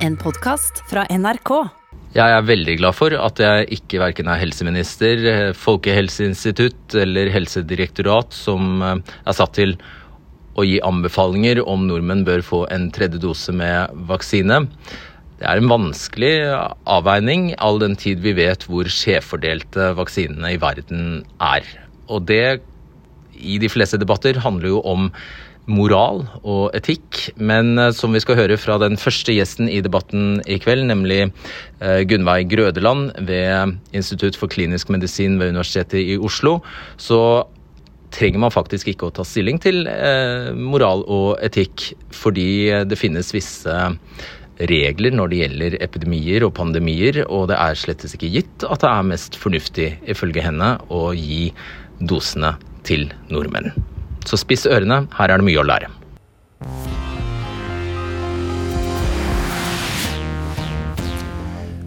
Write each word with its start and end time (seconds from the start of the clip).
En 0.00 0.14
podkast 0.16 0.78
fra 0.88 1.02
NRK. 1.12 1.50
Jeg 2.16 2.32
er 2.32 2.44
veldig 2.48 2.76
glad 2.80 2.96
for 2.96 3.12
at 3.12 3.40
jeg 3.42 3.66
ikke 3.76 3.98
verken 4.00 4.30
er 4.32 4.38
helseminister, 4.40 5.20
Folkehelseinstitutt 5.52 6.94
eller 6.96 7.28
helsedirektorat 7.34 8.32
som 8.32 8.80
eh, 8.80 8.94
er 9.28 9.36
satt 9.36 9.52
til 9.58 9.74
å 10.56 10.64
gi 10.64 10.78
anbefalinger 10.88 11.60
om 11.68 11.84
nordmenn 11.90 12.24
bør 12.24 12.40
få 12.46 12.62
en 12.72 12.88
tredje 12.96 13.20
dose 13.20 13.52
med 13.52 13.92
vaksine. 14.08 14.62
Det 15.36 15.44
er 15.52 15.60
en 15.60 15.68
vanskelig 15.68 16.32
avveining, 16.88 17.50
all 17.60 17.82
den 17.84 17.98
tid 18.00 18.24
vi 18.24 18.32
vet 18.40 18.64
hvor 18.72 18.88
skjevfordelte 18.88 19.92
vaksinene 20.00 20.54
i 20.56 20.60
verden 20.64 21.26
er. 21.44 21.68
Og 22.08 22.24
det, 22.32 22.62
i 23.36 23.60
de 23.60 23.68
fleste 23.68 24.00
debatter, 24.00 24.40
handler 24.48 24.78
jo 24.78 24.80
om 24.80 25.12
moral 25.70 26.24
og 26.42 26.74
etikk. 26.76 27.30
Men 27.38 27.78
eh, 27.78 27.92
som 27.96 28.14
vi 28.16 28.22
skal 28.22 28.38
høre 28.40 28.58
fra 28.60 28.78
den 28.82 28.98
første 29.00 29.34
gjesten 29.36 29.70
i 29.70 29.80
debatten 29.84 30.42
i 30.50 30.58
kveld, 30.62 30.88
nemlig 30.90 31.30
Gunveig 31.80 32.08
Gunnveig 32.10 32.50
Grødeland 32.50 33.14
ved 33.26 33.78
Institutt 33.96 34.36
for 34.36 34.50
klinisk 34.52 34.90
medisin 34.92 35.38
ved 35.40 35.54
Universitetet 35.54 36.02
i 36.02 36.18
Oslo, 36.20 36.58
så 37.00 37.46
trenger 38.14 38.42
man 38.42 38.52
faktisk 38.52 38.90
ikke 38.90 39.08
å 39.08 39.14
ta 39.14 39.24
stilling 39.26 39.60
til 39.62 39.86
eh, 39.88 40.50
moral 40.56 41.04
og 41.06 41.38
etikk, 41.44 41.92
fordi 42.14 42.82
det 42.88 42.98
finnes 42.98 43.32
visse 43.34 43.76
regler 44.70 45.14
når 45.16 45.30
det 45.30 45.40
gjelder 45.40 45.78
epidemier 45.80 46.44
og 46.44 46.54
pandemier, 46.58 47.22
og 47.28 47.48
det 47.52 47.60
er 47.60 47.78
slett 47.78 48.04
ikke 48.10 48.32
gitt 48.34 48.66
at 48.66 48.82
det 48.82 48.90
er 48.90 49.08
mest 49.14 49.38
fornuftig, 49.40 49.94
ifølge 50.10 50.44
henne, 50.44 50.74
å 50.92 51.10
gi 51.16 51.48
dosene 52.00 52.56
til 52.84 53.08
nordmenn. 53.32 53.72
Så 54.30 54.38
spiss 54.38 54.62
ørene, 54.70 55.08
her 55.16 55.32
er 55.32 55.40
det 55.40 55.46
mye 55.48 55.58
å 55.58 55.66
lære. 55.66 55.88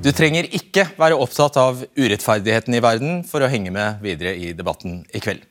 Du 0.03 0.09
trenger 0.11 0.49
ikke 0.51 0.89
være 0.99 1.15
opptatt 1.15 1.55
av 1.61 1.85
urettferdigheten 1.95 2.75
i 2.75 2.81
verden 2.83 3.21
for 3.23 3.39
å 3.39 3.47
henge 3.47 3.71
med 3.71 4.03
videre 4.03 4.33
i 4.35 4.51
debatten 4.51 5.05
i 5.15 5.21
kveld. 5.23 5.45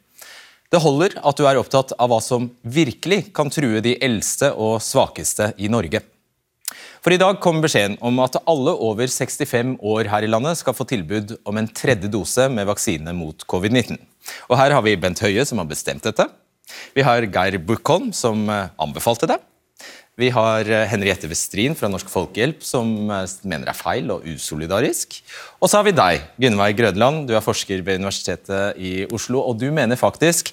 Det 0.69 0.81
holder 0.85 1.17
at 1.25 1.41
du 1.41 1.47
er 1.49 1.57
opptatt 1.57 1.95
av 1.97 2.13
hva 2.13 2.19
som 2.21 2.51
virkelig 2.61 3.31
kan 3.33 3.49
true 3.53 3.81
de 3.85 3.95
eldste 4.05 4.53
og 4.53 4.77
svakeste 4.85 5.55
i 5.57 5.73
Norge. 5.73 6.03
For 7.01 7.17
i 7.17 7.21
dag 7.21 7.41
kom 7.41 7.65
beskjeden 7.65 7.97
om 8.05 8.21
at 8.21 8.37
alle 8.45 8.77
over 8.77 9.09
65 9.09 9.79
år 9.81 10.13
her 10.13 10.29
i 10.29 10.31
landet 10.31 10.61
skal 10.61 10.77
få 10.77 10.85
tilbud 10.93 11.39
om 11.49 11.57
en 11.57 11.73
tredje 11.73 12.13
dose 12.13 12.51
med 12.53 12.69
vaksine 12.69 13.17
mot 13.17 13.49
covid-19. 13.49 13.97
Og 14.53 14.57
Her 14.61 14.77
har 14.77 14.85
vi 14.85 14.97
Bent 15.01 15.25
Høie, 15.25 15.49
som 15.49 15.65
har 15.65 15.73
bestemt 15.73 16.05
dette. 16.05 16.29
Vi 16.97 17.05
har 17.07 17.27
Geir 17.27 17.59
Bukkholm, 17.63 18.13
som 18.17 18.45
eh, 18.51 18.71
anbefalte 18.81 19.29
det. 19.31 19.39
Vi 20.21 20.29
har 20.29 20.69
eh, 20.69 20.85
Henriette 20.91 21.29
Westrin 21.31 21.75
fra 21.79 21.89
Norsk 21.89 22.11
Folkehjelp, 22.13 22.61
som 22.67 22.91
eh, 23.09 23.25
mener 23.49 23.65
det 23.65 23.73
er 23.73 23.79
feil 23.79 24.13
og 24.13 24.27
usolidarisk. 24.29 25.17
Og 25.59 25.71
så 25.71 25.81
har 25.81 25.87
vi 25.89 25.97
deg, 25.97 26.27
Gunnveig 26.43 26.77
Grødland. 26.77 27.25
Du 27.31 27.37
er 27.37 27.45
forsker 27.45 27.81
ved 27.87 28.03
Universitetet 28.03 28.77
i 28.77 28.95
Oslo, 29.09 29.41
og 29.41 29.57
du 29.63 29.71
mener 29.73 30.01
faktisk 30.01 30.53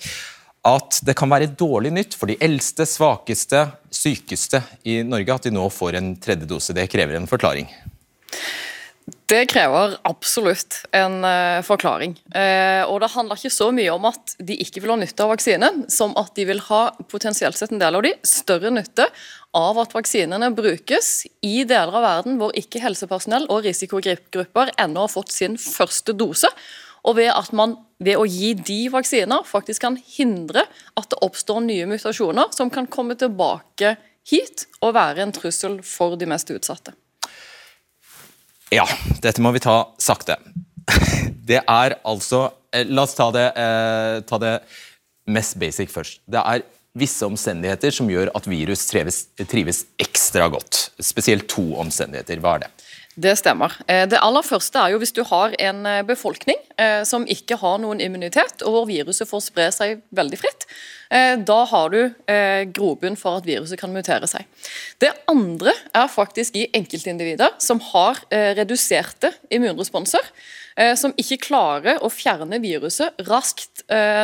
at 0.69 0.99
det 1.07 1.15
kan 1.15 1.31
være 1.31 1.51
dårlig 1.59 1.91
nytt 1.95 2.15
for 2.19 2.31
de 2.31 2.37
eldste, 2.43 2.87
svakeste, 2.87 3.65
sykeste 3.95 4.59
i 4.87 4.99
Norge 5.07 5.35
at 5.35 5.47
de 5.47 5.53
nå 5.55 5.67
får 5.71 5.99
en 5.99 6.11
tredje 6.19 6.47
dose. 6.47 6.75
Det 6.75 6.89
krever 6.91 7.19
en 7.19 7.29
forklaring. 7.29 7.67
Det 9.29 9.43
krever 9.45 9.91
absolutt 10.09 10.79
en 10.95 11.19
uh, 11.21 11.61
forklaring. 11.61 12.15
Uh, 12.33 12.81
og 12.89 12.97
Det 13.03 13.11
handler 13.13 13.37
ikke 13.37 13.51
så 13.53 13.67
mye 13.75 13.91
om 13.93 14.07
at 14.09 14.33
de 14.41 14.55
ikke 14.63 14.81
vil 14.81 14.89
ha 14.89 14.95
nytte 14.97 15.21
av 15.21 15.29
vaksinen, 15.35 15.83
som 15.93 16.15
at 16.17 16.31
de 16.33 16.47
vil 16.49 16.61
ha 16.65 16.79
potensielt 17.11 17.59
sett 17.59 17.69
en 17.75 17.81
del 17.81 17.99
av 17.99 18.07
de 18.07 18.15
større 18.25 18.71
nytte 18.73 19.05
av 19.53 19.77
at 19.83 19.93
vaksinene 19.93 20.49
brukes 20.57 21.27
i 21.45 21.61
deler 21.69 21.93
av 21.99 22.05
verden 22.07 22.39
hvor 22.41 22.55
ikke 22.57 22.81
helsepersonell 22.81 23.45
og 23.53 23.67
risikogrupper 23.67 24.73
ennå 24.81 25.05
har 25.05 25.13
fått 25.13 25.35
sin 25.35 25.59
første 25.61 26.15
dose. 26.17 26.49
Og 27.05 27.19
ved 27.19 27.29
at 27.29 27.53
man 27.53 27.75
ved 28.01 28.17
å 28.17 28.25
gi 28.25 28.55
de 28.57 28.79
vaksiner 28.89 29.45
faktisk 29.45 29.85
kan 29.85 29.99
hindre 30.17 30.63
at 30.97 31.09
det 31.11 31.21
oppstår 31.25 31.61
nye 31.67 31.85
mutasjoner 31.91 32.49
som 32.57 32.73
kan 32.73 32.89
komme 32.89 33.13
tilbake 33.19 33.93
hit 34.29 34.65
og 34.81 34.97
være 34.97 35.27
en 35.27 35.35
trussel 35.37 35.79
for 35.85 36.17
de 36.17 36.25
mest 36.33 36.49
utsatte. 36.49 36.97
Ja, 38.73 38.85
dette 39.23 39.41
må 39.41 39.51
vi 39.55 39.61
ta 39.63 39.81
sakte. 40.01 40.37
Det 41.49 41.63
er 41.63 41.95
altså 42.05 42.43
eh, 42.73 42.85
La 42.85 43.07
oss 43.07 43.15
ta 43.17 43.31
det, 43.33 43.47
eh, 43.57 44.19
ta 44.29 44.37
det 44.41 44.51
mest 45.33 45.55
basic 45.61 45.89
først. 45.89 46.19
Det 46.29 46.41
er 46.41 46.61
visse 46.99 47.25
omstendigheter 47.25 47.93
som 47.93 48.09
gjør 48.09 48.29
at 48.37 48.45
virus 48.49 48.85
trives, 48.89 49.23
trives 49.49 49.83
ekstra 50.01 50.45
godt. 50.53 50.91
Spesielt 51.01 51.47
to 51.49 51.65
omstendigheter. 51.81 52.41
Hva 52.43 52.57
er 52.57 52.67
det? 52.67 52.71
Det 53.19 53.33
stemmer. 53.35 53.73
Eh, 53.87 54.05
det 54.07 54.19
aller 54.23 54.45
første 54.45 54.79
er 54.79 54.93
jo 54.93 54.99
hvis 55.01 55.11
du 55.15 55.23
har 55.27 55.55
en 55.59 55.81
eh, 55.89 56.03
befolkning 56.07 56.59
eh, 56.79 57.01
som 57.07 57.25
ikke 57.27 57.57
har 57.59 57.81
noen 57.83 57.99
immunitet, 58.03 58.63
og 58.63 58.75
hvor 58.75 58.85
viruset 58.87 59.27
får 59.27 59.43
spre 59.43 59.67
seg 59.75 59.99
veldig 60.15 60.39
fritt. 60.39 60.67
Da 61.09 61.55
har 61.65 61.87
du 61.89 62.11
grobunn 62.77 63.15
for 63.17 63.39
at 63.39 63.47
viruset 63.47 63.79
kan 63.81 63.89
mutere 63.89 64.27
seg. 64.29 64.43
Det 65.01 65.09
andre 65.31 65.73
er 65.97 66.11
faktisk 66.13 66.53
i 66.53 66.67
enkeltindivider 66.77 67.55
som 67.57 67.81
har 67.81 68.19
reduserte 68.29 69.31
immunresponser. 69.49 70.21
Som 70.95 71.11
ikke 71.19 71.41
klarer 71.43 71.97
å 72.05 72.07
fjerne 72.13 72.55
viruset 72.63 73.17
raskt 73.27 73.81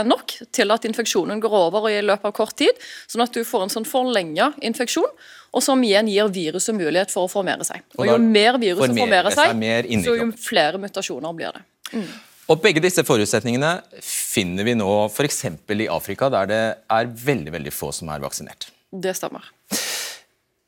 nok 0.07 0.38
til 0.55 0.71
at 0.71 0.85
infeksjonen 0.88 1.41
går 1.43 1.55
over 1.57 1.88
og 1.89 1.91
i 1.91 2.03
løpet 2.05 2.29
av 2.29 2.35
kort 2.38 2.55
tid. 2.61 2.77
Sånn 3.11 3.25
at 3.25 3.35
du 3.35 3.41
får 3.43 3.66
en 3.66 3.73
sånn 3.73 3.88
forlenga 3.89 4.53
infeksjon 4.63 5.09
og 5.55 5.63
som 5.63 5.81
igjen 5.88 6.09
gir 6.11 6.29
viruset 6.35 6.75
mulighet 6.75 7.11
for 7.13 7.27
å 7.27 7.31
formere 7.31 7.65
seg. 7.67 7.83
Og 7.95 8.07
Jo 8.09 8.17
mer 8.19 8.59
viruset 8.59 8.91
formerer 8.91 9.35
seg, 9.35 9.55
så 10.03 10.15
jo 10.19 10.29
flere 10.39 10.81
mutasjoner 10.81 11.35
blir 11.38 11.55
det. 11.55 11.63
Mm. 11.95 12.07
Og 12.51 12.61
Begge 12.61 12.83
disse 12.83 13.01
forutsetningene 13.07 13.71
finner 14.03 14.67
vi 14.67 14.75
nå 14.77 14.89
f.eks. 15.07 15.39
i 15.47 15.88
Afrika, 15.89 16.29
der 16.33 16.51
det 16.51 16.63
er 16.91 17.07
veldig 17.25 17.55
veldig 17.55 17.73
få 17.73 17.89
som 17.95 18.11
er 18.13 18.21
vaksinert. 18.21 18.67
Det 18.91 19.15
stemmer. 19.17 19.47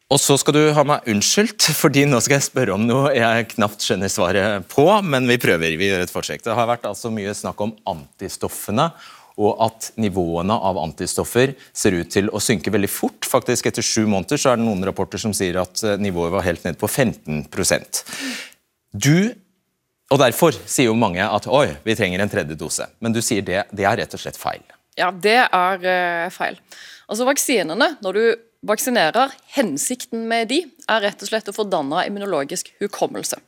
Og 0.08 0.22
så 0.24 0.38
skal 0.40 0.56
du 0.56 0.62
ha 0.72 0.84
meg 0.88 1.08
unnskyldt, 1.12 1.66
fordi 1.76 2.06
nå 2.08 2.22
skal 2.24 2.38
jeg 2.38 2.46
spørre 2.46 2.78
om 2.78 2.86
noe 2.88 3.12
jeg 3.12 3.50
knapt 3.58 3.84
skjønner 3.84 4.12
svaret 4.12 4.68
på, 4.72 4.86
men 5.04 5.28
vi 5.28 5.36
prøver. 5.42 5.76
Vi 5.76 5.90
gjør 5.90 6.06
et 6.06 6.14
forsøk. 6.14 6.46
Det 6.46 6.56
har 6.56 6.70
vært 6.70 6.88
altså 6.88 7.12
mye 7.12 7.34
snakk 7.36 7.60
om 7.66 7.74
antistoffene 7.92 8.88
og 9.38 9.60
at 9.62 9.92
nivåene 10.02 10.56
av 10.56 10.80
antistoffer 10.82 11.52
ser 11.76 11.98
ut 12.00 12.10
til 12.14 12.32
å 12.32 12.42
synke 12.42 12.72
veldig 12.74 12.90
fort. 12.90 13.28
Faktisk 13.28 13.68
Etter 13.70 13.86
sju 13.86 14.08
måneder 14.10 14.40
så 14.40 14.54
er 14.54 14.62
det 14.62 14.66
noen 14.66 14.88
rapporter 14.88 15.22
som 15.22 15.36
sier 15.36 15.60
at 15.62 15.84
eh, 15.86 16.00
nivået 16.02 16.34
var 16.34 16.48
helt 16.48 16.64
ned 16.66 16.80
på 16.80 16.90
15% 16.90 18.02
Du, 18.96 19.36
og 20.08 20.24
Derfor 20.24 20.56
sier 20.64 20.88
jo 20.88 20.98
mange 20.98 21.22
at 21.22 21.52
oi, 21.52 21.68
vi 21.84 22.00
trenger 22.00 22.24
en 22.24 22.32
tredje 22.32 22.56
dose. 22.58 22.88
Men 23.04 23.14
du 23.14 23.20
sier 23.22 23.44
det, 23.46 23.66
det 23.76 23.86
er 23.86 24.00
rett 24.00 24.16
og 24.16 24.24
slett 24.24 24.40
feil. 24.40 24.64
Ja, 24.98 25.12
det 25.12 25.42
er 25.44 25.84
uh, 25.84 26.30
feil. 26.34 26.56
Altså 27.12 27.28
Vaksinene, 27.28 27.98
når 28.02 28.18
du 28.18 28.24
vaksinerer, 28.68 29.34
hensikten 29.58 30.28
med 30.30 30.52
de 30.52 30.64
er 30.88 31.06
rett 31.08 31.22
og 31.24 31.32
slett 31.32 31.52
å 31.52 31.56
få 31.56 31.68
danna 31.72 32.06
immunologisk 32.08 32.74
hukommelse. 32.82 33.40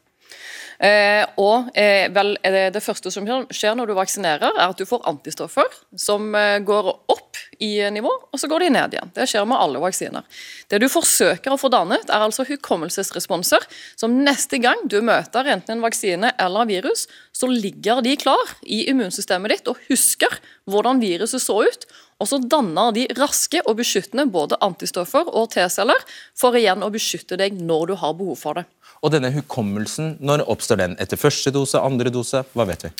Eh, 0.80 1.25
og 1.44 1.74
eh, 1.75 2.07
vel, 2.16 2.38
Det 2.40 2.80
første 2.80 3.12
som 3.12 3.25
skjer 3.28 3.74
når 3.75 3.90
du 3.90 3.97
vaksinerer, 3.97 4.53
er 4.56 4.69
at 4.72 4.79
du 4.79 4.88
får 4.88 5.03
antistoffer 5.12 5.68
som 6.00 6.31
eh, 6.40 6.62
går 6.63 6.88
opp 7.12 7.41
i 7.59 7.84
nivå, 7.91 8.12
og 8.31 8.40
så 8.40 8.47
går 8.47 8.63
de 8.63 8.69
ned 8.72 8.96
igjen. 8.96 9.12
Det 9.16 9.28
skjer 9.28 9.47
med 9.50 9.59
alle 9.59 9.81
vaksiner. 9.84 10.24
Det 10.72 10.79
du 10.79 10.88
forsøker 10.91 11.52
å 11.52 11.59
få 11.59 11.68
dannet, 11.74 12.08
er 12.08 12.24
altså 12.24 12.47
hukommelsesresponser 12.47 13.66
som 14.00 14.16
neste 14.24 14.62
gang 14.63 14.85
du 14.88 15.02
møter 15.03 15.52
enten 15.52 15.75
en 15.75 15.84
vaksine 15.84 16.31
eller 16.40 16.69
virus, 16.69 17.09
så 17.35 17.52
ligger 17.52 18.00
de 18.06 18.16
klar 18.19 18.56
i 18.63 18.85
immunsystemet 18.88 19.58
ditt 19.58 19.72
og 19.72 19.84
husker 19.90 20.40
hvordan 20.69 21.03
viruset 21.03 21.44
så 21.44 21.59
ut. 21.68 21.90
Og 22.19 22.28
så 22.28 22.41
danner 22.44 22.91
de 22.96 23.06
raske 23.16 23.62
og 23.63 23.78
beskyttende 23.80 24.28
både 24.31 24.59
antistoffer 24.66 25.30
og 25.31 25.53
T-celler 25.53 26.03
for 26.38 26.57
igjen 26.59 26.84
å 26.84 26.91
beskytte 26.91 27.40
deg 27.40 27.59
når 27.63 27.91
du 27.91 27.97
har 28.02 28.16
behov 28.19 28.40
for 28.41 28.59
det. 28.59 28.66
Og 29.00 29.13
denne 29.13 29.32
hukommelsen, 29.32 30.17
når 30.20 30.43
oppstår 30.52 30.82
den? 30.82 30.96
Etter 30.99 31.20
første 31.20 31.53
dose, 31.55 31.79
andre 31.79 32.11
dose? 32.11 32.43
Hva 32.52 32.67
vet 32.67 32.90
vi? 32.90 32.91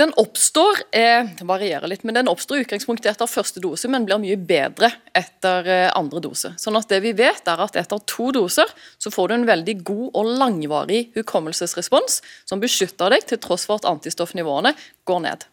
Den 0.00 0.12
oppstår 0.16 0.78
eh, 0.96 1.26
det 1.36 1.44
varierer 1.44 1.90
litt, 1.90 2.04
men 2.08 2.16
den 2.16 2.30
oppstår 2.30 2.62
i 2.62 2.62
utgangspunktet 2.64 3.10
etter 3.10 3.28
første 3.28 3.60
dose, 3.60 3.90
men 3.92 4.06
blir 4.08 4.22
mye 4.22 4.38
bedre 4.40 4.88
etter 5.18 5.68
eh, 5.68 5.88
andre 5.98 6.22
dose. 6.24 6.54
Sånn 6.56 6.78
at 6.78 6.88
det 6.88 7.02
vi 7.04 7.12
vet 7.18 7.50
er 7.50 7.60
at 7.60 7.76
Etter 7.76 8.00
to 8.08 8.30
doser 8.32 8.72
så 8.96 9.12
får 9.12 9.28
du 9.28 9.36
en 9.36 9.48
veldig 9.50 9.76
god 9.84 10.06
og 10.16 10.32
langvarig 10.40 11.02
hukommelsesrespons 11.18 12.22
som 12.48 12.62
beskytter 12.62 13.12
deg, 13.12 13.26
til 13.28 13.42
tross 13.42 13.68
for 13.68 13.82
at 13.82 13.90
antistoffnivåene 13.90 14.72
går 15.08 15.24
ned. 15.26 15.44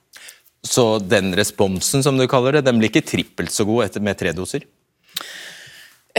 Så 0.65 0.99
den 0.99 1.31
responsen 1.37 2.03
som 2.03 2.17
du 2.19 2.27
kaller 2.27 2.57
det, 2.57 2.65
den 2.67 2.79
blir 2.81 2.91
ikke 2.91 3.05
trippelt 3.07 3.53
så 3.53 3.65
god 3.67 3.99
med 4.03 4.19
tre 4.19 4.33
doser? 4.35 4.65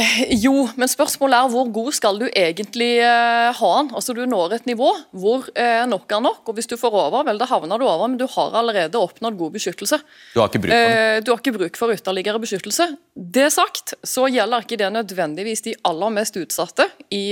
Jo, 0.45 0.67
men 0.79 0.91
spørsmålet 0.91 1.37
er 1.37 1.53
hvor 1.53 1.69
god 1.75 1.91
skal 1.97 2.19
du 2.21 2.27
egentlig 2.29 2.91
eh, 3.05 3.51
ha 3.57 3.71
den? 3.79 3.91
Altså 3.97 4.15
Du 4.17 4.23
når 4.29 4.57
et 4.59 4.69
nivå 4.69 4.91
hvor 5.17 5.49
eh, 5.55 5.83
nok 5.89 6.13
er 6.13 6.23
nok, 6.25 6.43
og 6.49 6.57
hvis 6.57 6.69
du 6.71 6.77
får 6.81 6.95
over, 6.95 7.25
vel 7.27 7.41
da 7.41 7.49
havner 7.51 7.81
du 7.81 7.87
over, 7.87 8.07
men 8.09 8.19
du 8.21 8.27
har 8.31 8.57
allerede 8.61 9.01
oppnådd 9.01 9.39
god 9.41 9.55
beskyttelse. 9.57 10.01
Du 10.35 10.41
har 10.41 10.51
ikke 10.51 10.63
bruk 10.65 10.75
for 10.75 10.95
den? 10.95 11.01
Eh, 11.17 11.23
du 11.25 11.33
har 11.33 11.43
ikke 11.43 11.57
bruk 11.57 11.81
for 11.81 11.95
ytterligere 11.95 12.43
beskyttelse. 12.43 12.89
Det 13.15 13.49
sagt, 13.55 13.95
så 14.07 14.27
gjelder 14.33 14.65
ikke 14.65 14.81
det 14.81 14.91
nødvendigvis 14.95 15.65
de 15.67 15.77
aller 15.89 16.15
mest 16.15 16.39
utsatte 16.41 16.87
i 17.15 17.25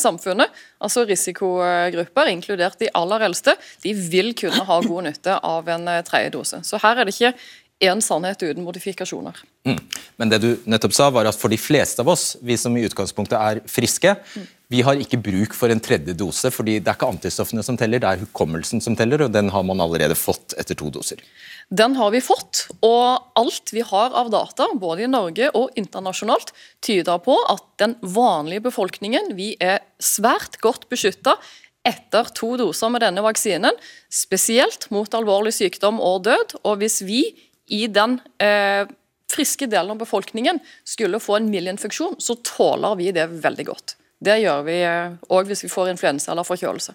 samfunnet. 0.00 0.52
Altså 0.84 1.04
Risikogrupper, 1.08 2.30
inkludert 2.30 2.78
de 2.80 2.90
aller 2.96 3.24
eldste, 3.26 3.56
de 3.82 3.94
vil 3.94 4.32
kunne 4.38 4.66
ha 4.68 4.78
god 4.84 5.08
nytte 5.08 5.38
av 5.40 5.68
en 5.72 5.88
tredje 6.06 6.34
dose. 6.34 6.60
Så 6.66 6.78
her 6.82 7.00
er 7.00 7.08
det 7.08 7.14
ikke 7.16 7.32
én 7.82 8.02
sannhet 8.02 8.42
uten 8.42 8.64
modifikasjoner. 8.64 9.38
Mm. 9.66 9.78
Men 10.16 10.30
det 10.30 10.40
du 10.42 10.50
nettopp 10.70 10.94
sa 10.94 11.08
var 11.12 11.26
at 11.28 11.38
for 11.38 11.52
de 11.52 11.58
fleste 11.58 12.02
av 12.04 12.10
oss, 12.12 12.34
vi 12.44 12.56
som 12.60 12.76
i 12.76 12.84
utgangspunktet 12.86 13.34
er 13.38 13.60
friske, 13.70 14.14
mm. 14.14 14.44
vi 14.70 14.82
har 14.86 15.00
ikke 15.00 15.18
bruk 15.22 15.56
for 15.56 15.72
en 15.72 15.82
tredje 15.82 16.14
dose, 16.18 16.52
fordi 16.54 16.78
det 16.78 16.92
er 16.92 16.98
ikke 16.98 17.10
antistoffene 17.10 17.64
som 17.66 17.78
teller, 17.80 18.02
det 18.02 18.10
er 18.10 18.22
hukommelsen 18.22 18.82
som 18.84 18.96
teller, 18.98 19.26
og 19.26 19.34
den 19.34 19.50
har 19.54 19.66
man 19.66 19.82
allerede 19.82 20.16
fått 20.18 20.54
etter 20.60 20.78
to 20.78 20.92
doser. 20.94 21.24
Den 21.72 21.96
har 21.98 22.12
vi 22.14 22.22
fått, 22.24 22.66
og 22.84 23.40
alt 23.40 23.72
vi 23.74 23.82
har 23.88 24.14
av 24.14 24.30
data, 24.32 24.68
både 24.78 25.06
i 25.06 25.10
Norge 25.10 25.50
og 25.56 25.74
internasjonalt, 25.80 26.54
tyder 26.84 27.20
på 27.24 27.36
at 27.50 27.66
den 27.82 27.98
vanlige 28.04 28.68
befolkningen 28.68 29.34
vi 29.38 29.54
er 29.58 29.82
svært 29.98 30.60
godt 30.62 30.86
beskytta 30.92 31.38
etter 31.84 32.30
to 32.36 32.54
doser 32.56 32.92
med 32.92 33.02
denne 33.04 33.24
vaksinen, 33.24 33.74
spesielt 34.12 34.88
mot 34.94 35.12
alvorlig 35.16 35.52
sykdom 35.56 36.00
og 36.00 36.22
død. 36.28 36.56
Og 36.64 36.78
hvis 36.80 37.02
vi 37.04 37.20
i 37.72 37.86
den 37.88 38.18
eh, 38.42 38.84
friske 39.32 39.66
delen 39.70 39.94
av 39.94 40.02
befolkningen 40.02 40.60
skulle 40.84 41.20
få 41.22 41.38
en 41.38 41.50
mild 41.50 41.72
infeksjon, 41.74 42.16
så 42.18 42.36
tåler 42.44 42.98
vi 43.00 43.10
det 43.16 43.26
veldig 43.44 43.66
godt. 43.70 43.96
Det 44.24 44.38
gjør 44.40 44.62
vi 44.68 44.78
òg 44.84 45.40
eh, 45.40 45.48
hvis 45.50 45.64
vi 45.66 45.72
får 45.72 45.92
influensa 45.94 46.32
eller 46.32 46.46
forkjølelse. 46.46 46.94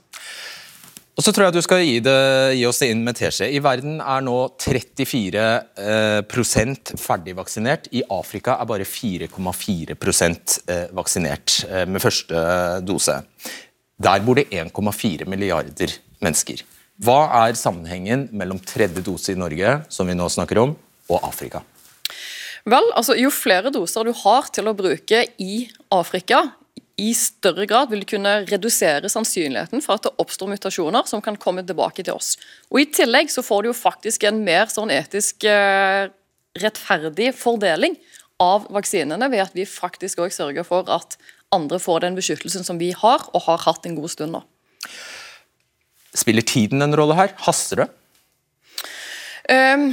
Og 1.19 1.23
så 1.25 1.33
tror 1.35 1.49
jeg 1.49 1.57
du 1.57 1.65
skal 1.65 1.81
gi, 1.83 1.97
det, 1.99 2.19
gi 2.55 2.61
oss 2.63 2.77
det 2.79 2.87
inn 2.93 3.01
med 3.03 3.17
teskje. 3.19 3.49
I 3.51 3.59
verden 3.59 3.97
er 3.99 4.21
nå 4.23 4.35
34 4.63 5.47
eh, 5.83 6.93
ferdigvaksinert. 6.95 7.89
I 7.91 8.05
Afrika 8.15 8.55
er 8.55 8.69
bare 8.69 8.87
4,4 8.87 9.97
eh, 9.99 10.85
vaksinert 10.95 11.57
eh, 11.67 11.83
med 11.91 11.99
første 11.99 12.45
dose. 12.87 13.17
Der 13.99 14.23
bor 14.23 14.39
det 14.39 14.47
1,4 14.47 15.27
milliarder 15.27 15.97
mennesker. 16.23 16.63
Hva 16.99 17.19
er 17.45 17.55
sammenhengen 17.55 18.27
mellom 18.35 18.59
tredje 18.59 19.01
dose 19.05 19.31
i 19.31 19.39
Norge, 19.39 19.77
som 19.87 20.09
vi 20.09 20.17
nå 20.17 20.25
snakker 20.27 20.59
om, 20.59 20.73
og 21.07 21.23
Afrika? 21.23 21.61
Vel, 22.69 22.89
altså 22.91 23.15
Jo 23.15 23.31
flere 23.31 23.71
doser 23.71 24.09
du 24.09 24.11
har 24.25 24.49
til 24.51 24.67
å 24.67 24.75
bruke 24.75 25.23
i 25.39 25.61
Afrika, 25.95 26.49
i 26.99 27.13
større 27.15 27.63
grad 27.69 27.93
vil 27.93 28.03
du 28.03 28.09
kunne 28.09 28.41
redusere 28.49 29.07
sannsynligheten 29.07 29.79
for 29.85 29.95
at 29.95 30.09
det 30.09 30.11
oppstår 30.19 30.49
mutasjoner 30.51 31.07
som 31.07 31.23
kan 31.23 31.37
komme 31.39 31.63
tilbake 31.63 32.03
til 32.03 32.17
oss. 32.17 32.33
Og 32.67 32.81
I 32.83 32.89
tillegg 32.91 33.31
så 33.31 33.43
får 33.45 33.63
du 33.63 33.69
jo 33.69 33.77
faktisk 33.77 34.25
en 34.27 34.41
mer 34.43 34.67
sånn 34.67 34.91
etisk 34.91 35.47
eh, 35.47 36.11
rettferdig 36.59 37.31
fordeling 37.39 37.95
av 38.43 38.67
vaksinene, 38.75 39.31
ved 39.31 39.45
at 39.45 39.55
vi 39.55 39.63
faktisk 39.67 40.19
òg 40.25 40.35
sørger 40.35 40.67
for 40.67 40.91
at 40.91 41.15
andre 41.55 41.79
får 41.79 42.03
den 42.03 42.19
beskyttelsen 42.19 42.67
som 42.67 42.79
vi 42.81 42.91
har, 42.91 43.23
og 43.31 43.47
har 43.47 43.63
hatt 43.63 43.87
en 43.87 43.95
god 43.95 44.11
stund 44.11 44.35
nå. 44.35 44.43
Spiller 46.15 46.45
tiden 46.45 46.81
en 46.81 46.95
rolle 46.97 47.17
her? 47.19 47.33
Haster 47.45 47.83
det? 47.83 47.89
Um, 49.49 49.87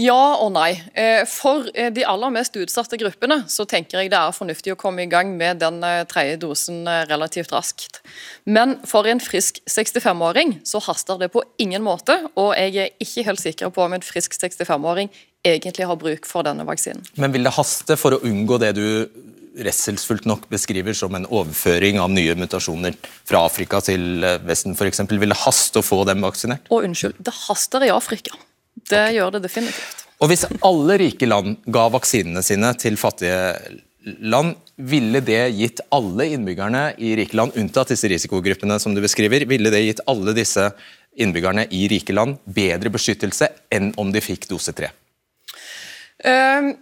ja 0.00 0.20
og 0.40 0.54
nei. 0.54 0.70
Uh, 0.96 1.26
for 1.28 1.66
uh, 1.68 1.88
de 1.92 2.06
aller 2.08 2.32
mest 2.32 2.54
utsatte 2.56 2.96
gruppene 3.00 3.42
så 3.52 3.66
tenker 3.68 4.00
jeg 4.00 4.12
det 4.14 4.16
er 4.16 4.32
fornuftig 4.32 4.72
å 4.72 4.78
komme 4.80 5.04
i 5.04 5.10
gang 5.12 5.34
med 5.36 5.60
den 5.60 5.82
uh, 5.84 6.06
tredje 6.08 6.38
dosen 6.40 6.88
relativt 7.10 7.52
raskt. 7.52 8.00
Men 8.48 8.78
for 8.88 9.04
en 9.10 9.20
frisk 9.20 9.60
65-åring 9.68 10.56
så 10.64 10.80
haster 10.86 11.20
det 11.20 11.28
på 11.34 11.44
ingen 11.60 11.84
måte, 11.84 12.16
og 12.40 12.54
jeg 12.56 12.80
er 12.80 12.96
ikke 13.04 13.26
helt 13.28 13.44
sikker 13.44 13.74
på 13.74 13.84
om 13.84 13.96
en 13.98 14.04
frisk 14.04 14.38
65-åring 14.40 15.12
egentlig 15.44 15.84
har 15.84 16.00
bruk 16.00 16.24
for 16.24 16.46
denne 16.46 16.64
vaksinen. 16.64 17.04
Men 17.20 17.34
vil 17.34 17.44
det 17.44 17.52
haste 17.58 17.98
for 18.00 18.16
å 18.16 18.22
unngå 18.24 18.56
det 18.62 18.72
du 18.78 18.86
redselsfullt 19.54 20.26
nok 20.28 20.48
beskriver 20.50 20.96
som 20.96 21.14
en 21.14 21.26
overføring 21.26 22.00
av 22.02 22.10
nye 22.12 22.34
mutasjoner 22.38 22.96
fra 23.26 23.44
Afrika 23.46 23.80
til 23.84 24.24
eh, 24.24 24.40
Vesten 24.46 24.74
f.eks. 24.74 25.04
Vil 25.10 25.30
det 25.30 25.40
haste 25.44 25.80
å 25.80 25.86
få 25.86 26.02
dem 26.08 26.24
vaksinert? 26.26 26.66
Og 26.74 26.88
unnskyld. 26.88 27.20
Det 27.24 27.34
haster 27.44 27.86
i 27.86 27.92
Afrika. 27.94 28.34
Det 28.74 28.98
okay. 28.98 29.16
gjør 29.18 29.36
det 29.36 29.44
definitivt. 29.46 30.04
Og 30.22 30.30
Hvis 30.30 30.44
alle 30.64 30.98
rike 31.02 31.28
land 31.28 31.58
ga 31.70 31.88
vaksinene 31.92 32.42
sine 32.46 32.70
til 32.80 32.98
fattige 33.00 33.54
land, 34.24 34.54
ville 34.76 35.20
det 35.24 35.42
gitt 35.56 35.82
alle 35.94 36.28
innbyggerne 36.34 36.84
i 37.02 37.14
rike 37.18 37.36
land, 37.38 37.54
unntatt 37.60 37.92
disse 37.92 38.08
risikogruppene 38.10 38.78
som 38.82 38.94
du 38.94 39.02
beskriver, 39.04 39.46
ville 39.48 39.72
det 39.72 39.82
gitt 39.84 40.04
alle 40.10 40.34
disse 40.36 40.68
innbyggerne 41.14 41.66
i 41.70 41.84
rike 41.90 42.14
land 42.14 42.40
bedre 42.44 42.90
beskyttelse 42.94 43.50
enn 43.72 43.92
om 44.00 44.10
de 44.14 44.22
fikk 44.24 44.48
dose 44.50 44.74
tre? 44.76 44.90
Um, 46.24 46.72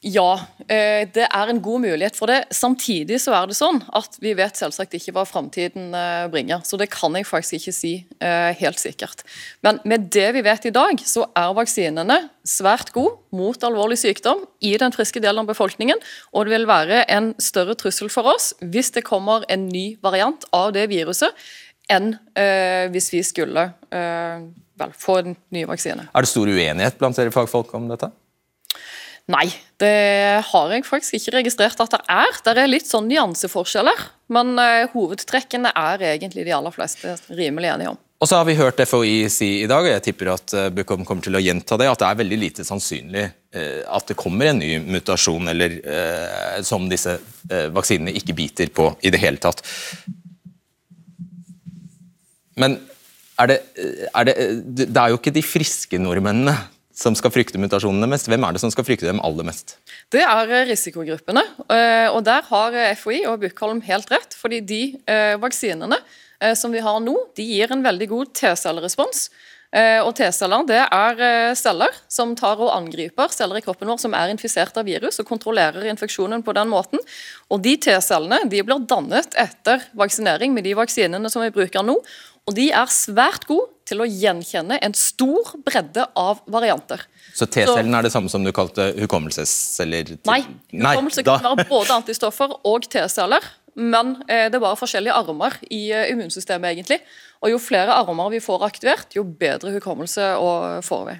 ja, 0.00 0.46
eh, 0.64 1.04
det 1.12 1.26
er 1.28 1.50
en 1.52 1.58
god 1.60 1.82
mulighet 1.82 2.16
for 2.16 2.30
det. 2.30 2.46
Samtidig 2.56 3.18
så 3.20 3.34
er 3.36 3.50
det 3.50 3.56
sånn 3.58 3.82
at 3.92 4.14
vi 4.22 4.30
vet 4.32 4.56
selvsagt 4.56 4.94
ikke 4.96 5.12
hva 5.12 5.26
framtiden 5.28 5.90
eh, 5.92 6.28
bringer. 6.32 6.62
Så 6.64 6.78
det 6.80 6.86
kan 6.94 7.12
jeg 7.18 7.28
faktisk 7.28 7.58
ikke 7.58 7.74
si 7.76 7.90
eh, 8.16 8.56
helt 8.56 8.80
sikkert. 8.80 9.20
Men 9.60 9.76
med 9.84 10.08
det 10.14 10.30
vi 10.38 10.42
vet 10.46 10.64
i 10.70 10.72
dag, 10.72 11.02
så 11.04 11.26
er 11.36 11.52
vaksinene 11.58 12.16
svært 12.48 12.94
gode 12.94 13.18
mot 13.36 13.60
alvorlig 13.68 13.98
sykdom 14.00 14.46
i 14.64 14.72
den 14.80 14.96
friske 14.96 15.20
delen 15.20 15.42
av 15.44 15.52
befolkningen. 15.52 16.00
Og 16.32 16.48
det 16.48 16.56
vil 16.56 16.64
være 16.70 17.02
en 17.12 17.34
større 17.36 17.76
trussel 17.76 18.08
for 18.08 18.32
oss 18.32 18.54
hvis 18.64 18.94
det 18.96 19.04
kommer 19.04 19.44
en 19.52 19.68
ny 19.68 19.98
variant 20.00 20.48
av 20.56 20.72
det 20.78 20.86
viruset, 20.88 21.36
enn 21.90 22.14
hvis 22.94 23.08
vi 23.10 23.20
skulle 23.26 23.64
vel, 23.90 24.92
få 24.94 25.16
en 25.20 25.34
ny 25.52 25.64
vaksine. 25.68 26.06
Er 26.14 26.24
det 26.24 26.30
stor 26.30 26.48
uenighet 26.48 26.96
blant 27.02 27.18
dere 27.18 27.34
fagfolk 27.34 27.74
om 27.76 27.90
dette? 27.90 28.12
Nei, 29.30 29.46
det 29.78 30.42
har 30.48 30.72
jeg 30.74 30.86
faktisk 30.88 31.18
ikke 31.18 31.36
registrert 31.38 31.80
at 31.82 31.92
det 31.94 32.00
er. 32.10 32.38
Det 32.44 32.54
er 32.56 32.70
litt 32.70 32.88
sånn 32.88 33.06
nyanseforskjeller, 33.10 34.06
men 34.34 34.54
uh, 34.58 34.90
hovedtrekkene 34.94 35.70
er 35.76 36.02
egentlig 36.14 36.46
de 36.48 36.54
aller 36.56 36.74
fleste 36.74 37.14
rimelig 37.28 37.70
enige 37.74 37.92
om. 37.92 38.00
Og 38.20 38.28
så 38.28 38.40
har 38.40 38.48
vi 38.48 38.56
hørt 38.58 38.80
FHI 38.84 39.14
si 39.32 39.50
i 39.62 39.68
dag, 39.70 39.86
og 39.86 39.92
jeg 39.92 40.04
tipper 40.08 40.32
at 40.34 40.54
uh, 40.56 40.66
Bukom 40.74 41.06
kommer 41.08 41.24
til 41.24 41.38
å 41.38 41.42
gjenta 41.42 41.78
det, 41.80 41.88
at 41.92 42.02
det 42.02 42.08
er 42.08 42.18
veldig 42.20 42.40
lite 42.40 42.66
sannsynlig 42.66 43.28
uh, 43.28 43.78
at 43.96 44.10
det 44.10 44.18
kommer 44.18 44.50
en 44.50 44.60
ny 44.60 44.72
mutasjon 44.98 45.52
eller 45.52 45.78
som 46.66 46.88
disse 46.90 47.16
vaksinene 47.74 48.14
ikke 48.18 48.36
biter 48.36 48.72
på 48.74 48.90
i 49.06 49.12
det 49.12 49.20
hele 49.22 49.40
tatt. 49.42 49.62
Men 52.60 52.80
er 53.40 53.48
det, 53.48 53.56
er 54.10 54.26
det, 54.28 54.34
det 54.82 55.00
er 55.00 55.12
jo 55.12 55.20
ikke 55.20 55.32
de 55.32 55.44
friske 55.44 56.00
nordmennene 56.02 56.58
som 57.00 57.16
skal 57.16 57.32
frykte 57.32 57.60
mutasjonene 57.60 58.08
mest. 58.10 58.28
Hvem 58.28 58.44
er 58.44 58.56
det 58.56 58.62
som 58.62 58.72
skal 58.72 58.84
frykte 58.86 59.08
dem 59.08 59.22
aller 59.24 59.46
mest? 59.48 59.78
Det 60.12 60.22
er 60.24 60.50
eh, 60.50 60.66
risikogruppene. 60.68 61.44
Eh, 61.64 62.08
og 62.12 62.22
Der 62.28 62.44
har 62.50 62.76
eh, 62.76 62.96
FHI 62.98 63.22
og 63.30 63.40
Bukkholm 63.44 63.80
helt 63.88 64.10
rett. 64.12 64.36
fordi 64.40 64.60
de 64.60 64.82
vaksinene 65.40 65.96
som 66.56 66.72
vi 66.72 66.80
har 66.80 67.00
nå, 67.04 67.12
de 67.36 67.44
gir 67.44 67.72
en 67.72 67.82
veldig 67.84 68.06
god 68.08 68.30
T-cellerespons. 68.32 69.26
Og 70.06 70.14
T-celler 70.16 70.62
det 70.64 70.78
er 70.80 71.52
celler 71.58 71.98
som 72.08 72.32
tar 72.38 72.62
og 72.64 72.70
angriper 72.72 73.28
celler 73.28 73.60
i 73.60 73.64
kroppen 73.64 73.90
vår 73.92 74.00
som 74.00 74.16
er 74.16 74.32
infisert 74.32 74.78
av 74.80 74.88
virus, 74.88 75.20
og 75.20 75.28
kontrollerer 75.28 75.90
infeksjonen 75.92 76.40
på 76.46 76.54
den 76.56 76.72
måten. 76.72 77.02
Og 77.52 77.60
De 77.60 77.76
T-cellene 77.76 78.40
de 78.48 78.62
blir 78.64 78.80
dannet 78.88 79.36
etter 79.36 79.84
vaksinering 79.92 80.56
med 80.56 80.64
de 80.64 80.72
vaksinene 80.78 81.28
som 81.28 81.44
vi 81.44 81.52
bruker 81.52 81.84
nå. 81.84 81.98
Og 82.50 82.56
de 82.56 82.66
er 82.74 82.90
svært 82.90 83.44
gode 83.46 83.68
til 83.86 84.02
å 84.02 84.06
gjenkjenne 84.10 84.80
en 84.82 84.94
stor 84.98 85.52
bredde 85.62 86.02
av 86.18 86.40
varianter. 86.50 87.04
Så 87.30 87.46
T-cellen 87.46 87.94
er 87.94 88.06
det 88.06 88.10
samme 88.10 88.30
som 88.32 88.42
du 88.42 88.50
kalte 88.54 88.88
hukommelsesceller? 88.98 90.16
Nei, 90.26 90.40
hukommelse 90.74 91.22
kan 91.26 91.44
være 91.44 91.68
både 91.70 91.94
antistoffer 92.00 92.56
og 92.66 92.88
T-celler. 92.90 93.46
Men 93.78 94.16
eh, 94.26 94.48
det 94.50 94.58
er 94.58 94.64
bare 94.64 94.78
forskjellige 94.80 95.14
armer 95.14 95.54
i 95.70 95.84
uh, 95.94 96.02
immunsystemet, 96.10 96.72
egentlig. 96.74 96.98
Og 97.38 97.52
jo 97.52 97.60
flere 97.62 97.94
armer 97.94 98.32
vi 98.34 98.40
får 98.42 98.64
aktivert, 98.66 99.14
jo 99.14 99.22
bedre 99.22 99.70
hukommelse 99.76 100.32
får 100.84 101.04
vi. 101.06 101.14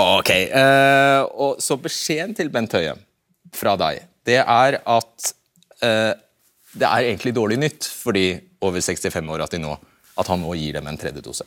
Ok, 0.00 0.32
uh, 0.50 1.22
og 1.30 1.62
Så 1.62 1.78
beskjeden 1.78 2.34
til 2.38 2.50
Bent 2.50 2.74
Høie 2.74 2.96
fra 3.54 3.76
deg, 3.78 4.02
det 4.26 4.40
er 4.42 4.80
at 4.82 5.30
uh, 5.86 6.12
det 6.74 6.90
er 6.90 7.06
egentlig 7.06 7.36
dårlig 7.38 7.62
nytt 7.62 7.86
for 7.86 8.18
de 8.18 8.34
over 8.66 8.82
65 8.82 9.30
år 9.30 9.46
at, 9.46 9.56
nå, 9.62 9.78
at 10.18 10.30
han 10.30 10.42
nå 10.42 10.54
gir 10.58 10.78
dem 10.78 10.88
en 10.90 10.98
tredje 11.00 11.22
dose? 11.24 11.46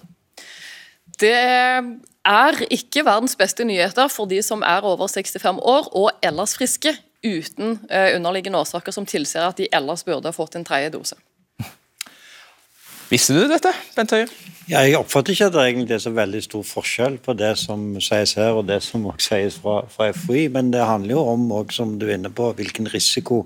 Det 1.19 1.33
er 1.33 2.61
ikke 2.73 3.03
verdens 3.05 3.35
beste 3.39 3.65
nyheter 3.67 4.07
for 4.11 4.29
de 4.29 4.39
som 4.45 4.63
er 4.65 4.85
over 4.87 5.07
65 5.11 5.59
år 5.59 5.89
og 5.91 6.11
ellers 6.23 6.55
friske, 6.57 6.95
uten 7.23 7.77
eh, 7.87 8.15
underliggende 8.17 8.59
årsaker 8.59 8.91
som 8.91 9.05
tilsier 9.07 9.45
at 9.47 9.59
de 9.59 9.69
ellers 9.71 10.03
burde 10.03 10.27
ha 10.27 10.35
fått 10.35 10.57
en 10.59 10.65
tredje 10.67 10.91
dose. 10.95 11.15
Visste 13.11 13.35
du 13.37 13.45
dette, 13.47 13.71
Bent 13.95 14.11
Høie? 14.11 14.27
Ja, 14.63 14.79
jeg 14.87 14.95
oppfatter 14.95 15.35
ikke 15.35 15.49
at 15.49 15.55
det 15.55 15.63
egentlig 15.67 15.95
er 15.97 16.03
så 16.03 16.11
veldig 16.15 16.39
stor 16.45 16.61
forskjell 16.67 17.17
på 17.23 17.35
det 17.35 17.51
som 17.59 17.81
sies 18.03 18.35
her 18.39 18.55
og 18.59 18.67
det 18.69 18.79
som 18.85 19.03
også 19.11 19.33
sies 19.33 19.57
fra, 19.59 19.81
fra 19.91 20.07
FHI, 20.15 20.45
men 20.55 20.71
det 20.71 20.85
handler 20.87 21.17
jo 21.17 21.23
om, 21.33 21.49
også, 21.59 21.81
som 21.81 21.97
du 21.99 22.07
er 22.07 22.15
inne 22.15 22.31
på, 22.31 22.47
hvilken 22.55 22.87
risiko 22.91 23.41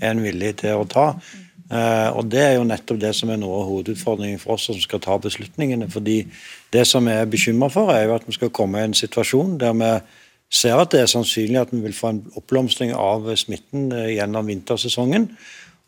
er 0.00 0.14
en 0.14 0.22
villig 0.24 0.54
til 0.62 0.80
å 0.80 0.88
ta. 0.88 1.06
Uh, 1.72 2.12
og 2.18 2.26
Det 2.28 2.40
er 2.40 2.54
jo 2.58 2.66
nettopp 2.68 2.98
det 3.00 3.14
som 3.16 3.30
er 3.32 3.38
noe 3.40 3.62
av 3.62 3.70
hovedutfordringen 3.70 4.40
for 4.42 4.58
oss 4.58 4.66
som 4.68 4.76
skal 4.80 5.00
ta 5.00 5.16
beslutningene. 5.16 5.88
fordi 5.90 6.26
Det 6.72 6.86
som 6.86 7.08
jeg 7.08 7.20
er 7.20 7.30
bekymra 7.30 7.70
for, 7.72 7.90
er 7.90 8.04
jo 8.04 8.14
at 8.14 8.26
vi 8.26 8.32
skal 8.32 8.50
komme 8.50 8.78
i 8.78 8.84
en 8.84 8.94
situasjon 8.94 9.58
der 9.58 9.72
vi 9.72 10.00
ser 10.52 10.76
at 10.76 10.90
det 10.92 11.00
er 11.00 11.06
sannsynlig 11.06 11.60
at 11.60 11.72
vi 11.72 11.80
vil 11.80 11.96
få 11.96 12.08
en 12.08 12.26
oppblomstring 12.36 12.92
av 12.92 13.34
smitten 13.36 13.92
uh, 13.92 14.04
gjennom 14.12 14.46
vintersesongen. 14.46 15.30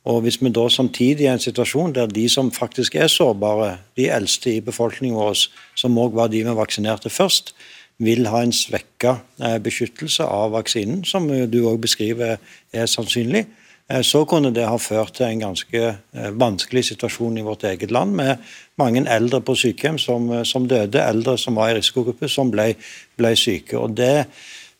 Og 0.04 0.20
Hvis 0.20 0.42
vi 0.42 0.50
da 0.52 0.68
samtidig 0.68 1.26
er 1.26 1.30
i 1.30 1.34
en 1.34 1.38
situasjon 1.38 1.94
der 1.94 2.06
de 2.06 2.28
som 2.28 2.50
faktisk 2.52 2.94
er 2.94 3.08
sårbare, 3.08 3.78
de 3.96 4.08
eldste 4.08 4.56
i 4.56 4.60
befolkningen 4.60 5.16
vår, 5.16 5.48
som 5.74 5.98
òg 5.98 6.12
var 6.12 6.28
de 6.28 6.44
vi 6.44 6.56
vaksinerte 6.56 7.10
først, 7.10 7.54
vil 7.98 8.26
ha 8.26 8.42
en 8.42 8.52
svekka 8.52 9.18
eh, 9.40 9.58
beskyttelse 9.62 10.24
av 10.24 10.52
vaksinen, 10.52 11.04
som 11.04 11.28
du 11.28 11.58
òg 11.64 11.78
beskriver 11.80 12.36
er 12.72 12.86
sannsynlig, 12.90 13.46
eh, 13.46 13.63
så 13.84 14.22
kunne 14.24 14.48
det 14.54 14.64
ha 14.64 14.78
ført 14.80 15.18
til 15.18 15.26
en 15.28 15.42
ganske 15.42 15.80
eh, 15.84 16.30
vanskelig 16.40 16.86
situasjon 16.88 17.36
i 17.38 17.44
vårt 17.44 17.66
eget 17.68 17.92
land, 17.92 18.14
med 18.16 18.40
mange 18.80 19.04
eldre 19.12 19.42
på 19.44 19.56
sykehjem 19.60 19.98
som, 20.00 20.30
som 20.48 20.68
døde, 20.68 21.02
eldre 21.02 21.36
som 21.38 21.60
var 21.60 21.72
i 21.72 21.78
risikogruppe, 21.78 22.30
som 22.32 22.52
ble, 22.54 22.72
ble 23.20 23.34
syke. 23.36 23.76
Og 23.76 23.92
det 23.98 24.24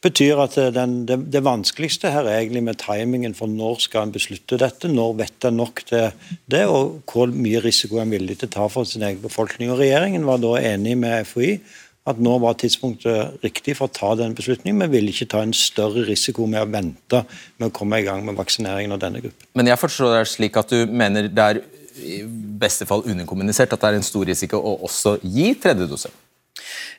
betyr 0.05 0.41
at 0.43 0.57
den, 0.75 0.97
det, 1.09 1.19
det, 1.33 1.45
vanskeligste 1.45 2.11
her 2.13 2.27
er 2.29 2.43
egentlig 2.43 2.65
med 2.67 2.81
timingen 2.81 3.37
for 3.37 3.51
når 3.51 3.81
skal 3.87 4.09
en 4.09 4.15
beslutte 4.15 4.59
dette, 4.61 4.91
når 4.91 5.17
vet 5.21 5.49
en 5.49 5.59
nok 5.61 5.85
til 5.89 6.11
det, 6.51 6.65
og 6.69 7.01
hvor 7.09 7.33
mye 7.33 7.63
risiko 7.65 8.01
en 8.01 8.09
er 8.09 8.19
villig 8.19 8.39
til 8.41 8.51
å 8.51 8.57
ta 8.57 8.69
for 8.73 8.89
sin 8.89 9.05
egen 9.07 9.23
befolkning. 9.25 9.73
Og 9.73 9.81
Regjeringen 9.81 10.27
var 10.29 10.43
da 10.43 10.57
enig 10.61 10.97
med 11.01 11.29
FHI 11.29 11.57
at 12.05 12.19
nå 12.21 12.35
var 12.43 12.57
tidspunktet 12.61 13.39
riktig 13.45 13.79
for 13.79 13.89
å 13.89 13.95
ta 13.95 14.11
den 14.19 14.35
beslutningen. 14.37 14.83
Vi 14.85 14.99
ville 14.99 15.13
ikke 15.15 15.31
ta 15.33 15.41
en 15.45 15.55
større 15.57 16.05
risiko 16.05 16.45
med 16.51 16.61
å 16.61 16.69
vente 16.69 17.23
med 17.57 17.71
å 17.71 17.75
komme 17.75 18.01
i 18.01 18.05
gang 18.05 18.21
med 18.27 18.37
vaksineringen 18.37 18.93
av 18.93 19.01
denne 19.01 19.23
gruppen. 19.25 19.49
Men 19.57 19.71
jeg 19.71 19.81
forstår 19.81 20.19
det 20.19 20.27
slik 20.35 20.59
at 20.61 20.75
du 20.75 20.85
mener 20.91 21.31
det 21.33 21.47
er 21.47 21.63
i 21.95 22.21
beste 22.61 22.85
fall 22.89 23.07
underkommunisert 23.07 23.73
at 23.73 23.81
det 23.81 23.91
er 23.91 23.99
en 24.01 24.07
stor 24.07 24.27
risiko 24.29 24.61
å 24.61 24.77
også 24.85 25.17
gi 25.23 25.53
tredje 25.63 25.89
dose? 25.89 26.13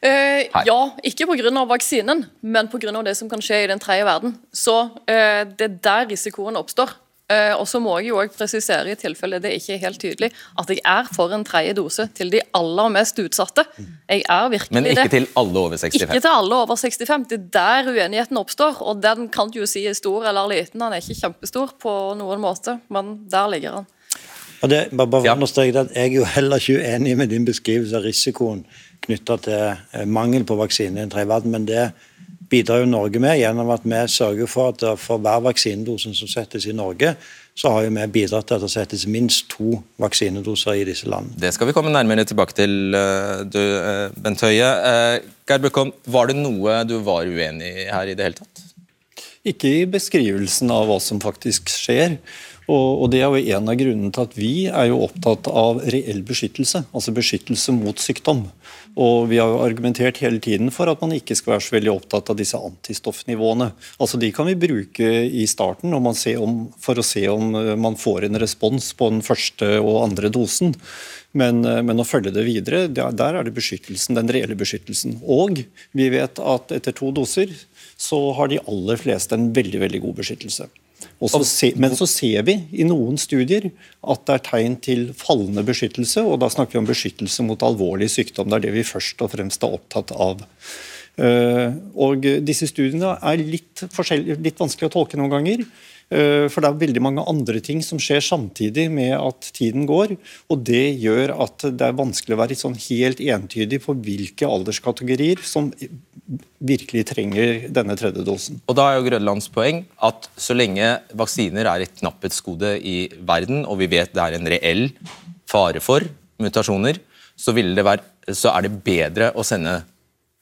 Eh, 0.01 0.47
ja, 0.67 0.79
ikke 1.03 1.27
pga. 1.29 1.65
vaksinen, 1.69 2.25
men 2.41 2.67
pga. 2.67 3.03
det 3.03 3.15
som 3.17 3.29
kan 3.29 3.41
skje 3.41 3.63
i 3.63 3.67
den 3.67 3.79
tredje 3.79 4.05
verden. 4.05 4.37
Så 4.51 4.89
eh, 5.07 5.45
Det 5.45 5.69
er 5.69 5.79
der 5.83 6.09
risikoen 6.09 6.57
oppstår. 6.57 7.04
Eh, 7.25 7.55
og 7.57 7.65
så 7.65 7.79
må 7.81 7.95
jeg 7.97 8.11
jo 8.11 8.19
også 8.21 8.37
presisere, 8.37 8.91
i 8.93 8.97
tilfelle 8.99 9.39
det 9.41 9.55
ikke 9.57 9.73
er 9.73 9.79
helt 9.81 9.97
tydelig, 10.01 10.27
at 10.61 10.69
jeg 10.69 10.83
er 10.85 11.07
for 11.15 11.33
en 11.33 11.45
tredje 11.47 11.73
dose 11.73 12.05
til 12.13 12.29
de 12.29 12.43
aller 12.53 12.91
mest 12.93 13.17
utsatte. 13.23 13.65
Jeg 14.05 14.21
er 14.29 14.51
virkelig 14.53 14.69
det. 14.69 14.77
Men 14.77 14.89
ikke 14.91 15.07
det. 15.07 15.11
til 15.15 15.27
alle 15.41 15.63
over 15.63 15.73
65? 15.73 16.03
Ikke 16.03 16.21
til 16.21 16.29
alle 16.29 16.59
over 16.59 16.75
65. 16.75 17.27
Det 17.31 17.39
er 17.39 17.49
der 17.57 17.89
uenigheten 17.89 18.37
oppstår. 18.37 18.77
Og 18.85 19.01
den 19.01 19.29
kan 19.33 19.49
du 19.49 19.59
jo 19.63 19.69
si 19.69 19.87
er 19.89 19.97
stor 19.97 20.29
eller 20.29 20.51
liten. 20.53 20.85
Han 20.85 20.93
er 20.93 21.01
ikke 21.01 21.17
kjempestor 21.23 21.73
på 21.81 21.97
noen 22.19 22.43
måte, 22.43 22.77
men 22.93 23.15
der 23.31 23.49
ligger 23.55 23.79
han. 23.81 23.91
Og 24.61 24.69
det, 24.69 24.85
bare 24.93 25.09
for 25.11 25.25
ja. 25.25 25.35
Jeg 25.65 26.05
er 26.05 26.13
jo 26.13 26.25
heller 26.25 26.61
ikke 26.61 26.77
uenig 26.77 27.17
med 27.17 27.33
din 27.33 27.45
beskrivelse 27.45 27.97
av 27.97 28.05
risikoen 28.05 28.63
knytta 29.05 29.37
til 29.45 29.73
eh, 29.73 30.05
mangel 30.05 30.45
på 30.45 30.57
vaksine 30.57 30.99
i 30.99 31.05
en 31.05 31.11
tredje 31.13 31.29
verden, 31.29 31.53
men 31.53 31.67
det 31.69 31.89
bidrar 32.55 32.83
jo 32.83 32.89
Norge 32.89 33.21
med 33.21 33.37
gjennom 33.41 33.71
at 33.75 33.83
vi 33.85 34.03
sørger 34.11 34.49
for 34.49 34.73
at 34.73 34.85
for 35.01 35.21
hver 35.23 35.43
vaksinedose 35.45 36.15
som 36.15 36.31
settes 36.31 36.67
i 36.69 36.75
Norge, 36.75 37.15
så 37.55 37.71
har 37.71 37.85
jo 37.85 37.93
vi 37.95 38.07
bidratt 38.17 38.49
til 38.49 38.57
at 38.57 38.65
det 38.65 38.71
settes 38.73 39.05
minst 39.07 39.47
to 39.53 39.77
vaksinedoser 40.01 40.81
i 40.81 40.87
disse 40.87 41.07
landene. 41.07 41.37
Det 41.39 41.53
skal 41.55 41.69
vi 41.69 41.75
komme 41.75 41.93
nærmere 41.93 42.25
tilbake 42.27 42.55
til, 42.57 42.95
eh, 42.95 43.43
du, 43.47 43.59
eh, 43.59 44.09
Bent 44.17 44.41
Høie. 44.43 44.69
Geir 45.47 45.61
Bøkholm, 45.63 45.93
var 46.07 46.27
det 46.27 46.35
noe 46.35 46.83
du 46.83 46.99
var 46.99 47.23
uenig 47.23 47.85
i 47.85 47.87
her 47.91 48.11
i 48.11 48.15
det 48.15 48.25
hele 48.25 48.39
tatt? 48.41 48.65
Ikke 49.45 49.69
i 49.69 49.85
beskrivelsen 49.85 50.71
av 50.73 50.87
hva 50.89 50.99
som 50.99 51.21
faktisk 51.21 51.69
skjer. 51.69 52.17
Og, 52.65 53.03
og, 53.03 53.11
Det 53.11 53.21
er 53.21 53.29
jo 53.29 53.57
en 53.57 53.69
av 53.69 53.77
grunnene 53.77 54.11
til 54.11 54.25
at 54.25 54.35
vi 54.35 54.53
er 54.65 54.89
jo 54.89 55.03
opptatt 55.05 55.47
av 55.47 55.83
reell 55.93 56.23
beskyttelse, 56.25 56.85
altså 56.91 57.13
beskyttelse 57.13 57.75
mot 57.77 58.01
sykdom. 58.01 58.47
Og 58.95 59.27
Vi 59.27 59.39
har 59.41 59.51
jo 59.51 59.59
argumentert 59.59 60.21
hele 60.23 60.39
tiden 60.39 60.71
for 60.71 60.87
at 60.87 61.01
man 61.03 61.11
ikke 61.15 61.35
skal 61.35 61.55
være 61.55 61.65
så 61.65 61.75
veldig 61.75 61.91
opptatt 61.91 62.29
av 62.31 62.37
disse 62.39 62.59
antistoffnivåene. 62.59 63.71
Altså 63.99 64.19
De 64.21 64.29
kan 64.31 64.47
vi 64.47 64.55
bruke 64.55 65.09
i 65.27 65.43
starten 65.51 65.93
om, 65.93 66.07
for 66.79 66.95
å 66.95 67.03
se 67.05 67.25
om 67.27 67.55
eh, 67.59 67.75
man 67.75 67.99
får 67.99 68.29
en 68.29 68.39
respons 68.39 68.93
på 68.95 69.11
den 69.11 69.21
første 69.25 69.75
og 69.81 70.03
andre 70.05 70.31
dosen. 70.31 70.75
Men, 71.35 71.65
eh, 71.67 71.81
men, 71.83 71.99
å 71.99 72.07
følge 72.07 72.31
det 72.31 72.45
videre, 72.47 72.85
der 72.87 73.11
er 73.35 73.43
det 73.43 73.55
beskyttelsen, 73.57 74.15
den 74.15 74.31
reelle 74.31 74.55
beskyttelsen. 74.55 75.19
Og 75.27 75.65
vi 75.91 76.09
vet 76.13 76.39
at 76.39 76.71
etter 76.71 76.95
to 76.95 77.11
doser 77.11 77.51
så 77.99 78.21
har 78.39 78.51
de 78.51 78.63
aller 78.63 78.99
fleste 78.99 79.35
en 79.35 79.51
veldig, 79.55 79.83
veldig 79.83 80.03
god 80.07 80.23
beskyttelse. 80.23 80.71
Så 81.25 81.41
se, 81.47 81.71
men 81.79 81.95
så 81.97 82.07
ser 82.09 82.43
vi 82.47 82.57
i 82.75 82.85
noen 82.87 83.17
studier 83.19 83.69
at 84.05 84.25
det 84.27 84.35
er 84.35 84.43
tegn 84.45 84.75
til 84.83 85.07
fallende 85.17 85.63
beskyttelse, 85.67 86.23
og 86.23 86.39
da 86.43 86.49
snakker 86.51 86.77
vi 86.77 86.81
om 86.83 86.89
beskyttelse 86.89 87.45
mot 87.47 87.63
alvorlig 87.65 88.09
sykdom. 88.13 88.49
Det 88.51 88.59
er 88.59 88.65
det 88.67 88.75
vi 88.75 88.85
først 88.87 89.23
og 89.25 89.31
fremst 89.33 89.63
er 89.65 89.75
opptatt 89.75 90.13
av. 90.15 90.43
Eh, 91.15 91.75
og 91.95 92.27
Disse 92.47 92.67
studiene 92.71 93.15
er 93.23 93.43
litt, 93.43 93.85
litt 94.35 94.59
vanskelig 94.59 94.89
å 94.91 94.95
tolke 94.97 95.19
noen 95.19 95.33
ganger. 95.33 95.65
Eh, 96.13 96.45
for 96.53 96.61
det 96.61 96.69
er 96.69 96.81
veldig 96.83 97.01
mange 97.01 97.23
andre 97.25 97.61
ting 97.65 97.81
som 97.85 97.99
skjer 98.01 98.21
samtidig 98.21 98.87
med 98.93 99.15
at 99.17 99.49
tiden 99.55 99.87
går. 99.89 100.15
Og 100.53 100.65
det 100.67 100.97
gjør 101.01 101.33
at 101.47 101.65
det 101.65 101.87
er 101.87 101.97
vanskelig 101.97 102.37
å 102.37 102.41
være 102.43 102.57
sånn 102.59 102.77
helt 102.87 103.23
entydig 103.23 103.81
på 103.85 103.97
hvilke 104.05 104.49
alderskategorier 104.49 105.41
som 105.45 105.71
virkelig 106.65 107.05
trenger 107.11 107.67
denne 107.73 107.97
tredje 107.97 108.25
dosen. 108.25 108.61
Og 108.69 108.77
Da 108.77 108.89
er 108.89 108.99
jo 108.99 109.07
Grønlands 109.09 109.49
poeng 109.53 109.83
at 110.01 110.29
så 110.37 110.57
lenge 110.57 110.95
vaksiner 111.13 111.69
er 111.69 111.85
et 111.85 111.97
knapphetsgode 111.99 112.77
i 112.81 112.97
verden, 113.21 113.65
og 113.65 113.81
vi 113.81 113.89
vet 113.91 114.13
det 114.13 114.23
er 114.23 114.37
en 114.37 114.49
reell 114.49 114.87
fare 115.49 115.81
for 115.83 116.05
mutasjoner, 116.41 116.97
så, 117.37 117.53
være, 117.53 118.01
så 118.33 118.53
er 118.55 118.65
det 118.65 118.83
bedre 118.85 119.29
å 119.35 119.43
sende 119.45 119.83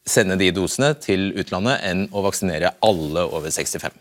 sende 0.03 0.35
de 0.39 0.49
dosene 0.55 0.91
til 0.99 1.31
utlandet 1.39 1.83
enn 1.87 2.05
å 2.11 2.23
vaksinere 2.25 2.73
alle 2.83 3.25
over 3.25 3.53
65? 3.53 3.95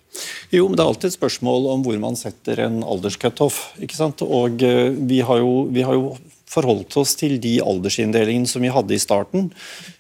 Jo, 0.51 0.67
men 0.69 0.77
Det 0.77 0.83
er 0.83 0.91
alltid 0.91 1.11
et 1.13 1.19
spørsmål 1.19 1.71
om 1.73 1.87
hvor 1.87 1.99
man 2.03 2.19
setter 2.19 2.61
en 2.67 2.83
alderscutoff. 2.83 3.61
Og 4.27 4.63
eh, 4.67 4.91
vi 4.91 5.21
har, 5.23 5.43
vi 5.71 5.87
har 5.87 5.99
jo 5.99 6.17
forholdt 6.53 6.97
oss 7.01 7.15
til 7.17 7.39
de 7.41 7.57
aldersinndelingene 7.65 8.51
som 8.51 8.65
vi 8.65 8.73
hadde 8.73 8.95
i 8.97 9.01
starten, 9.01 9.51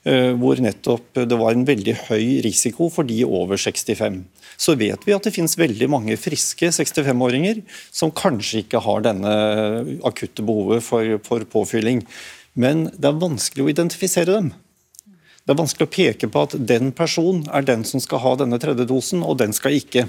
eh, 0.04 0.32
hvor 0.36 0.60
nettopp 0.60 1.22
det 1.22 1.38
var 1.38 1.54
en 1.54 1.66
veldig 1.68 1.96
høy 2.08 2.42
risiko 2.44 2.90
for 2.92 3.08
de 3.08 3.22
over 3.24 3.56
65. 3.56 4.20
Så 4.60 4.76
vet 4.78 5.06
vi 5.06 5.14
at 5.14 5.24
det 5.24 5.32
finnes 5.34 5.56
veldig 5.58 5.88
mange 5.90 6.18
friske 6.20 6.68
65-åringer 6.74 7.62
som 7.90 8.12
kanskje 8.14 8.62
ikke 8.66 8.82
har 8.84 9.06
denne 9.06 9.32
akutte 10.06 10.44
behovet 10.44 10.84
for, 10.84 11.16
for 11.24 11.46
påfylling. 11.56 12.04
Men 12.54 12.90
det 12.92 13.08
er 13.08 13.22
vanskelig 13.22 13.64
å 13.64 13.72
identifisere 13.72 14.36
dem. 14.36 14.52
Det 15.42 15.50
er 15.50 15.58
vanskelig 15.58 15.88
å 15.88 15.90
peke 15.90 16.28
på 16.30 16.42
at 16.46 16.52
den 16.70 16.92
personen 16.94 17.48
er 17.50 17.64
den 17.66 17.80
som 17.82 17.98
skal 18.02 18.20
ha 18.22 18.36
denne 18.38 18.60
tredje 18.62 18.86
dosen, 18.86 19.24
og 19.26 19.40
den 19.40 19.50
skal 19.56 19.74
ikke. 19.74 20.04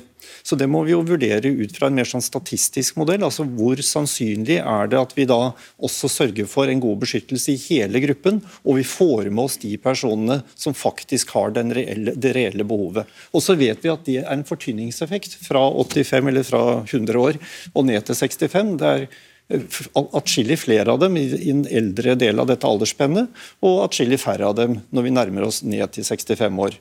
Så 0.46 0.56
Det 0.56 0.68
må 0.70 0.84
vi 0.86 0.94
jo 0.94 1.02
vurdere 1.02 1.50
ut 1.50 1.74
fra 1.74 1.90
en 1.90 1.98
mer 1.98 2.06
sånn 2.06 2.22
statistisk 2.22 3.00
modell. 3.02 3.24
altså 3.26 3.44
Hvor 3.44 3.82
sannsynlig 3.82 4.60
er 4.62 4.88
det 4.88 5.00
at 5.00 5.18
vi 5.18 5.26
da 5.26 5.56
også 5.82 6.10
sørger 6.10 6.46
for 6.46 6.70
en 6.70 6.80
god 6.80 7.02
beskyttelse 7.02 7.50
i 7.50 7.64
hele 7.66 8.00
gruppen, 8.06 8.44
og 8.64 8.78
vi 8.78 8.86
får 8.86 9.32
med 9.32 9.44
oss 9.46 9.58
de 9.58 9.74
personene 9.78 10.44
som 10.54 10.78
faktisk 10.78 11.34
har 11.34 11.50
reelle, 11.52 12.14
det 12.14 12.36
reelle 12.36 12.64
behovet. 12.64 13.10
Og 13.34 13.42
så 13.42 13.58
vet 13.58 13.82
vi 13.82 13.90
at 13.90 14.06
det 14.06 14.22
er 14.22 14.32
en 14.32 14.46
fortynningseffekt 14.46 15.34
fra 15.42 15.66
85 15.66 16.30
eller 16.30 16.44
fra 16.44 16.64
100 16.86 17.18
år 17.18 17.42
og 17.74 17.86
ned 17.86 18.06
til 18.06 18.16
65. 18.16 18.78
det 18.78 18.88
er 18.94 19.08
atskillig 19.54 20.58
flere 20.64 20.94
av 20.94 21.02
dem 21.04 21.18
i 21.20 21.28
en 21.52 21.64
eldre 21.70 22.16
del 22.20 22.42
av 22.42 22.50
dette 22.50 22.68
aldersspennet, 22.68 23.44
og 23.66 23.84
atskillig 23.86 24.20
færre 24.22 24.50
av 24.50 24.58
dem 24.58 24.80
når 24.94 25.08
vi 25.08 25.16
nærmer 25.16 25.48
oss 25.48 25.62
ned 25.66 25.94
til 25.96 26.08
65 26.08 26.62
år. 26.68 26.78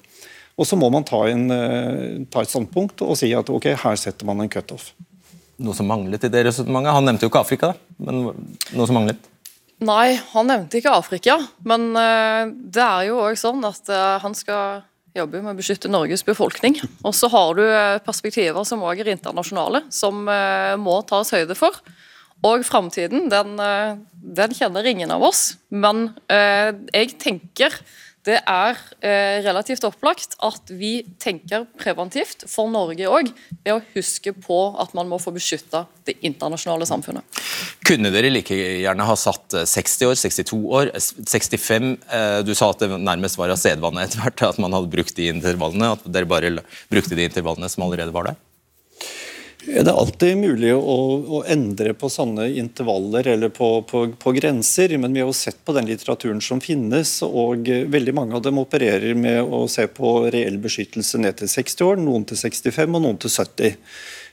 Og 0.61 0.69
Så 0.69 0.77
må 0.77 0.91
man 0.93 1.05
ta, 1.05 1.25
en, 1.29 1.51
eh, 1.51 2.25
ta 2.31 2.43
et 2.43 2.53
standpunkt 2.53 3.03
og 3.03 3.17
si 3.17 3.33
at 3.33 3.49
ok, 3.49 3.73
her 3.85 3.97
setter 3.97 4.29
man 4.29 4.41
en 4.41 4.51
cutoff. 4.53 4.93
Noe 5.63 5.75
som 5.75 5.89
manglet 5.89 6.25
i 6.25 6.33
det 6.33 6.45
resonnementet? 6.47 6.93
Han 6.93 7.07
nevnte 7.09 7.25
jo 7.25 7.31
ikke 7.33 7.45
Afrika, 7.45 7.73
da, 7.73 7.75
men 7.99 8.49
noe 8.77 8.87
som 8.89 8.99
manglet? 8.99 9.29
Nei, 9.83 10.15
han 10.15 10.47
nevnte 10.47 10.79
ikke 10.79 10.95
Afrika, 10.95 11.39
men 11.65 11.91
eh, 11.97 12.53
det 12.53 12.85
er 12.85 13.09
jo 13.09 13.23
òg 13.25 13.39
sånn 13.41 13.65
at 13.67 13.89
eh, 13.89 14.19
han 14.23 14.37
skal 14.37 14.85
jobbe 15.17 15.43
med 15.43 15.53
å 15.53 15.59
beskytte 15.59 15.91
Norges 15.93 16.25
befolkning. 16.25 16.79
Og 17.05 17.17
så 17.17 17.29
har 17.33 17.57
du 17.57 17.65
perspektiver 18.05 18.65
som 18.65 18.85
òg 18.85 19.03
er 19.03 19.11
internasjonale, 19.13 19.83
som 19.93 20.25
må 20.25 20.95
tas 21.05 21.35
høyde 21.37 21.53
for. 21.53 21.77
Og 22.43 22.65
framtiden, 22.67 23.29
den, 23.31 23.59
eh, 23.63 23.99
den, 24.39 24.55
kjenner 24.55 24.87
ingen 24.87 25.11
av 25.15 25.23
oss. 25.23 25.57
Men 25.71 26.11
eh, 26.27 26.73
jeg 26.93 27.15
tenker 27.23 27.77
det 28.23 28.37
er 28.47 28.79
eh, 29.03 29.41
relativt 29.43 29.83
opplagt 29.83 30.37
at 30.47 30.71
vi 30.71 31.01
tenker 31.19 31.65
preventivt 31.79 32.45
for 32.47 32.71
Norge 32.71 33.09
òg, 33.11 33.33
ved 33.65 33.73
å 33.75 33.81
huske 33.97 34.31
på 34.37 34.59
at 34.79 34.95
man 34.95 35.11
må 35.11 35.19
få 35.19 35.33
beskytta 35.35 35.85
det 36.07 36.15
internasjonale 36.23 36.87
samfunnet. 36.87 37.41
Kunne 37.83 38.13
dere 38.15 38.31
like 38.31 38.55
gjerne 38.55 39.09
ha 39.09 39.17
satt 39.19 39.59
60 39.67 40.13
år, 40.13 40.15
62 40.23 40.61
år, 40.79 40.93
65 40.99 41.91
eh, 42.15 42.39
Du 42.47 42.55
sa 42.55 42.71
at 42.71 42.85
det 42.85 42.93
nærmest 42.95 43.41
var 43.41 43.51
av 43.51 43.59
sedvane 43.59 44.07
etter 44.07 44.23
hvert 44.23 44.47
at 44.53 44.63
man 44.63 44.79
hadde 44.79 44.93
brukt 44.95 45.19
de 45.19 45.27
intervallene. 45.33 45.95
At 45.99 46.07
dere 46.07 46.31
bare 46.31 46.55
brukte 46.93 47.19
de 47.19 47.27
intervallene 47.27 47.71
som 47.75 47.87
allerede 47.89 48.15
var 48.15 48.31
der? 48.31 48.41
Det 49.63 49.87
er 49.87 49.95
alltid 49.95 50.41
mulig 50.41 50.73
å, 50.75 50.95
å, 51.23 51.41
endre 51.47 51.93
på 51.95 52.09
sånne 52.11 52.49
intervaller 52.59 53.29
eller 53.37 53.53
på, 53.55 53.69
på, 53.87 54.01
på, 54.19 54.33
grenser, 54.35 54.97
men 54.99 55.15
vi 55.15 55.23
har 55.23 55.29
jo 55.31 55.37
sett 55.39 55.61
på 55.63 55.75
den 55.77 55.87
litteraturen 55.87 56.41
som 56.43 56.59
finnes, 56.61 57.21
og 57.23 57.71
veldig 57.71 58.15
mange 58.17 58.35
av 58.35 58.43
dem 58.43 58.59
opererer 58.59 59.15
med 59.15 59.39
å 59.47 59.63
se 59.71 59.87
på 59.87 60.17
reell 60.35 60.59
beskyttelse 60.63 61.21
ned 61.23 61.39
til 61.39 61.53
60 61.53 61.87
år, 61.87 62.03
noen 62.03 62.27
til 62.27 62.41
65 62.43 62.99
og 62.99 63.05
noen 63.07 63.23
til 63.23 63.31
70. 63.37 63.79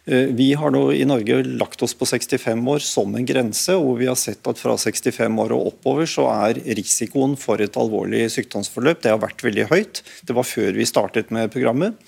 Eh, 0.10 0.32
vi 0.34 0.50
har 0.58 0.74
nå 0.74 0.82
i 0.98 1.06
Norge 1.06 1.44
lagt 1.62 1.86
oss 1.86 1.94
på 1.94 2.10
65 2.10 2.66
år 2.74 2.82
som 2.82 3.14
en 3.14 3.30
grense, 3.30 3.78
og 3.78 4.00
vi 4.02 4.10
har 4.10 4.18
sett 4.18 4.50
at 4.50 4.58
fra 4.58 4.74
65 4.82 5.40
år 5.46 5.54
og 5.54 5.70
oppover 5.76 6.10
så 6.10 6.26
er 6.34 6.64
risikoen 6.80 7.38
for 7.38 7.62
et 7.62 7.78
alvorlig 7.78 8.26
sykdomsforløp 8.34 9.06
det 9.06 9.14
har 9.14 9.22
vært 9.22 9.46
veldig 9.46 9.70
høyt. 9.70 10.04
Det 10.26 10.34
var 10.34 10.48
før 10.48 10.74
vi 10.80 10.90
startet 10.90 11.30
med 11.36 11.54
programmet. 11.54 12.02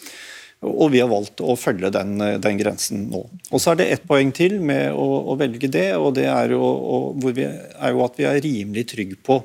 Og 0.61 0.91
vi 0.93 0.99
har 1.01 1.09
valgt 1.09 1.41
å 1.41 1.55
følge 1.57 1.89
den, 1.89 2.19
den 2.37 2.59
grensen 2.59 3.07
nå. 3.09 3.23
Og 3.49 3.61
Så 3.61 3.71
er 3.71 3.79
det 3.79 3.89
ett 3.95 4.03
poeng 4.05 4.29
til 4.35 4.59
med 4.61 4.93
å, 4.93 5.07
å, 5.33 5.35
velge 5.39 5.69
det, 5.71 5.87
og 5.97 6.13
det 6.19 6.27
er 6.29 6.53
jo, 6.53 6.61
og, 6.61 7.25
vi, 7.33 7.47
er 7.47 7.95
jo, 7.95 8.03
at 8.05 8.19
vi 8.19 8.27
er 8.29 8.41
rimelig 8.45 8.85
trygge 8.93 9.17
på 9.25 9.39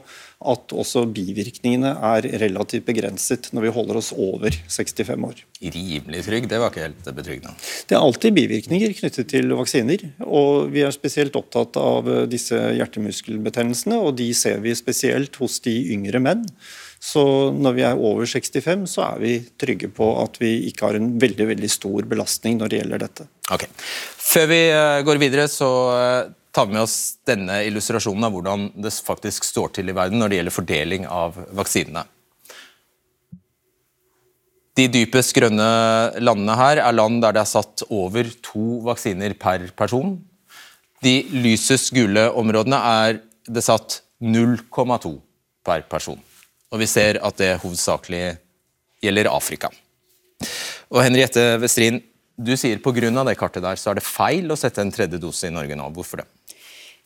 at 0.46 0.74
også 0.76 1.06
bivirkningene 1.16 1.94
er 2.04 2.26
relativt 2.42 2.84
begrenset 2.84 3.48
når 3.56 3.64
vi 3.64 3.72
holder 3.72 3.98
oss 4.02 4.10
over 4.12 4.52
65 4.52 5.24
år. 5.24 5.40
Rimelig 5.64 6.20
trygg, 6.26 6.48
det 6.50 6.60
var 6.60 6.74
ikke 6.74 6.84
helt 6.84 7.08
betryggende. 7.16 7.54
Det 7.88 7.96
er 7.96 8.04
alltid 8.04 8.36
bivirkninger 8.36 8.92
knyttet 9.00 9.32
til 9.32 9.56
vaksiner. 9.56 10.04
og 10.28 10.68
Vi 10.76 10.84
er 10.84 10.92
spesielt 10.92 11.38
opptatt 11.40 11.80
av 11.80 12.12
disse 12.28 12.60
hjertemuskelbetennelsene, 12.76 13.96
og 13.96 14.18
de 14.20 14.28
ser 14.36 14.60
vi 14.60 14.76
spesielt 14.76 15.40
hos 15.40 15.56
de 15.64 15.78
yngre 15.96 16.20
menn. 16.20 16.44
Så 17.02 17.22
når 17.54 17.76
vi 17.76 17.84
er 17.86 18.00
over 18.00 18.26
65, 18.26 18.86
så 18.90 19.04
er 19.10 19.20
vi 19.20 19.34
trygge 19.60 19.90
på 19.94 20.08
at 20.22 20.40
vi 20.40 20.52
ikke 20.70 20.88
har 20.88 20.98
en 20.98 21.12
veldig 21.20 21.46
veldig 21.52 21.70
stor 21.70 22.08
belastning 22.08 22.58
når 22.60 22.72
det 22.72 22.80
gjelder 22.80 23.04
dette. 23.04 23.28
Ok. 23.52 23.66
Før 24.26 24.50
vi 24.50 24.60
eh, 24.72 25.04
går 25.06 25.20
videre, 25.22 25.46
så 25.52 25.70
eh, 25.94 26.32
tar 26.56 26.66
vi 26.66 26.76
med 26.78 26.86
oss 26.86 26.98
denne 27.28 27.60
illustrasjonen 27.68 28.26
av 28.26 28.34
hvordan 28.34 28.68
det 28.80 28.94
faktisk 29.06 29.44
står 29.44 29.74
til 29.76 29.92
i 29.92 29.96
verden 29.96 30.22
når 30.22 30.32
det 30.32 30.40
gjelder 30.40 30.56
fordeling 30.56 31.08
av 31.10 31.36
vaksinene. 31.56 32.06
De 34.76 34.88
dypest 34.92 35.32
grønne 35.36 35.66
landene 36.20 36.56
her 36.58 36.82
er 36.84 36.96
land 36.96 37.22
der 37.24 37.36
det 37.36 37.44
er 37.46 37.48
satt 37.48 37.84
over 37.88 38.28
to 38.44 38.82
vaksiner 38.84 39.32
per 39.40 39.64
person. 39.76 40.18
De 41.04 41.14
lysest 41.32 41.94
gule 41.96 42.26
områdene 42.36 42.80
er 43.04 43.20
det 43.48 43.64
satt 43.64 44.02
0,2 44.20 45.14
per 45.64 45.84
person. 45.88 46.20
Og 46.74 46.82
vi 46.82 46.88
ser 46.90 47.20
at 47.22 47.38
det 47.38 47.56
hovedsakelig 47.62 48.36
gjelder 49.04 49.30
Afrika. 49.30 49.70
Og 50.90 51.02
Henriette 51.02 51.56
Westrin, 51.62 52.00
du 52.36 52.52
sier 52.58 52.80
pga. 52.82 53.10
det 53.24 53.38
kartet 53.38 53.62
der, 53.62 53.76
så 53.76 53.90
er 53.90 53.98
det 53.98 54.06
feil 54.06 54.50
å 54.50 54.58
sette 54.58 54.82
en 54.82 54.92
tredje 54.92 55.18
dose 55.18 55.48
i 55.48 55.54
Norge 55.54 55.76
nå. 55.76 55.88
Hvorfor 55.94 56.22
det? 56.22 56.26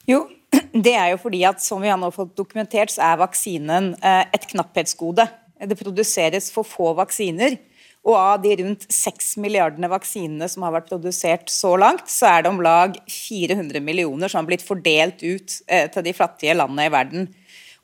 Jo, 0.08 0.24
det 0.86 0.94
er 0.96 1.12
jo 1.12 1.20
fordi 1.22 1.44
at 1.46 1.62
som 1.62 1.82
vi 1.82 1.90
har 1.92 2.00
nå 2.00 2.10
fått 2.14 2.36
dokumentert, 2.36 2.90
så 2.90 3.12
er 3.12 3.20
vaksinen 3.22 3.94
eh, 4.02 4.24
et 4.32 4.48
knapphetsgode. 4.50 5.28
Det 5.60 5.78
produseres 5.78 6.48
for 6.52 6.66
få 6.66 6.94
vaksiner. 6.98 7.58
Og 8.00 8.16
av 8.16 8.38
de 8.40 8.54
rundt 8.62 8.86
6 8.88 9.34
milliardene 9.44 9.90
vaksinene 9.92 10.48
som 10.48 10.64
har 10.64 10.72
vært 10.72 10.88
produsert 10.88 11.50
så 11.52 11.74
langt, 11.76 12.08
så 12.08 12.30
er 12.30 12.42
det 12.42 12.52
om 12.52 12.62
lag 12.64 12.96
400 13.12 13.82
millioner 13.84 14.32
som 14.32 14.40
har 14.40 14.48
blitt 14.48 14.64
fordelt 14.64 15.20
ut 15.20 15.58
eh, 15.68 15.84
til 15.92 16.06
de 16.06 16.16
fattige 16.16 16.56
landene 16.56 16.88
i 16.88 16.94
verden. 16.94 17.28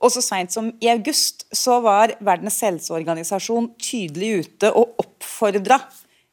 Og 0.03 0.13
så 0.13 0.23
seint 0.25 0.53
som 0.53 0.69
i 0.83 0.91
august 0.93 1.47
så 1.55 1.79
var 1.85 2.17
Verdens 2.25 2.59
helseorganisasjon 2.65 3.71
tydelig 3.81 4.33
ute 4.45 4.73
og 4.77 4.99
oppfordra 5.01 5.79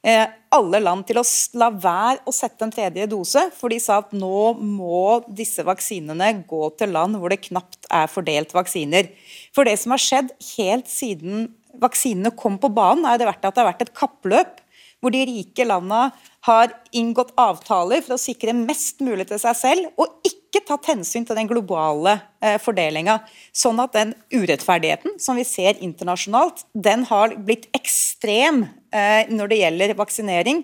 eh, 0.03 0.25
alle 0.53 0.82
land 0.84 1.08
til 1.08 1.22
å 1.22 1.25
la 1.60 1.70
være 1.72 2.20
å 2.27 2.34
sette 2.36 2.65
en 2.65 2.74
tredje 2.74 3.08
dose, 3.10 3.46
for 3.55 3.74
de 3.74 3.79
sa 3.82 4.01
at 4.03 4.12
nå 4.15 4.53
må 4.60 5.22
disse 5.27 5.63
vaksinene 5.65 6.34
gå 6.50 6.67
til 6.79 6.93
land 6.96 7.17
hvor 7.20 7.34
det 7.34 7.43
knapt 7.48 7.88
er 7.89 8.12
fordelt 8.12 8.53
vaksiner. 8.55 9.10
For 9.55 9.67
det 9.67 9.77
som 9.82 9.96
har 9.96 10.03
skjedd 10.03 10.34
helt 10.58 10.91
siden 10.91 11.48
vaksinene 11.82 12.34
kom 12.38 12.60
på 12.62 12.70
banen, 12.74 13.08
er 13.08 13.17
det 13.17 13.29
vært 13.32 13.48
at 13.48 13.55
det 13.55 13.63
har 13.63 13.72
vært 13.72 13.88
et 13.88 13.96
kappløp 13.98 14.60
hvor 15.03 15.12
de 15.12 15.25
rike 15.27 15.65
landene 15.67 16.13
har 16.48 16.72
inngått 16.96 17.34
avtaler 17.39 18.03
for 18.05 18.15
å 18.15 18.22
sikre 18.22 18.55
mest 18.55 19.01
mulig 19.03 19.27
til 19.32 19.41
seg 19.41 19.58
selv, 19.60 19.89
og 20.00 20.15
ikke 20.24 20.42
tatt 20.62 20.86
hensyn 20.91 21.25
til 21.25 21.38
den 21.38 21.50
globale 21.50 22.19
eh, 22.43 22.60
fordelinga. 22.62 23.17
Sånn 23.50 23.81
at 23.81 23.95
den 23.98 24.13
urettferdigheten 24.33 25.17
som 25.22 25.39
vi 25.39 25.45
ser 25.47 25.80
internasjonalt, 25.82 26.65
den 26.73 27.08
har 27.10 27.34
blitt 27.41 27.65
ekstrem 27.73 28.67
eh, 28.93 29.25
når 29.34 29.49
det 29.49 29.62
gjelder 29.63 29.95
vaksinering. 29.97 30.63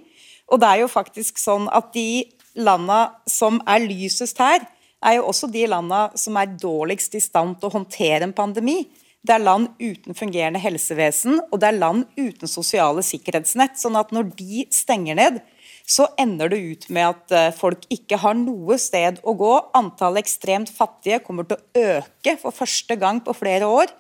Og 0.54 0.62
det 0.62 0.70
er 0.70 0.84
jo 0.84 0.92
faktisk 0.92 1.42
sånn 1.42 1.66
at 1.74 1.90
de 1.96 2.28
landa 2.60 3.16
som 3.30 3.62
er 3.70 3.86
lysest 3.86 4.40
her, 4.42 4.66
er 5.06 5.20
jo 5.20 5.28
også 5.32 5.48
de 5.52 5.66
landa 5.70 6.10
som 6.20 6.38
er 6.40 6.58
dårligst 6.60 7.16
i 7.16 7.24
stand 7.24 7.60
til 7.60 7.70
å 7.70 7.78
håndtere 7.78 8.26
en 8.28 8.36
pandemi. 8.36 8.84
Det 9.24 9.36
er 9.36 9.44
land 9.44 9.74
uten 9.80 10.16
fungerende 10.16 10.62
helsevesen, 10.64 11.42
og 11.52 11.60
det 11.60 11.70
er 11.70 11.80
land 11.80 12.06
uten 12.20 12.48
sosiale 12.48 13.04
sikkerhetsnett. 13.04 13.80
sånn 13.80 13.98
at 14.00 14.12
når 14.16 14.32
de 14.36 14.66
stenger 14.72 15.16
ned, 15.16 15.42
så 15.90 16.06
ender 16.22 16.52
det 16.52 16.60
ut 16.62 16.90
med 16.94 17.08
at 17.08 17.34
eh, 17.34 17.54
folk 17.56 17.88
ikke 17.90 18.20
har 18.22 18.38
noe 18.38 18.78
sted 18.82 19.22
å 19.26 19.34
gå. 19.38 19.54
Antallet 19.78 20.22
ekstremt 20.22 20.70
fattige 20.70 21.22
kommer 21.26 21.48
til 21.50 21.58
å 21.58 21.86
øke 21.98 22.36
for 22.42 22.54
første 22.54 22.98
gang 23.02 23.24
på 23.26 23.34
flere 23.38 23.70
år. 23.70 23.94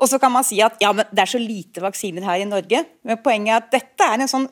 Og 0.00 0.08
så 0.08 0.16
kan 0.20 0.32
man 0.32 0.44
si 0.44 0.60
at 0.64 0.78
ja, 0.80 0.92
men 0.96 1.08
det 1.12 1.24
er 1.24 1.32
så 1.32 1.40
lite 1.40 1.82
vaksiner 1.84 2.24
her 2.24 2.40
i 2.40 2.48
Norge. 2.48 2.82
Men 3.04 3.20
poenget 3.24 3.52
er 3.52 3.60
at 3.60 3.74
dette 3.74 4.06
er 4.06 4.22
en 4.24 4.32
sånn 4.32 4.46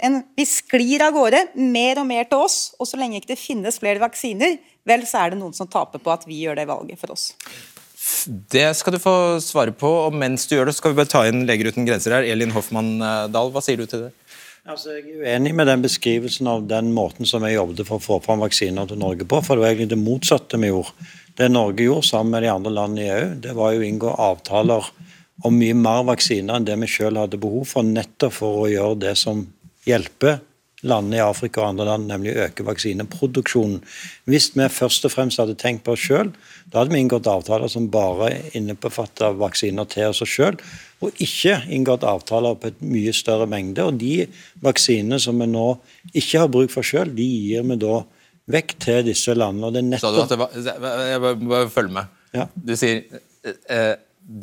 en, 0.00 0.22
Vi 0.36 0.46
sklir 0.48 1.04
av 1.04 1.12
gårde 1.16 1.40
mer 1.58 2.00
og 2.00 2.08
mer 2.08 2.28
til 2.28 2.44
oss. 2.46 2.58
Og 2.80 2.88
så 2.88 3.00
lenge 3.00 3.20
ikke 3.20 3.34
det 3.34 3.40
finnes 3.40 3.80
flere 3.80 4.02
vaksiner, 4.02 4.58
vel, 4.88 5.04
så 5.08 5.24
er 5.24 5.32
det 5.32 5.40
noen 5.40 5.56
som 5.56 5.68
taper 5.68 6.00
på 6.00 6.12
at 6.12 6.24
vi 6.28 6.42
gjør 6.44 6.60
det 6.60 6.68
valget 6.68 7.00
for 7.00 7.16
oss. 7.16 7.30
Det 8.52 8.66
skal 8.76 8.96
du 8.96 9.00
få 9.00 9.16
svare 9.40 9.72
på, 9.72 9.88
og 9.88 10.16
mens 10.16 10.44
du 10.48 10.56
gjør 10.56 10.68
det, 10.68 10.76
skal 10.76 10.92
vi 10.92 10.98
bare 11.00 11.12
ta 11.12 11.22
inn 11.28 11.46
Leger 11.48 11.72
uten 11.72 11.88
grenser 11.88 12.18
her. 12.18 12.28
Elin 12.28 12.52
Hoffmann 12.52 12.98
Dahl, 13.32 13.52
hva 13.52 13.64
sier 13.64 13.80
du 13.80 13.88
til 13.88 14.06
det? 14.06 14.12
Altså, 14.64 14.94
jeg 14.96 15.18
er 15.18 15.24
uenig 15.26 15.50
med 15.52 15.68
den 15.68 15.82
beskrivelsen 15.84 16.48
av 16.48 16.62
den 16.64 16.86
måten 16.96 17.28
som 17.28 17.44
jeg 17.44 17.58
jobbet 17.58 17.84
for 17.84 18.00
å 18.00 18.04
få 18.04 18.16
fram 18.24 18.40
vaksiner 18.40 18.88
til 18.88 19.00
Norge 19.02 19.26
på, 19.28 19.42
for 19.44 19.58
det 19.58 19.64
var 19.64 19.74
egentlig 19.74 19.90
det 19.92 20.00
motsatte 20.00 20.60
vi 20.62 20.70
gjorde. 20.70 21.08
Det 21.36 21.50
Norge 21.52 21.84
gjorde 21.84 22.08
sammen 22.08 22.32
med 22.32 22.46
de 22.46 22.52
andre 22.52 22.72
landene 22.72 23.02
i 23.02 23.10
EU, 23.12 23.26
det 23.44 23.52
var 23.58 23.74
jo 23.74 23.82
å 23.82 23.86
inngå 23.90 24.14
avtaler 24.24 24.88
om 25.44 25.58
mye 25.60 25.76
mer 25.76 26.06
vaksiner 26.08 26.56
enn 26.56 26.64
det 26.64 26.78
vi 26.80 26.88
selv 26.88 27.20
hadde 27.20 27.42
behov 27.42 27.66
for, 27.68 27.84
nettopp 27.84 28.36
for 28.38 28.62
å 28.62 28.70
gjøre 28.72 29.00
det 29.02 29.14
som 29.20 29.42
hjelper 29.84 30.40
landene 30.84 31.18
i 31.18 31.24
Afrika 31.24 31.62
og 31.62 31.72
andre 31.72 31.86
land, 31.88 32.08
nemlig 32.10 32.34
å 32.34 32.46
øke 32.46 32.66
vaksineproduksjonen. 32.66 33.80
Hvis 34.30 34.50
vi 34.54 34.68
først 34.72 35.06
og 35.08 35.14
fremst 35.14 35.40
hadde 35.40 35.56
tenkt 35.60 35.84
på 35.86 35.94
oss 35.96 36.04
sjøl, 36.04 36.32
da 36.70 36.82
hadde 36.82 36.94
vi 36.94 37.02
inngått 37.04 37.28
avtaler 37.30 37.72
som 37.72 37.90
bare 37.92 38.30
innebefatta 38.56 39.32
vaksiner 39.40 39.88
til 39.90 40.12
oss 40.12 40.22
sjøl, 40.28 40.58
og 41.04 41.20
ikke 41.20 41.58
inngått 41.74 42.06
avtaler 42.08 42.56
på 42.60 42.70
et 42.70 42.80
mye 42.84 43.12
større 43.16 43.48
mengde. 43.50 43.84
Og 43.84 43.98
de 44.00 44.28
vaksinene 44.64 45.20
som 45.20 45.40
vi 45.40 45.48
nå 45.50 45.68
ikke 46.12 46.44
har 46.44 46.52
bruk 46.52 46.72
for 46.72 46.86
sjøl, 46.86 47.12
de 47.16 47.26
gir 47.26 47.66
vi 47.68 47.80
da 47.80 48.00
vekk 48.54 48.74
til 48.84 49.04
disse 49.08 49.34
landene. 49.36 49.68
og 49.68 49.76
det 49.76 49.82
er 49.82 49.90
nettopp... 49.92 50.08
Sa 50.08 50.16
du 50.16 50.24
at 50.24 50.34
det 50.34 50.40
var, 50.40 51.04
jeg 51.08 51.22
bare, 51.24 51.38
bare 51.54 51.70
følg 51.72 51.94
med. 51.96 52.18
Ja. 52.34 52.48
Du 52.54 52.74
sier 52.76 53.04
eh, 53.70 53.94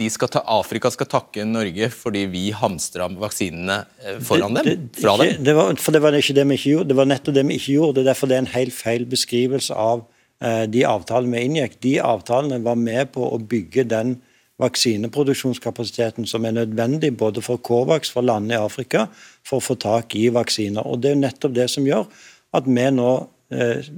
skal 0.09 0.29
ta, 0.29 0.41
Afrika 0.45 0.91
skal 0.93 1.07
takke 1.09 1.45
Norge 1.45 1.89
fordi 1.89 2.25
vi 2.29 2.51
hamstra 2.53 3.07
vaksinene 3.09 3.83
eh, 4.05 4.19
foran 4.21 4.53
dem? 4.53 4.89
fra 4.93 5.17
dem? 5.17 5.43
Det 5.43 5.55
var, 5.57 5.75
for 5.81 5.91
det 5.91 6.01
var 6.01 6.13
ikke 6.13 6.35
det 6.37 6.47
vi 6.47 6.57
ikke 6.59 6.73
gjorde. 6.75 6.89
Det 6.89 6.97
var 6.99 7.09
nettopp 7.09 7.35
det 7.35 7.45
vi 7.47 7.57
ikke 7.57 7.77
gjorde. 7.77 7.95
Det 7.95 8.03
er 8.03 8.11
derfor 8.11 8.29
det 8.29 8.37
er 8.37 8.43
en 8.45 8.55
helt 8.55 8.75
feil 8.77 9.05
beskrivelse 9.09 9.73
av 9.73 10.03
eh, 10.43 10.65
de 10.69 10.85
avtalene 10.85 11.33
vi 11.33 11.47
inngikk. 11.49 11.79
De 11.81 11.95
avtalene 12.01 12.61
var 12.61 12.77
med 12.77 13.13
på 13.15 13.25
å 13.25 13.41
bygge 13.41 13.87
den 13.89 14.19
vaksineproduksjonskapasiteten 14.61 16.27
som 16.29 16.45
er 16.45 16.53
nødvendig 16.59 17.15
både 17.17 17.41
for 17.41 17.57
Covax, 17.57 18.11
for 18.13 18.25
landene 18.25 18.59
i 18.59 18.61
Afrika, 18.61 19.07
for 19.41 19.57
å 19.57 19.65
få 19.65 19.79
tak 19.81 20.13
i 20.15 20.27
vaksiner. 20.33 20.85
Og 20.85 21.01
Det 21.01 21.15
er 21.15 21.23
nettopp 21.23 21.57
det 21.57 21.69
som 21.73 21.87
gjør 21.87 22.05
at 22.53 22.67
vi 22.67 22.87
nå 22.93 23.11
eh, 23.49 23.89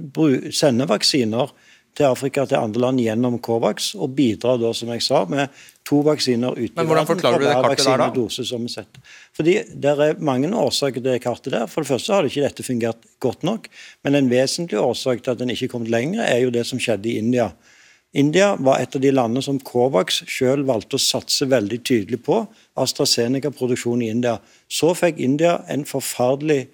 sender 0.48 0.88
vaksiner 0.88 1.52
til 1.94 2.08
Afrika 2.08 2.44
til 2.48 2.58
andre 2.58 2.82
land 2.86 3.00
gjennom 3.02 3.38
Covax, 3.44 3.92
og 3.94 4.14
bidrar 4.16 4.58
da, 4.62 4.72
som 4.74 4.90
jeg 4.94 5.04
sa, 5.06 5.22
med 5.30 5.62
to 5.86 6.00
vaksiner 6.06 6.56
ute 6.56 6.72
Men 6.78 6.88
hvordan 6.88 7.08
forklarer 7.08 7.42
du 7.42 7.46
det 7.46 7.54
kartet 7.54 7.84
der, 7.86 8.04
da? 8.16 8.44
Som 8.48 8.66
Fordi 9.36 9.54
Det 9.68 9.92
er 9.92 10.18
mange 10.18 10.50
årsaker 10.50 11.00
til 11.00 11.10
det 11.10 11.22
kartet 11.22 11.52
der. 11.52 11.66
For 11.66 11.84
det 11.84 11.92
første 11.92 12.12
har 12.12 12.22
det 12.22 12.32
ikke 12.32 12.46
dette 12.46 12.66
fungert 12.66 13.06
godt 13.20 13.42
nok. 13.42 13.68
Men 14.02 14.14
en 14.14 14.30
vesentlig 14.30 14.80
årsak 14.80 15.22
til 15.22 15.34
at 15.34 15.42
en 15.44 15.50
ikke 15.54 15.68
kom 15.68 15.84
lenger, 15.84 16.24
er 16.24 16.42
jo 16.44 16.50
det 16.50 16.66
som 16.66 16.80
skjedde 16.80 17.12
i 17.12 17.18
India. 17.18 17.52
India 18.14 18.54
var 18.56 18.78
et 18.78 18.94
av 18.94 19.02
de 19.02 19.10
landene 19.10 19.42
som 19.42 19.58
Covax 19.58 20.22
selv 20.30 20.68
valgte 20.70 20.96
å 20.96 21.02
satse 21.02 21.48
veldig 21.50 21.80
tydelig 21.82 22.20
på. 22.22 22.44
AstraZeneca-produksjon 22.78 24.04
i 24.06 24.10
India. 24.14 24.38
Så 24.70 24.92
fikk 24.94 25.18
India 25.18 25.58
en 25.68 25.82
forferdelig 25.88 26.68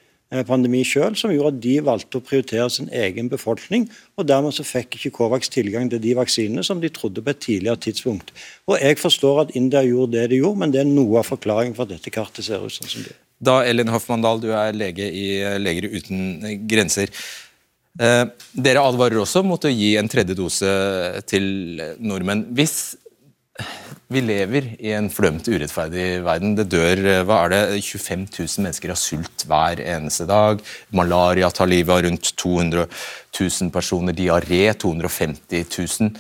pandemi 0.46 0.84
selv, 0.86 1.16
som 1.18 1.32
gjorde 1.34 1.56
at 1.56 1.62
de 1.62 1.72
valgte 1.82 2.20
å 2.20 2.24
prioritere 2.24 2.68
sin 2.70 2.90
egen 2.94 3.28
befolkning. 3.30 3.88
og 4.16 4.28
Dermed 4.30 4.54
så 4.54 4.66
fikk 4.66 4.94
ikke 4.96 5.10
Covax 5.16 5.50
tilgang 5.50 5.90
til 5.90 6.02
de 6.02 6.14
vaksinene 6.14 6.62
som 6.66 6.80
de 6.80 6.88
trodde 6.88 7.22
på 7.22 7.32
et 7.32 7.42
tidligere 7.42 7.82
tidspunkt. 7.88 8.30
Og 8.70 8.78
Jeg 8.80 8.98
forstår 8.98 9.40
at 9.42 9.56
India 9.56 9.82
gjorde 9.82 10.18
det 10.18 10.30
de 10.30 10.40
gjorde, 10.42 10.58
men 10.62 10.70
det 10.70 10.80
er 10.80 10.90
noe 10.90 11.18
av 11.18 11.26
forklaringen 11.26 11.74
for 11.74 11.82
at 11.82 11.96
dette 11.96 12.14
kartet 12.14 12.46
ser 12.46 12.62
ut 12.62 12.72
sånn 12.72 12.88
som 12.88 13.02
det. 13.02 13.16
Da, 13.40 13.64
Elin 13.64 13.88
Hoffmann 13.88 14.22
Dahl, 14.22 14.40
du 14.40 14.50
er 14.52 14.76
lege 14.76 15.06
i 15.10 15.40
Leger 15.58 15.88
uten 15.88 16.66
grenser. 16.68 17.10
Eh, 17.98 18.24
dere 18.52 18.82
advarer 18.86 19.18
også 19.18 19.42
mot 19.42 19.64
å 19.64 19.72
gi 19.72 19.96
en 19.98 20.08
tredje 20.08 20.36
dose 20.38 20.70
til 21.26 21.80
nordmenn. 21.98 22.46
Hvis 22.54 22.94
vi 24.10 24.22
lever 24.24 24.72
i 24.82 24.90
en 24.96 25.06
fordømt 25.12 25.46
urettferdig 25.46 26.06
verden. 26.26 26.56
Det 26.58 26.66
dør 26.72 27.02
hva 27.28 27.44
er 27.44 27.52
det, 27.52 27.60
25 27.78 28.24
000 28.26 28.64
mennesker 28.64 28.90
av 28.90 28.98
sult 28.98 29.44
hver 29.46 29.82
eneste 29.84 30.26
dag. 30.26 30.62
Malaria 30.98 31.50
tar 31.54 31.70
livet 31.70 31.94
av 31.94 32.02
rundt 32.06 32.32
200 32.34 32.86
000 33.38 33.70
personer. 33.74 34.16
Diaré 34.18 34.64
250 34.74 35.62
000. 35.62 36.10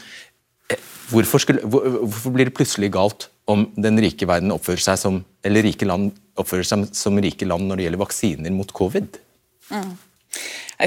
Eh, 0.70 0.84
hvorfor, 1.10 1.42
skulle, 1.42 1.66
hvorfor, 1.66 2.36
blir 2.36 2.50
det 2.50 2.54
plutselig 2.54 2.92
galt 2.94 3.26
om 3.50 3.66
den 3.74 3.98
rike 4.04 4.28
verden 4.30 4.54
oppfører 4.54 4.86
seg 4.86 5.00
som, 5.00 5.18
eller 5.42 5.66
rike 5.66 5.88
land 5.88 6.12
oppfører 6.38 6.70
seg 6.70 6.86
som 6.94 7.18
rike 7.18 7.48
land 7.48 7.66
når 7.66 7.80
det 7.80 7.88
gjelder 7.88 8.04
vaksiner 8.04 8.54
mot 8.54 8.70
covid? 8.76 9.18
Mm. 9.74 9.90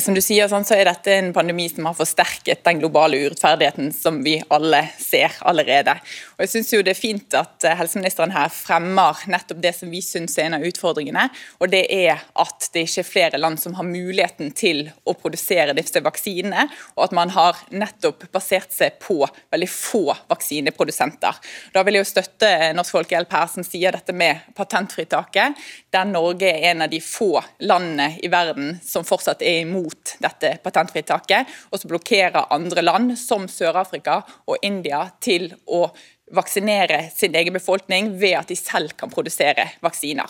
Som 0.01 0.15
du 0.15 0.21
sier, 0.25 0.49
så 0.49 0.73
er 0.73 0.87
dette 0.87 1.13
en 1.13 1.27
pandemi 1.35 1.67
som 1.69 1.85
har 1.85 1.93
forsterket 1.93 2.63
den 2.65 2.79
globale 2.81 3.19
urettferdigheten 3.27 3.91
som 3.93 4.23
vi 4.25 4.39
alle 4.49 4.79
ser 4.97 5.35
allerede. 5.45 5.93
Og 6.33 6.41
jeg 6.41 6.49
synes 6.49 6.71
jo 6.73 6.79
Det 6.81 6.95
er 6.95 6.99
fint 6.99 7.35
at 7.37 7.63
eh, 7.63 7.75
helseministeren 7.77 8.33
her 8.33 8.49
fremmer 8.49 9.21
nettopp 9.29 9.61
det 9.61 9.75
som 9.77 9.91
vi 9.93 10.01
syns 10.01 10.37
er 10.37 10.47
en 10.47 10.57
av 10.57 10.65
utfordringene. 10.65 11.27
og 11.59 11.69
Det 11.69 11.85
er 11.93 12.23
at 12.41 12.69
det 12.73 12.87
ikke 12.87 13.03
er 13.03 13.07
flere 13.07 13.37
land 13.37 13.59
som 13.61 13.75
har 13.77 13.85
muligheten 13.85 14.49
til 14.51 14.89
å 15.05 15.13
produsere 15.13 15.75
disse 15.77 16.01
vaksinene. 16.01 16.65
Og 16.97 17.05
at 17.05 17.13
man 17.13 17.29
har 17.29 17.61
nettopp 17.69 18.25
basert 18.33 18.73
seg 18.73 18.97
på 18.99 19.21
veldig 19.53 19.69
få 19.69 20.17
vaksineprodusenter. 20.29 21.37
Da 21.73 21.85
vil 21.85 21.99
jeg 21.99 22.07
jo 22.07 22.11
støtte 22.15 22.73
Norsk 22.73 22.97
Folkehjelp 22.97 23.37
her 23.37 23.47
som 23.53 23.63
sier 23.67 23.93
dette 23.93 24.13
med 24.13 24.41
patentfritaket. 24.57 25.61
Der 25.93 26.09
Norge 26.09 26.49
er 26.49 26.71
en 26.73 26.87
av 26.87 26.89
de 26.89 26.99
få 26.99 27.37
landene 27.61 28.17
i 28.25 28.33
verden 28.33 28.79
som 28.83 29.05
fortsatt 29.05 29.45
er 29.45 29.61
imot 29.61 29.82
mot 29.83 30.15
dette 30.23 30.55
patentfritaket, 30.63 31.51
og 31.71 31.81
så 31.81 31.91
blokkerer 31.91 32.49
andre 32.55 32.83
land, 32.85 33.13
som 33.19 33.47
Sør-Afrika 33.51 34.21
og 34.47 34.63
India, 34.65 35.05
til 35.23 35.51
å 35.67 35.85
vaksinere 36.33 37.09
sin 37.13 37.35
egen 37.35 37.53
befolkning 37.53 38.13
ved 38.19 38.37
at 38.39 38.49
de 38.49 38.57
selv 38.57 38.95
kan 38.97 39.11
produsere 39.11 39.67
vaksiner. 39.83 40.29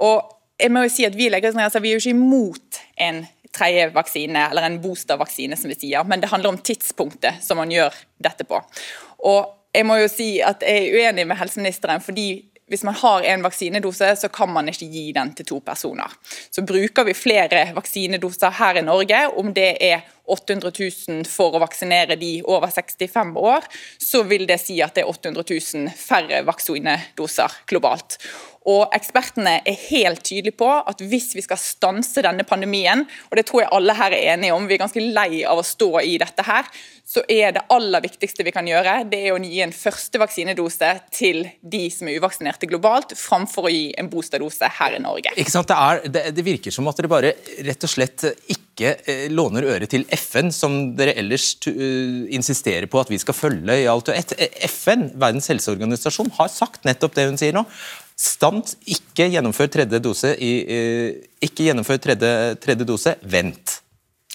Og 0.00 0.36
jeg 0.60 0.72
må 0.72 0.84
jo 0.84 0.92
si 0.92 1.06
at 1.08 1.16
Vi 1.16 1.28
legger 1.32 1.56
altså, 1.56 1.80
vi 1.80 1.92
er 1.92 1.98
jo 1.98 2.02
ikke 2.02 2.16
imot 2.16 2.80
en 3.00 3.22
tredje 3.54 3.88
vaksine, 3.94 4.48
eller 4.50 4.66
en 4.66 4.80
boostervaksine, 4.82 5.56
som 5.58 5.70
vi 5.70 5.78
sier, 5.78 6.04
men 6.06 6.22
det 6.22 6.30
handler 6.30 6.54
om 6.54 6.60
tidspunktet 6.62 7.42
som 7.42 7.58
man 7.58 7.72
gjør 7.72 7.94
dette 8.22 8.46
på. 8.46 8.60
Og 9.26 9.56
jeg 9.74 9.86
må 9.86 9.96
jo 10.00 10.10
si 10.10 10.38
at 10.42 10.62
jeg 10.66 10.86
er 10.86 10.94
uenig 10.98 11.26
med 11.30 11.38
helseministeren, 11.38 12.02
fordi 12.02 12.49
hvis 12.70 12.84
man 12.86 12.94
har 12.94 13.26
en 13.26 13.42
vaksinedose, 13.42 14.12
så 14.16 14.30
kan 14.32 14.52
man 14.54 14.70
ikke 14.70 14.86
gi 14.86 15.08
den 15.16 15.34
til 15.34 15.48
to 15.48 15.58
personer. 15.66 16.12
Så 16.54 16.62
bruker 16.62 17.08
vi 17.08 17.16
flere 17.18 17.64
vaksinedoser 17.74 18.54
her 18.60 18.78
i 18.78 18.86
Norge, 18.86 19.24
om 19.42 19.50
det 19.54 19.72
er 19.82 20.06
800 20.30 20.70
000 21.08 21.26
for 21.26 21.56
å 21.56 21.62
vaksinere 21.64 22.14
de 22.20 22.36
over 22.46 22.70
65 22.70 23.34
år, 23.40 23.66
så 23.98 24.22
vil 24.30 24.46
det 24.46 24.60
si 24.62 24.78
at 24.84 24.94
det 24.94 25.02
er 25.02 25.10
800 25.10 25.44
000 25.50 25.90
færre 25.98 26.44
vaksinedoser 26.46 27.60
globalt. 27.70 28.20
Og 28.68 28.92
Ekspertene 28.92 29.54
er 29.64 29.84
helt 29.88 30.20
tydelige 30.26 30.58
på 30.60 30.68
at 30.68 31.00
hvis 31.00 31.30
vi 31.32 31.42
skal 31.44 31.58
stanse 31.60 32.20
denne 32.24 32.44
pandemien, 32.44 33.06
og 33.30 33.38
det 33.38 33.46
tror 33.48 33.62
jeg 33.62 33.72
alle 33.72 33.96
her 33.96 34.12
er 34.12 34.34
enige 34.34 34.54
om, 34.54 34.66
vi 34.68 34.76
er 34.76 34.82
ganske 34.82 35.04
lei 35.16 35.42
av 35.48 35.62
å 35.62 35.64
stå 35.64 35.88
i 36.04 36.18
dette 36.20 36.44
her, 36.44 36.68
så 37.08 37.24
er 37.24 37.56
det 37.56 37.64
aller 37.72 38.04
viktigste 38.04 38.44
vi 38.46 38.52
kan 38.54 38.68
gjøre, 38.68 39.00
det 39.10 39.22
er 39.24 39.34
å 39.34 39.40
gi 39.40 39.62
en 39.64 39.72
første 39.74 40.20
vaksinedose 40.20 40.92
til 41.16 41.46
de 41.62 41.86
som 41.90 42.10
er 42.10 42.20
uvaksinerte 42.20 42.59
globalt, 42.68 43.14
framfor 43.16 43.68
å 43.68 43.72
gi 43.72 43.86
en 43.98 44.10
bostaddose 44.12 44.68
her 44.76 44.96
i 44.96 45.00
Norge. 45.02 45.32
Ikke 45.40 45.52
sant? 45.52 45.70
Det, 45.70 45.78
er, 45.78 46.12
det, 46.12 46.24
det 46.36 46.44
virker 46.46 46.74
som 46.74 46.88
at 46.90 47.00
dere 47.00 47.10
bare 47.10 47.32
rett 47.66 47.86
og 47.86 47.92
slett 47.92 48.26
ikke 48.52 48.92
eh, 49.08 49.24
låner 49.32 49.68
øret 49.72 49.92
til 49.94 50.04
FN, 50.16 50.52
som 50.54 50.78
dere 50.98 51.16
ellers 51.20 51.52
uh, 51.68 52.28
insisterer 52.34 52.88
på 52.90 53.00
at 53.00 53.10
vi 53.12 53.20
skal 53.22 53.36
følge 53.36 53.80
i 53.82 53.88
alt 53.90 54.12
og 54.12 54.16
ett. 54.16 54.36
FN, 54.68 55.08
Verdens 55.20 55.50
helseorganisasjon, 55.52 56.32
har 56.38 56.52
sagt 56.52 56.88
nettopp 56.88 57.16
det 57.16 57.28
hun 57.30 57.40
sier 57.40 57.56
nå. 57.56 57.64
Stans, 58.20 58.76
ikke 58.84 59.30
gjennomfør 59.32 59.70
tredje 59.72 60.02
dose. 60.04 60.34
I, 60.36 60.52
uh, 60.66 61.44
ikke 61.46 61.70
gjennomfør 61.70 62.02
tredje, 62.10 62.34
tredje 62.64 62.88
dose, 62.88 63.16
vent. 63.22 63.80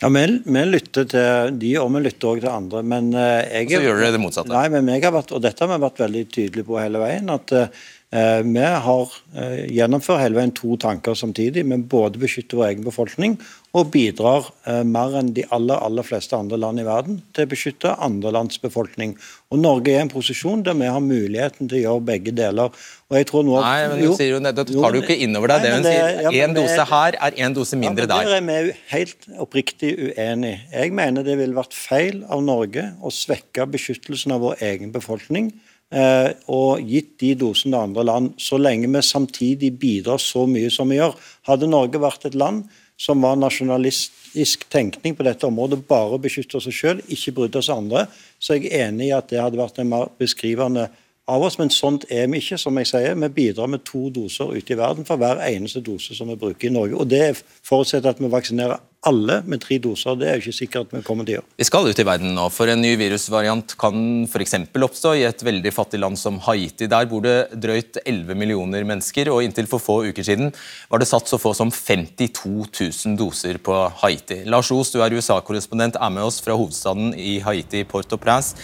Ja, 0.01 0.09
vi, 0.09 0.41
vi, 0.43 0.61
lytter 0.67 1.05
til 1.07 1.59
de, 1.59 1.69
og 1.79 1.93
vi 1.93 2.01
lytter 2.03 2.27
også 2.33 2.43
til 2.43 2.51
andre. 2.51 2.81
Men 2.83 3.13
uh, 3.15 3.39
jeg, 3.47 3.69
Så 3.71 3.83
gjør 3.85 4.01
dere 4.01 4.15
det 4.17 4.19
motsatte? 4.19 4.51
Nei, 4.51 4.67
men 4.73 4.91
jeg 4.91 5.05
har 5.05 5.15
vært, 5.15 5.31
og 5.31 5.43
dette 5.43 5.63
har 5.63 5.71
vi 5.71 5.83
vært 5.85 6.01
veldig 6.03 6.23
tydelige 6.33 6.67
på 6.67 6.79
hele 6.81 6.99
veien. 6.99 7.31
at 7.31 7.53
uh, 7.55 7.85
vi 8.15 8.63
har 8.85 9.11
uh, 9.35 9.61
gjennomført 9.67 10.21
hele 10.21 10.37
veien 10.37 10.53
to 10.55 10.77
tanker 10.79 11.17
samtidig. 11.17 11.65
Vi 11.67 11.77
både 11.91 12.21
beskytter 12.21 12.59
vår 12.61 12.69
egen 12.69 12.85
befolkning 12.85 13.37
og 13.75 13.89
bidrar 13.91 14.47
uh, 14.69 14.83
mer 14.87 15.17
enn 15.19 15.33
de 15.35 15.43
aller 15.55 15.81
aller 15.83 16.05
fleste 16.07 16.37
andre 16.37 16.59
land 16.61 16.79
i 16.79 16.85
verden 16.87 17.17
til 17.35 17.47
å 17.47 17.51
beskytte 17.51 17.95
andre 18.05 18.31
lands 18.37 18.61
befolkning. 18.63 19.17
Og 19.51 19.59
Norge 19.59 19.91
er 19.91 19.99
i 19.99 20.05
en 20.05 20.13
posisjon 20.13 20.63
der 20.63 20.77
vi 20.79 20.87
har 20.91 21.03
muligheten 21.03 21.67
til 21.67 21.81
å 21.81 21.83
gjøre 21.83 22.05
begge 22.11 22.35
deler. 22.37 22.71
Og 23.11 23.19
jeg 23.19 23.27
tror 23.29 23.45
nå... 23.45 23.59
Nei, 23.61 23.83
men 23.91 24.01
du 24.01 24.15
sier 24.17 24.31
jo, 24.33 24.39
Da 24.45 24.65
tar 24.65 24.95
du 24.95 25.01
ikke 25.01 25.19
innover 25.27 25.51
deg. 25.51 25.61
Nei, 25.61 25.67
det 25.67 25.75
hun 25.75 25.85
sier. 25.85 26.31
Én 26.31 26.39
ja, 26.39 26.49
dose 26.55 26.87
her 26.89 27.19
er 27.27 27.37
én 27.45 27.57
dose 27.57 27.77
mindre 27.77 28.07
ja, 28.07 28.13
der. 28.15 28.31
Der 28.31 28.39
er 28.39 28.65
vi 28.69 28.79
helt 28.95 29.29
oppriktig 29.43 29.93
uenig. 30.07 30.55
Jeg 30.71 30.95
mener 30.95 31.27
det 31.27 31.37
ville 31.41 31.57
vært 31.57 31.75
feil 31.77 32.23
av 32.31 32.41
Norge 32.47 32.89
å 33.03 33.13
svekke 33.13 33.67
beskyttelsen 33.75 34.33
av 34.35 34.45
vår 34.47 34.63
egen 34.71 34.95
befolkning. 34.95 35.51
Eh, 35.93 36.31
og 36.49 36.81
gitt 36.81 37.13
de 37.21 37.35
dosene 37.37 37.75
til 37.75 37.83
andre 37.83 38.05
land, 38.07 38.31
så 38.41 38.57
lenge 38.57 38.89
vi 38.89 39.03
samtidig 39.05 39.75
bidrar 39.79 40.21
så 40.21 40.47
mye 40.49 40.71
som 40.73 40.89
vi 40.89 40.97
gjør. 40.97 41.13
Hadde 41.45 41.69
Norge 41.69 42.01
vært 42.01 42.25
et 42.25 42.37
land 42.37 42.65
som 42.97 43.21
var 43.21 43.37
nasjonalistisk 43.37 44.65
tenkning 44.71 45.15
på 45.15 45.25
dette 45.27 45.45
området, 45.47 45.83
bare 45.87 46.19
beskytte 46.21 46.61
seg 46.63 46.75
selv, 46.75 47.07
ikke 47.11 47.35
brydde 47.35 47.61
oss 47.61 47.71
andre, 47.73 48.05
så 48.39 48.55
er 48.55 48.63
jeg 48.63 48.85
enig 48.87 49.09
i 49.09 49.15
at 49.15 49.27
det 49.31 49.41
hadde 49.43 49.59
vært 49.59 49.81
en 49.83 49.91
mer 49.91 50.13
beskrivende 50.19 50.87
av 51.27 51.43
oss, 51.43 51.57
men 51.57 51.71
sånt 51.73 52.05
er 52.13 52.27
vi 52.29 52.41
ikke. 52.41 52.59
som 52.61 52.77
jeg 52.77 52.89
sier. 52.89 53.15
Vi 53.15 53.29
bidrar 53.33 53.69
med 53.71 53.85
to 53.87 54.09
doser 54.13 54.53
ute 54.53 54.73
i 54.73 54.77
verden 54.77 55.05
for 55.07 55.17
hver 55.17 55.41
eneste 55.47 55.81
dose 55.81 56.15
som 56.15 56.29
vi 56.29 56.37
bruker 56.39 56.69
i 56.69 56.73
Norge. 56.73 56.99
Og 57.01 57.07
Det 57.09 57.43
forutsetter 57.65 58.09
at 58.09 58.21
vi 58.21 58.29
vaksinerer 58.29 58.79
alle 59.05 59.41
med 59.45 59.61
tre 59.61 59.77
doser. 59.81 60.17
Det 60.17 60.27
er 60.27 60.39
jo 60.39 60.45
ikke 60.45 60.57
sikkert 60.57 60.87
at 60.87 60.95
vi 60.95 61.01
kommer 61.05 61.27
til 61.27 61.35
å 61.35 61.37
gjøre. 61.37 61.47
Vi 61.61 61.67
skal 61.67 61.89
ut 61.89 61.99
i 62.01 62.05
verden 62.07 62.33
nå, 62.37 62.45
for 62.53 62.71
en 62.71 62.81
ny 62.81 62.95
virusvariant 62.97 63.75
kan 63.77 64.25
f.eks. 64.25 64.55
oppstå 64.73 65.13
i 65.19 65.25
et 65.27 65.43
veldig 65.45 65.73
fattig 65.73 66.01
land 66.01 66.17
som 66.19 66.39
Haiti. 66.47 66.89
Der 66.89 67.09
bor 67.09 67.21
det 67.25 67.35
drøyt 67.53 68.01
11 68.01 68.33
millioner 68.37 68.85
mennesker, 68.87 69.29
og 69.33 69.43
inntil 69.45 69.69
for 69.69 69.83
få 69.83 69.99
uker 70.09 70.25
siden 70.25 70.51
var 70.89 71.01
det 71.01 71.09
satt 71.09 71.29
så 71.29 71.39
få 71.41 71.53
som 71.57 71.69
52 71.73 72.65
000 73.05 73.17
doser 73.19 73.61
på 73.61 73.77
Haiti. 74.01 74.41
Lars 74.49 74.73
Os, 74.73 74.93
du 74.93 75.01
er 75.05 75.13
USA-korrespondent, 75.13 76.01
er 76.01 76.13
med 76.13 76.25
oss 76.25 76.41
fra 76.41 76.57
hovedstaden 76.57 77.13
i 77.13 77.37
Haiti, 77.45 77.85
Port-au-Prince. 77.85 78.57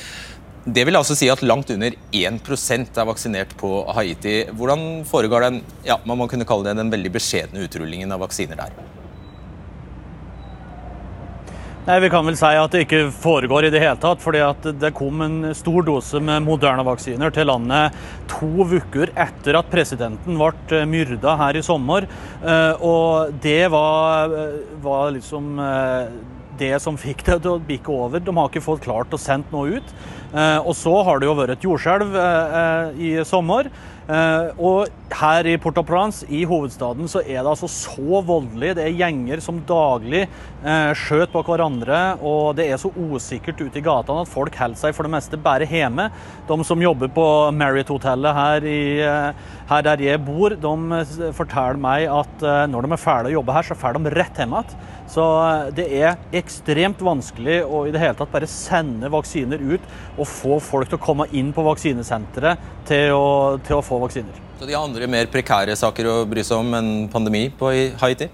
Det 0.61 0.83
vil 0.85 0.93
altså 0.93 1.15
si 1.17 1.25
at 1.25 1.41
langt 1.41 1.71
under 1.73 1.95
1% 2.13 2.99
er 3.01 3.05
vaksinert 3.09 3.53
på 3.57 3.79
Haiti. 3.97 4.43
Hvordan 4.53 5.01
foregår 5.09 5.47
den 5.47 5.55
ja, 5.87 5.97
man 6.05 6.19
må 6.19 6.27
kunne 6.29 6.45
kalle 6.45 6.67
det 6.69 6.75
den 6.77 6.91
veldig 6.93 7.11
beskjedne 7.15 7.63
utrullingen 7.65 8.13
av 8.13 8.21
vaksiner 8.21 8.59
der? 8.59 8.75
Nei, 11.81 11.95
Vi 11.99 12.09
kan 12.13 12.27
vel 12.27 12.35
si 12.37 12.45
at 12.45 12.75
det 12.75 12.83
ikke 12.83 13.07
foregår 13.09 13.65
i 13.65 13.71
det 13.73 13.79
hele 13.81 13.97
tatt. 13.97 14.21
fordi 14.21 14.41
Det 14.79 14.93
kom 14.93 15.21
en 15.21 15.55
stor 15.55 15.81
dose 15.81 16.19
med 16.21 16.43
moderne 16.45 16.85
vaksiner 16.85 17.33
til 17.33 17.47
landet 17.47 17.95
to 18.27 18.65
uker 18.69 19.09
etter 19.17 19.57
at 19.57 19.71
presidenten 19.71 20.37
ble 20.37 20.85
myrda 20.85 21.35
her 21.37 21.57
i 21.57 21.61
sommer. 21.61 22.05
Eh, 22.45 22.73
og 22.85 23.33
det 23.41 23.71
var, 23.71 24.29
var 24.79 25.09
liksom 25.11 25.57
eh, 25.57 26.13
det 26.61 26.79
som 26.83 26.97
fikk 26.99 27.25
det 27.25 27.41
til 27.41 27.55
å 27.55 27.63
bikke 27.65 27.89
over. 27.89 28.19
De 28.21 28.35
har 28.35 28.49
ikke 28.49 28.61
fått 28.61 28.85
klart 28.85 29.13
å 29.13 29.17
sende 29.17 29.49
noe 29.49 29.81
ut. 29.81 29.95
Eh, 30.33 30.59
og 30.61 30.75
så 30.77 30.93
har 31.03 31.19
det 31.19 31.27
jo 31.27 31.35
vært 31.35 31.55
et 31.55 31.65
jordskjelv 31.65 32.13
eh, 32.13 32.59
eh, 32.61 33.01
i 33.01 33.11
sommer. 33.25 33.71
Og 34.09 34.87
her 35.11 35.47
i 35.47 35.57
Port-au-Prince, 35.61 36.25
i 36.33 36.41
hovedstaden, 36.47 37.07
så 37.07 37.21
er 37.21 37.41
det 37.41 37.51
altså 37.51 37.67
så 37.69 38.21
voldelig. 38.25 38.73
Det 38.75 38.83
er 38.83 38.97
gjenger 38.97 39.39
som 39.43 39.61
daglig 39.67 40.25
skjøter 40.97 41.31
på 41.31 41.43
hverandre, 41.47 41.99
og 42.19 42.57
det 42.57 42.65
er 42.71 42.81
så 42.81 42.91
usikkert 42.91 43.61
ute 43.61 43.79
i 43.79 43.85
gatene 43.85 44.25
at 44.25 44.31
folk 44.31 44.55
holder 44.57 44.79
seg 44.81 44.95
for 44.97 45.07
det 45.07 45.13
meste 45.13 45.39
bare 45.39 45.67
hjemme. 45.69 46.09
De 46.49 46.57
som 46.67 46.81
jobber 46.81 47.11
på 47.13 47.25
Marriott-hotellet 47.55 48.39
her, 48.39 48.69
her, 49.71 49.85
der 49.87 50.05
jeg 50.07 50.23
bor, 50.25 50.55
de 50.55 51.03
forteller 51.37 51.79
meg 51.81 52.09
at 52.11 52.47
når 52.73 52.87
de 52.87 52.95
er 52.97 53.05
ferdig 53.05 53.31
å 53.31 53.37
jobbe 53.39 53.55
her, 53.59 53.69
så 53.69 53.77
drar 53.79 53.99
de 53.99 54.17
rett 54.17 54.41
hjem 54.43 54.57
igjen. 54.57 54.81
Så 55.11 55.23
det 55.75 55.89
er 55.91 56.19
ekstremt 56.39 57.01
vanskelig 57.03 57.57
å 57.67 57.83
i 57.87 57.91
det 57.91 57.99
hele 57.99 58.15
tatt 58.15 58.31
bare 58.31 58.47
sende 58.47 59.09
vaksiner 59.11 59.59
ut 59.59 59.89
og 60.15 60.23
få 60.29 60.59
folk 60.63 60.87
til 60.87 60.99
å 60.99 61.03
komme 61.03 61.27
inn 61.35 61.49
på 61.51 61.65
vaksinesenteret 61.65 62.69
til 62.87 63.11
å, 63.17 63.25
til 63.65 63.79
å 63.79 63.83
få 63.83 63.99
vaksiner. 64.05 64.37
Så 64.59 64.69
de 64.69 64.77
har 64.77 64.85
andre 64.85 65.09
mer 65.11 65.27
prekære 65.33 65.75
saker 65.75 66.07
å 66.07 66.15
bry 66.29 66.45
seg 66.47 66.63
om 66.63 66.77
enn 66.77 66.93
pandemi 67.11 67.49
på 67.59 67.73
Haiti? 67.99 68.29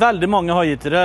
Veldig 0.00 0.30
mange 0.32 0.56
haitere 0.56 1.04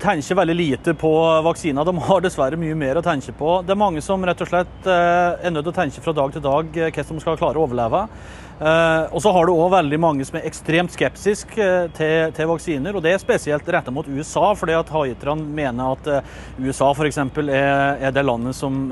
tenker 0.00 0.38
veldig 0.38 0.54
lite 0.56 0.94
på 0.94 1.10
vaksiner. 1.46 1.84
De 1.84 1.98
har 2.06 2.22
dessverre 2.24 2.58
mye 2.60 2.76
mer 2.78 3.00
å 3.00 3.04
tenke 3.04 3.34
på. 3.36 3.58
Det 3.66 3.74
er 3.74 3.80
mange 3.80 4.02
som 4.04 4.24
rett 4.24 4.40
og 4.44 4.50
slett 4.50 4.88
eh, 4.88 5.44
er 5.46 5.52
nødt 5.54 5.66
til 5.66 5.74
å 5.74 5.76
tenke 5.80 6.04
fra 6.04 6.14
dag 6.16 6.32
til 6.34 6.44
dag 6.44 6.78
eh, 6.78 6.90
hvordan 6.90 7.20
de 7.20 7.24
skal 7.24 7.38
klare 7.40 7.60
å 7.60 7.68
overleve. 7.68 8.06
Uh, 8.54 9.10
og 9.10 9.18
så 9.18 9.32
har 9.34 9.48
du 9.48 9.50
òg 9.50 9.72
veldig 9.72 9.96
mange 9.98 10.22
som 10.22 10.36
er 10.38 10.44
ekstremt 10.46 10.92
skeptiske 10.94 11.64
til, 11.96 12.30
til, 12.36 12.46
vaksiner. 12.46 12.94
og 12.94 13.02
Det 13.02 13.10
er 13.10 13.18
spesielt 13.18 13.66
retta 13.74 13.90
mot 13.90 14.06
USA, 14.06 14.52
fordi 14.54 14.76
at 14.78 14.92
haiterne 14.94 15.42
mener 15.56 15.96
at 15.96 16.28
USA 16.62 16.92
f.eks. 16.94 17.18
Er, 17.18 17.98
er 17.98 18.14
det 18.14 18.22
landet 18.22 18.54
som 18.54 18.86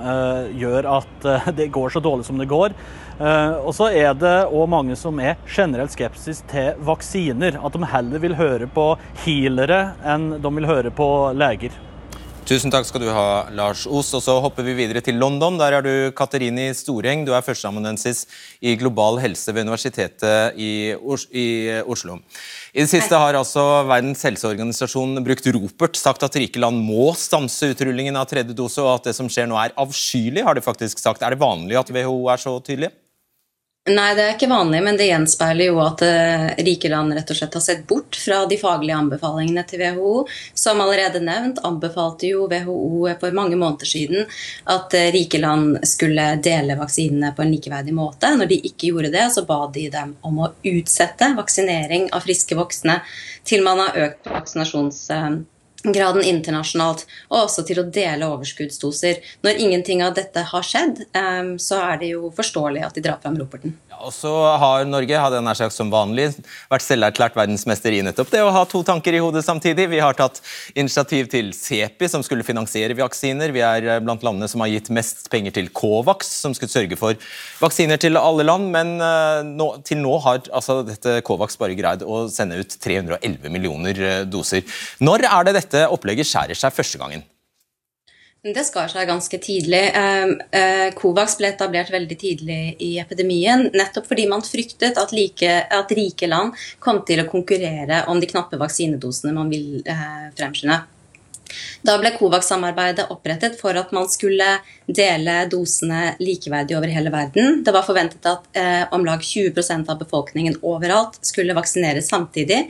gjør 0.59 0.91
at 0.99 1.29
det 1.61 1.71
går 1.71 1.95
så 1.95 2.03
dårlig 2.03 2.27
som 2.27 2.43
det 2.43 2.51
går. 2.51 2.75
Og 3.23 3.71
så 3.77 3.91
er 3.95 4.17
det 4.19 4.35
òg 4.51 4.67
mange 4.73 4.97
som 4.99 5.21
er 5.23 5.39
generelt 5.47 5.95
skepsis 5.95 6.43
til 6.51 6.75
vaksiner. 6.83 7.61
At 7.63 7.77
de 7.77 7.93
heller 7.95 8.23
vil 8.25 8.37
høre 8.39 8.67
på 8.67 8.93
healere 9.25 9.93
enn 10.03 10.43
de 10.43 10.55
vil 10.59 10.69
høre 10.69 10.91
på 10.95 11.09
leger. 11.37 11.77
Tusen 12.43 12.73
takk 12.75 12.89
skal 12.89 13.05
du 13.05 13.07
ha, 13.15 13.47
Lars 13.55 13.85
Os. 13.87 14.09
Og 14.17 14.23
så 14.25 14.35
hopper 14.43 14.67
vi 14.67 14.75
videre 14.75 15.01
til 15.05 15.15
London. 15.15 15.55
Der 15.61 15.77
er 15.77 15.85
du 15.85 16.11
Katerini 16.19 16.73
Storeng. 16.75 17.23
Du 17.23 17.31
er 17.37 17.45
førsteamanuensis 17.47 18.25
i 18.59 18.75
global 18.81 19.21
helse 19.23 19.55
ved 19.55 19.63
Universitetet 19.69 20.59
i, 20.59 20.91
Oslo. 20.99 22.19
I 22.75 22.83
det 22.83 22.91
siste 22.91 23.21
har 23.23 23.39
altså 23.39 23.63
Verdens 23.87 24.27
helseorganisasjon 24.27 25.23
brukt 25.23 25.47
ropert, 25.55 26.01
sagt 26.01 26.27
at 26.27 26.41
rike 26.43 26.59
land 26.61 26.83
må 26.83 27.13
stanse 27.15 27.71
utrullingen 27.77 28.19
av 28.19 28.27
tredje 28.29 28.57
dose, 28.59 28.83
og 28.83 28.97
at 28.97 29.13
det 29.13 29.17
som 29.17 29.31
skjer 29.31 29.47
nå 29.47 29.61
er 29.63 29.77
avskyelig, 29.79 30.43
har 30.43 30.59
de 30.59 30.67
faktisk 30.67 30.99
sagt. 30.99 31.23
Er 31.23 31.37
det 31.37 31.41
vanlig 31.45 31.79
at 31.79 31.95
WHO 31.95 32.27
er 32.35 32.43
så 32.43 32.59
tydelig? 32.59 32.91
Nei, 33.91 34.13
det 34.15 34.23
er 34.23 34.37
ikke 34.37 34.47
vanlig, 34.47 34.79
men 34.87 34.95
det 34.95 35.09
gjenspeiler 35.09 35.67
jo 35.67 35.81
at 35.83 36.05
uh, 36.07 36.45
rike 36.63 36.87
land 36.87 37.17
rett 37.17 37.33
og 37.35 37.35
slett 37.35 37.57
har 37.59 37.63
sett 37.65 37.81
bort 37.91 38.15
fra 38.15 38.45
de 38.47 38.55
faglige 38.61 38.95
anbefalingene 38.95 39.65
til 39.67 39.83
WHO. 39.83 40.13
Som 40.55 40.79
allerede 40.85 41.19
nevnt 41.19 41.59
anbefalte 41.67 42.31
jo 42.31 42.45
WHO 42.47 43.11
for 43.19 43.35
mange 43.35 43.59
måneder 43.59 43.91
siden 43.91 44.23
at 44.71 44.95
uh, 44.95 45.09
rike 45.17 45.43
land 45.43 45.81
skulle 45.91 46.29
dele 46.47 46.79
vaksinene 46.79 47.33
på 47.35 47.43
en 47.43 47.51
likeverdig 47.57 47.97
måte. 47.99 48.31
Når 48.39 48.53
de 48.53 48.61
ikke 48.71 48.93
gjorde 48.93 49.11
det, 49.17 49.27
så 49.35 49.43
ba 49.51 49.65
de 49.75 49.89
dem 49.91 50.15
om 50.31 50.39
å 50.39 50.53
utsette 50.63 51.33
vaksinering 51.35 52.07
av 52.15 52.23
friske 52.23 52.55
voksne 52.55 53.01
til 53.43 53.67
man 53.67 53.83
har 53.83 53.99
økt 54.07 54.31
vaksinasjons... 54.31 55.09
Uh, 55.11 55.43
graden 55.83 56.23
internasjonalt, 56.27 57.07
og 57.31 57.39
også 57.45 57.65
til 57.67 57.83
å 57.83 57.87
dele 57.91 58.29
overskuddsdoser. 58.31 59.23
Når 59.43 59.63
ingenting 59.63 60.03
av 60.07 60.15
dette 60.19 60.45
har 60.53 60.67
skjedd, 60.67 61.05
så 61.63 61.81
er 61.83 62.03
det 62.03 62.13
jo 62.15 62.31
forståelig 62.37 62.85
at 62.87 62.99
de 62.99 63.05
drar 63.05 63.19
fram 63.23 63.39
roperten. 63.41 63.75
Og 64.03 64.11
så 64.15 64.31
har 64.59 64.87
Norge 64.89 65.19
hadde 65.19 65.41
nær 65.45 65.59
sagt 65.59 65.75
som 65.77 65.91
vanlig 65.93 66.29
vært 66.71 66.85
selverklært 66.85 67.37
verdensmester 67.39 67.95
i 67.95 68.01
nettopp 68.03 68.33
det 68.33 68.41
å 68.43 68.51
ha 68.55 68.63
to 68.69 68.81
tanker 68.87 69.15
i 69.15 69.21
hodet 69.23 69.45
samtidig. 69.47 69.89
Vi 69.93 70.01
har 70.03 70.17
tatt 70.19 70.41
initiativ 70.75 71.29
til 71.33 71.53
CEPI, 71.55 72.09
som 72.11 72.25
skulle 72.27 72.47
finansiere 72.47 72.97
vaksiner. 72.99 73.55
Vi 73.55 73.63
er 73.63 74.03
blant 74.03 74.25
landene 74.27 74.49
som 74.51 74.63
har 74.65 74.73
gitt 74.73 74.91
mest 74.95 75.29
penger 75.33 75.55
til 75.59 75.71
Covax, 75.75 76.31
som 76.43 76.55
skulle 76.57 76.73
sørge 76.73 76.99
for 76.99 77.19
vaksiner 77.63 78.01
til 78.03 78.19
alle 78.19 78.47
land. 78.47 78.71
Men 78.75 78.95
uh, 79.03 79.43
nå, 79.47 79.69
til 79.87 80.03
nå 80.03 80.17
har 80.25 80.43
altså, 80.51 80.81
dette 80.87 81.21
Covax 81.27 81.59
bare 81.61 81.79
greid 81.79 82.03
å 82.03 82.25
sende 82.33 82.59
ut 82.63 82.77
311 82.83 83.53
millioner 83.53 84.03
uh, 84.03 84.11
doser. 84.27 84.67
Når 85.03 85.27
er 85.29 85.49
det 85.49 85.57
dette 85.61 85.72
opplegget 85.93 86.29
skjærer 86.29 86.59
seg 86.59 86.75
første 86.75 87.01
gangen? 87.01 87.25
Det 88.43 88.65
skar 88.67 88.89
seg 88.91 89.07
ganske 89.07 89.39
tidlig. 89.39 89.83
Eh, 89.95 90.89
Covax 90.99 91.37
ble 91.39 91.53
etablert 91.53 91.93
veldig 91.95 92.17
tidlig 92.19 92.63
i 92.83 92.97
epidemien, 92.99 93.69
nettopp 93.71 94.09
fordi 94.11 94.25
man 94.27 94.43
fryktet 94.43 94.99
at, 94.99 95.13
like, 95.15 95.47
at 95.47 95.95
rike 95.95 96.27
land 96.27 96.57
kom 96.83 97.05
til 97.07 97.23
å 97.23 97.29
konkurrere 97.31 98.01
om 98.11 98.19
de 98.19 98.27
knappe 98.27 98.59
vaksinedosene 98.59 99.37
man 99.37 99.53
vil 99.53 99.79
eh, 99.87 100.27
fremskynde. 100.35 100.81
Da 101.87 101.95
ble 102.01 102.13
Covax-samarbeidet 102.17 103.13
opprettet 103.15 103.59
for 103.61 103.79
at 103.79 103.93
man 103.95 104.09
skulle 104.11 104.49
dele 104.87 105.43
dosene 105.53 106.17
likeverdig 106.23 106.77
over 106.79 106.91
hele 106.91 107.13
verden. 107.15 107.61
Det 107.63 107.75
var 107.75 107.87
forventet 107.87 108.27
at 108.27 108.59
eh, 108.59 108.83
om 108.91 109.07
lag 109.07 109.23
20% 109.23 109.87
av 109.87 110.03
befolkningen 110.03 110.59
overalt 110.67 111.21
skulle 111.27 111.55
vaksineres 111.55 112.11
samtidig. 112.11 112.65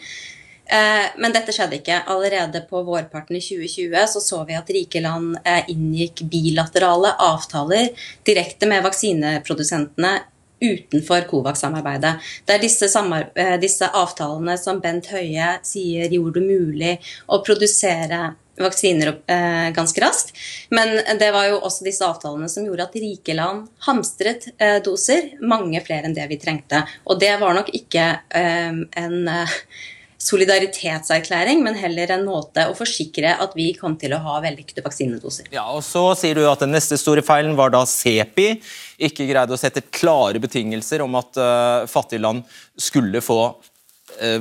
Eh, 0.66 1.06
men 1.18 1.34
dette 1.34 1.52
skjedde 1.54 1.80
ikke. 1.80 2.02
Allerede 2.12 2.62
på 2.68 2.82
vårparten 2.86 3.36
i 3.36 3.42
2020 3.42 4.06
så, 4.14 4.22
så 4.22 4.42
vi 4.48 4.58
at 4.58 4.70
rike 4.72 5.02
land 5.02 5.36
eh, 5.44 5.70
inngikk 5.72 6.24
bilaterale 6.30 7.16
avtaler 7.18 7.90
direkte 8.26 8.68
med 8.70 8.84
vaksineprodusentene 8.86 10.18
utenfor 10.62 11.26
Covax-samarbeidet. 11.30 12.14
Det 12.46 12.54
er 12.54 12.62
disse, 12.62 12.86
eh, 13.34 13.56
disse, 13.60 13.88
avtalene 13.88 14.54
som 14.58 14.78
Bent 14.80 15.10
Høie 15.10 15.56
sier 15.66 16.12
gjorde 16.14 16.38
det 16.38 16.46
mulig 16.46 16.94
å 17.26 17.42
produsere 17.42 18.36
vaksiner 18.62 19.08
eh, 19.26 19.72
ganske 19.74 20.00
raskt. 20.00 20.36
Men 20.70 21.00
det 21.18 21.32
var 21.34 21.48
jo 21.48 21.58
også 21.64 21.86
disse 21.86 22.06
avtalene 22.06 22.48
som 22.52 22.66
gjorde 22.68 22.86
at 22.86 23.00
rike 23.00 23.34
land 23.34 23.66
hamstret 23.88 24.52
eh, 24.58 24.78
doser, 24.84 25.32
mange 25.40 25.80
flere 25.82 26.06
enn 26.06 26.14
det 26.14 26.28
vi 26.30 26.38
trengte. 26.38 26.84
Og 27.08 27.18
det 27.20 27.32
var 27.40 27.56
nok 27.58 27.72
ikke 27.74 28.06
eh, 28.30 28.70
en 29.02 29.18
solidaritetserklæring, 30.22 31.62
men 31.64 31.76
heller 31.78 32.12
en 32.14 32.24
måte 32.26 32.64
å 32.70 32.76
forsikre 32.78 33.34
at 33.42 33.56
vi 33.58 33.72
kom 33.78 33.96
til 33.98 34.14
å 34.14 34.20
ha 34.22 34.38
vellykkede 34.44 34.84
vaksinedoser. 34.84 35.50
Ja, 35.54 35.66
og 35.74 35.82
Så 35.86 36.04
sier 36.18 36.38
du 36.38 36.46
at 36.48 36.62
den 36.62 36.74
neste 36.74 36.98
store 37.00 37.24
feilen 37.26 37.56
var 37.58 37.74
da 37.74 37.82
CEPI 37.88 38.48
ikke 39.02 39.26
greide 39.26 39.54
å 39.54 39.60
sette 39.60 39.82
klare 39.90 40.40
betingelser 40.42 41.02
om 41.02 41.18
at 41.18 41.40
uh, 41.40 41.90
fattige 41.90 42.22
land 42.22 42.46
skulle 42.78 43.22
få 43.24 43.40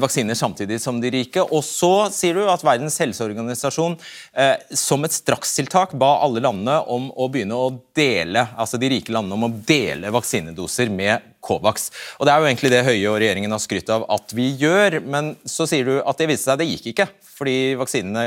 vaksiner 0.01 0.37
samtidig 0.37 0.79
som 0.81 0.99
de 1.01 1.11
rike. 1.13 1.43
Og 1.43 1.63
så 1.65 2.09
sier 2.13 2.37
du 2.37 2.45
at 2.49 2.63
Verdens 2.65 2.97
helseorganisasjon 3.01 3.97
eh, 4.33 4.55
som 4.77 5.03
et 5.05 5.15
strakstiltak 5.15 5.95
ba 5.99 6.13
alle 6.25 6.43
landene 6.43 6.79
om 6.91 7.09
å 7.11 7.27
begynne 7.31 7.57
å 7.57 7.71
dele 7.97 8.45
altså 8.55 8.79
de 8.81 8.91
rike 8.93 9.13
landene 9.13 9.37
om 9.37 9.47
å 9.47 9.53
dele 9.67 10.13
vaksinedoser 10.13 10.91
med 10.93 11.27
Covax. 11.41 11.89
Og 12.19 12.27
Det 12.27 12.33
er 12.33 12.39
jo 12.39 12.49
egentlig 12.51 12.73
det 12.73 12.85
Høie 12.85 13.09
og 13.09 13.19
regjeringen 13.21 13.53
har 13.55 13.63
skrytt 13.63 13.89
av 13.93 14.05
at 14.13 14.33
vi 14.37 14.51
gjør, 14.61 15.01
men 15.01 15.35
så 15.47 15.67
sier 15.69 15.87
du 15.87 15.95
at 15.99 16.21
det 16.21 16.29
viste 16.31 16.51
seg 16.51 16.61
det 16.61 16.69
gikk 16.69 16.91
ikke, 16.93 17.09
fordi 17.39 17.59
vaksinene 17.79 18.25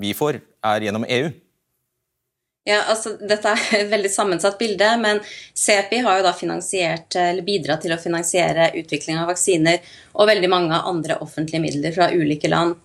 vi 0.00 0.14
får 0.16 0.40
er 0.64 0.86
gjennom 0.88 1.06
EU. 1.06 1.32
Ja, 2.64 2.78
altså 2.88 3.12
Dette 3.20 3.50
er 3.52 3.82
et 3.82 3.90
veldig 3.90 4.08
sammensatt 4.08 4.56
bilde, 4.56 4.86
men 5.00 5.20
CEPI 5.52 5.98
har 6.06 6.18
jo 6.18 6.24
da 6.24 6.32
finansiert, 6.36 7.12
eller 7.20 7.44
bidratt 7.44 7.84
til 7.84 7.92
å 7.92 8.00
finansiere 8.00 8.70
utvikling 8.80 9.20
av 9.20 9.28
vaksiner 9.28 9.82
og 10.14 10.30
veldig 10.30 10.48
mange 10.48 10.78
andre 10.92 11.18
offentlige 11.20 11.60
midler 11.60 11.92
fra 11.96 12.08
ulike 12.14 12.48
land. 12.48 12.78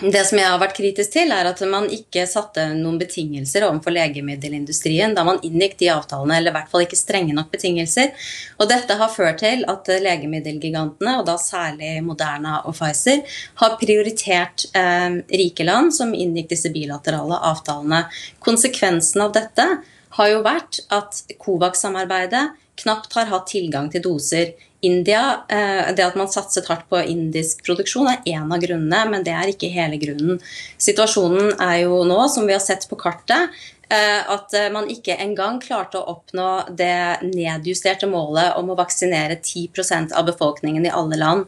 Det 0.00 0.22
som 0.24 0.38
jeg 0.40 0.48
har 0.48 0.58
vært 0.58 0.74
kritisk 0.78 1.12
til, 1.12 1.30
er 1.30 1.46
at 1.46 1.60
man 1.68 1.84
ikke 1.92 2.24
satte 2.26 2.64
noen 2.72 2.96
betingelser 2.98 3.66
overfor 3.66 3.92
legemiddelindustrien 3.92 5.12
da 5.14 5.22
man 5.26 5.38
inngikk 5.44 5.76
de 5.82 5.90
avtalene, 5.92 6.38
eller 6.38 6.50
i 6.50 6.56
hvert 6.56 6.70
fall 6.72 6.86
ikke 6.86 6.98
strenge 6.98 7.36
nok 7.36 7.52
betingelser. 7.52 8.10
Og 8.56 8.70
dette 8.72 8.96
har 8.98 9.12
ført 9.12 9.42
til 9.44 9.66
at 9.68 9.92
legemiddelgigantene, 10.02 11.18
og 11.20 11.28
da 11.28 11.36
særlig 11.38 11.98
Moderna 12.06 12.62
og 12.64 12.74
Pfizer, 12.78 13.20
har 13.60 13.78
prioritert 13.78 14.64
eh, 14.72 15.20
rike 15.44 15.68
land 15.68 15.92
som 15.94 16.16
inngikk 16.16 16.50
disse 16.54 16.72
bilaterale 16.72 17.38
avtalene. 17.52 18.06
Konsekvensen 18.42 19.26
av 19.28 19.36
dette 19.36 19.68
har 20.18 20.28
jo 20.32 20.42
vært 20.44 20.82
at 20.92 21.22
Covax-samarbeidet 21.40 22.50
knapt 22.82 23.14
har 23.16 23.30
hatt 23.30 23.50
tilgang 23.52 23.90
til 23.92 24.04
doser 24.04 24.52
India, 24.82 25.44
eh, 25.48 25.94
Det 25.94 26.02
at 26.02 26.16
man 26.18 26.26
satset 26.26 26.66
hardt 26.66 26.88
på 26.90 26.98
indisk 27.06 27.62
produksjon, 27.62 28.08
er 28.08 28.22
én 28.26 28.50
av 28.52 28.58
grunnene, 28.58 29.10
men 29.10 29.22
det 29.22 29.30
er 29.30 29.52
ikke 29.52 29.70
hele 29.70 29.96
grunnen. 29.96 30.40
Situasjonen 30.76 31.54
er 31.60 31.84
jo 31.84 32.02
nå, 32.02 32.28
som 32.28 32.46
vi 32.46 32.52
har 32.52 32.60
sett 32.60 32.88
på 32.90 32.98
kartet, 32.98 33.50
eh, 33.88 34.22
at 34.26 34.52
eh, 34.54 34.70
man 34.70 34.90
ikke 34.90 35.14
engang 35.22 35.60
klarte 35.60 36.00
å 36.00 36.16
oppnå 36.16 36.74
det 36.74 37.22
nedjusterte 37.22 38.10
målet 38.10 38.56
om 38.56 38.70
å 38.70 38.76
vaksinere 38.76 39.38
10% 39.38 40.12
av 40.12 40.26
befolkningen 40.26 40.86
i 40.86 40.90
alle 40.90 41.16
land 41.16 41.46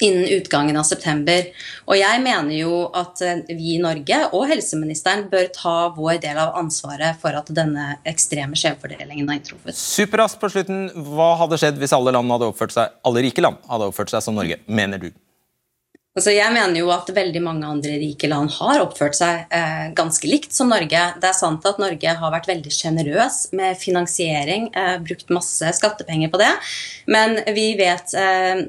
innen 0.00 0.28
utgangen 0.38 0.78
av 0.80 0.86
september. 0.88 1.48
Og 1.88 1.98
jeg 1.98 2.22
mener 2.24 2.54
jo 2.56 2.84
at 2.96 3.22
eh, 3.24 3.42
vi 3.50 3.76
i 3.76 3.82
Norge 3.82 4.20
og 4.32 4.46
helseministeren 4.50 5.26
bør 5.32 5.50
ta 5.54 5.76
vår 5.96 6.22
del 6.22 6.38
av 6.40 6.56
ansvaret 6.60 7.18
for 7.22 7.36
at 7.38 7.50
denne 7.54 7.96
ekstreme 8.08 8.58
skjevfordelingen 8.58 9.28
har 9.28 9.40
inntruffet. 9.40 9.76
Superraskt 9.76 10.40
på 10.42 10.52
slutten, 10.52 10.88
hva 11.12 11.34
hadde 11.42 11.60
skjedd 11.60 11.82
hvis 11.82 11.96
alle, 11.96 12.14
hadde 12.14 12.48
oppført 12.48 12.74
seg, 12.76 12.96
alle 13.06 13.26
rike 13.26 13.44
land 13.44 13.60
hadde 13.68 13.90
oppført 13.92 14.14
seg 14.14 14.24
som 14.24 14.38
Norge, 14.38 14.60
mener 14.66 15.02
du? 15.02 15.12
Altså 16.12 16.34
jeg 16.34 16.52
mener 16.52 16.76
jo 16.76 16.90
at 16.92 17.08
veldig 17.16 17.40
mange 17.40 17.64
andre 17.64 17.94
rike 17.96 18.28
land 18.28 18.50
har 18.58 18.82
oppført 18.82 19.16
seg 19.16 19.46
eh, 19.48 19.86
ganske 19.96 20.28
likt 20.28 20.52
som 20.52 20.68
Norge. 20.68 21.04
Det 21.16 21.28
er 21.28 21.38
sant 21.38 21.64
at 21.68 21.80
Norge 21.80 22.12
har 22.20 22.34
vært 22.34 22.50
veldig 22.50 22.72
sjenerøs 22.76 23.38
med 23.56 23.80
finansiering, 23.80 24.68
eh, 24.76 24.98
brukt 25.00 25.32
masse 25.32 25.72
skattepenger 25.78 26.28
på 26.32 26.42
det. 26.42 26.50
Men 27.08 27.38
vi 27.56 27.70
vet 27.80 28.12
eh, 28.12 28.66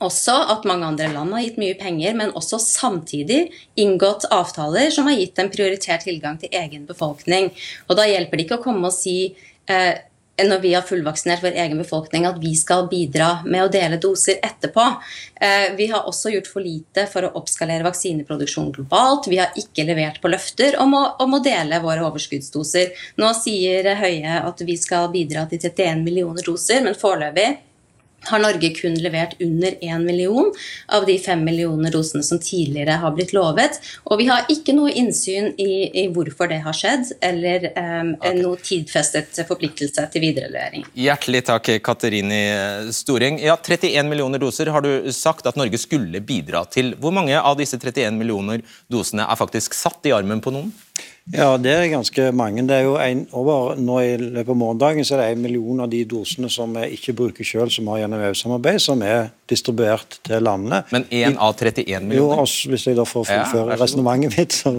også 0.00 0.34
at 0.52 0.66
mange 0.68 0.88
andre 0.88 1.08
land 1.12 1.32
har 1.34 1.44
gitt 1.44 1.58
mye 1.60 1.76
penger, 1.80 2.16
men 2.16 2.34
også 2.36 2.60
samtidig 2.62 3.46
inngått 3.80 4.28
avtaler 4.32 4.92
som 4.92 5.08
har 5.08 5.18
gitt 5.18 5.40
en 5.40 5.50
prioritert 5.52 6.04
tilgang 6.06 6.38
til 6.40 6.52
egen 6.52 6.86
befolkning. 6.88 7.50
Og 7.88 7.98
da 7.98 8.08
hjelper 8.08 8.38
det 8.38 8.46
ikke 8.46 8.60
å 8.60 8.64
komme 8.64 8.90
og 8.90 8.96
si 8.96 9.18
eh, 9.70 9.96
når 10.40 10.60
vi 10.62 10.72
har 10.72 10.84
fullvaksinert 10.88 11.42
vår 11.44 11.56
egen 11.62 11.80
befolkning, 11.80 12.24
at 12.24 12.38
vi 12.40 12.54
skal 12.56 12.86
bidra 12.88 13.42
med 13.44 13.66
å 13.66 13.70
dele 13.72 13.98
doser 14.00 14.38
etterpå. 14.44 14.86
Eh, 15.36 15.72
vi 15.76 15.90
har 15.92 16.08
også 16.08 16.32
gjort 16.32 16.48
for 16.48 16.64
lite 16.64 17.06
for 17.10 17.26
å 17.26 17.32
oppskalere 17.40 17.84
vaksineproduksjon 17.84 18.70
globalt. 18.76 19.28
Vi 19.28 19.40
har 19.40 19.56
ikke 19.60 19.84
levert 19.88 20.20
på 20.22 20.32
løfter 20.32 20.78
om 20.80 20.96
å, 20.96 21.02
om 21.24 21.36
å 21.36 21.42
dele 21.44 21.82
våre 21.84 22.04
overskuddsdoser. 22.08 22.94
Nå 23.20 23.32
sier 23.36 23.92
Høie 24.00 24.38
at 24.44 24.62
vi 24.64 24.76
skal 24.80 25.10
bidra 25.12 25.44
til 25.50 25.60
31 25.60 26.04
millioner 26.06 26.46
doser, 26.46 26.80
men 26.84 26.96
foreløpig 26.96 27.58
har 28.28 28.42
Norge 28.42 28.70
kun 28.76 28.96
levert 29.00 29.36
under 29.40 29.76
1 29.80 30.04
million 30.04 30.50
av 30.92 31.06
de 31.06 31.16
5 31.18 31.44
millioner 31.44 31.92
dosene 31.94 32.22
som 32.26 32.40
tidligere 32.42 32.98
har 33.02 33.14
blitt 33.16 33.32
lovet. 33.36 33.80
Og 34.10 34.20
vi 34.20 34.28
har 34.30 34.48
ikke 34.52 34.74
noe 34.76 34.92
innsyn 34.92 35.52
i, 35.60 35.72
i 36.02 36.06
hvorfor 36.12 36.50
det 36.50 36.60
har 36.64 36.76
skjedd, 36.76 37.14
eller 37.24 37.70
um, 37.74 38.12
okay. 38.18 38.40
noe 38.40 38.60
tidfestet 38.64 39.40
forpliktelse 39.48 40.06
til 40.12 40.26
viderelevering. 40.26 40.86
Hjertelig 40.98 41.44
takk, 41.48 41.72
Katerini 41.84 42.42
Storing. 42.94 43.40
Ja, 43.42 43.56
31 43.56 44.10
millioner 44.10 44.42
doser 44.42 44.72
har 44.74 44.84
du 44.84 45.10
sagt 45.14 45.48
at 45.48 45.58
Norge 45.60 45.80
skulle 45.80 46.22
bidra 46.24 46.64
til. 46.70 46.94
Hvor 47.00 47.14
mange 47.14 47.38
av 47.40 47.58
disse 47.60 47.78
31 47.80 48.20
millioner 48.20 48.64
dosene 48.92 49.26
er 49.26 49.40
faktisk 49.40 49.76
satt 49.76 50.06
i 50.08 50.14
armen 50.16 50.42
på 50.44 50.52
noen? 50.54 50.72
Ja, 51.30 51.54
det 51.62 51.70
er 51.70 51.86
ganske 51.92 52.30
mange. 52.34 52.64
Det 52.66 52.74
er 52.74 52.86
jo 52.88 52.96
en, 52.98 53.22
over, 53.36 53.76
nå 53.78 53.98
I 54.02 54.16
løpet 54.18 54.50
av 54.50 54.58
morgendagen 54.58 55.06
så 55.06 55.16
er 55.16 55.22
det 55.22 55.28
en 55.36 55.44
million 55.44 55.84
av 55.84 55.90
de 55.92 56.02
dosene 56.08 56.50
som 56.50 56.74
vi 56.74 56.88
ikke 56.96 57.14
bruker 57.20 57.46
selv, 57.46 57.70
som 57.74 57.88
har 57.92 58.02
gjennom 58.02 58.24
EU-samarbeid, 58.26 58.80
som 58.82 59.04
er 59.06 59.30
distribuert 59.50 60.18
til 60.26 60.42
landene. 60.42 60.82
Men 60.90 61.06
én 61.10 61.38
av 61.38 61.54
31 61.54 62.08
millioner? 62.08 62.40
Jo, 62.40 62.44
også, 62.44 62.72
Hvis 62.72 62.86
jeg 62.88 62.98
da 62.98 63.06
får 63.06 63.28
fullføre 63.30 63.76
ja, 63.76 63.80
resonnementet 63.80 64.38
mitt, 64.38 64.58
så 64.58 64.74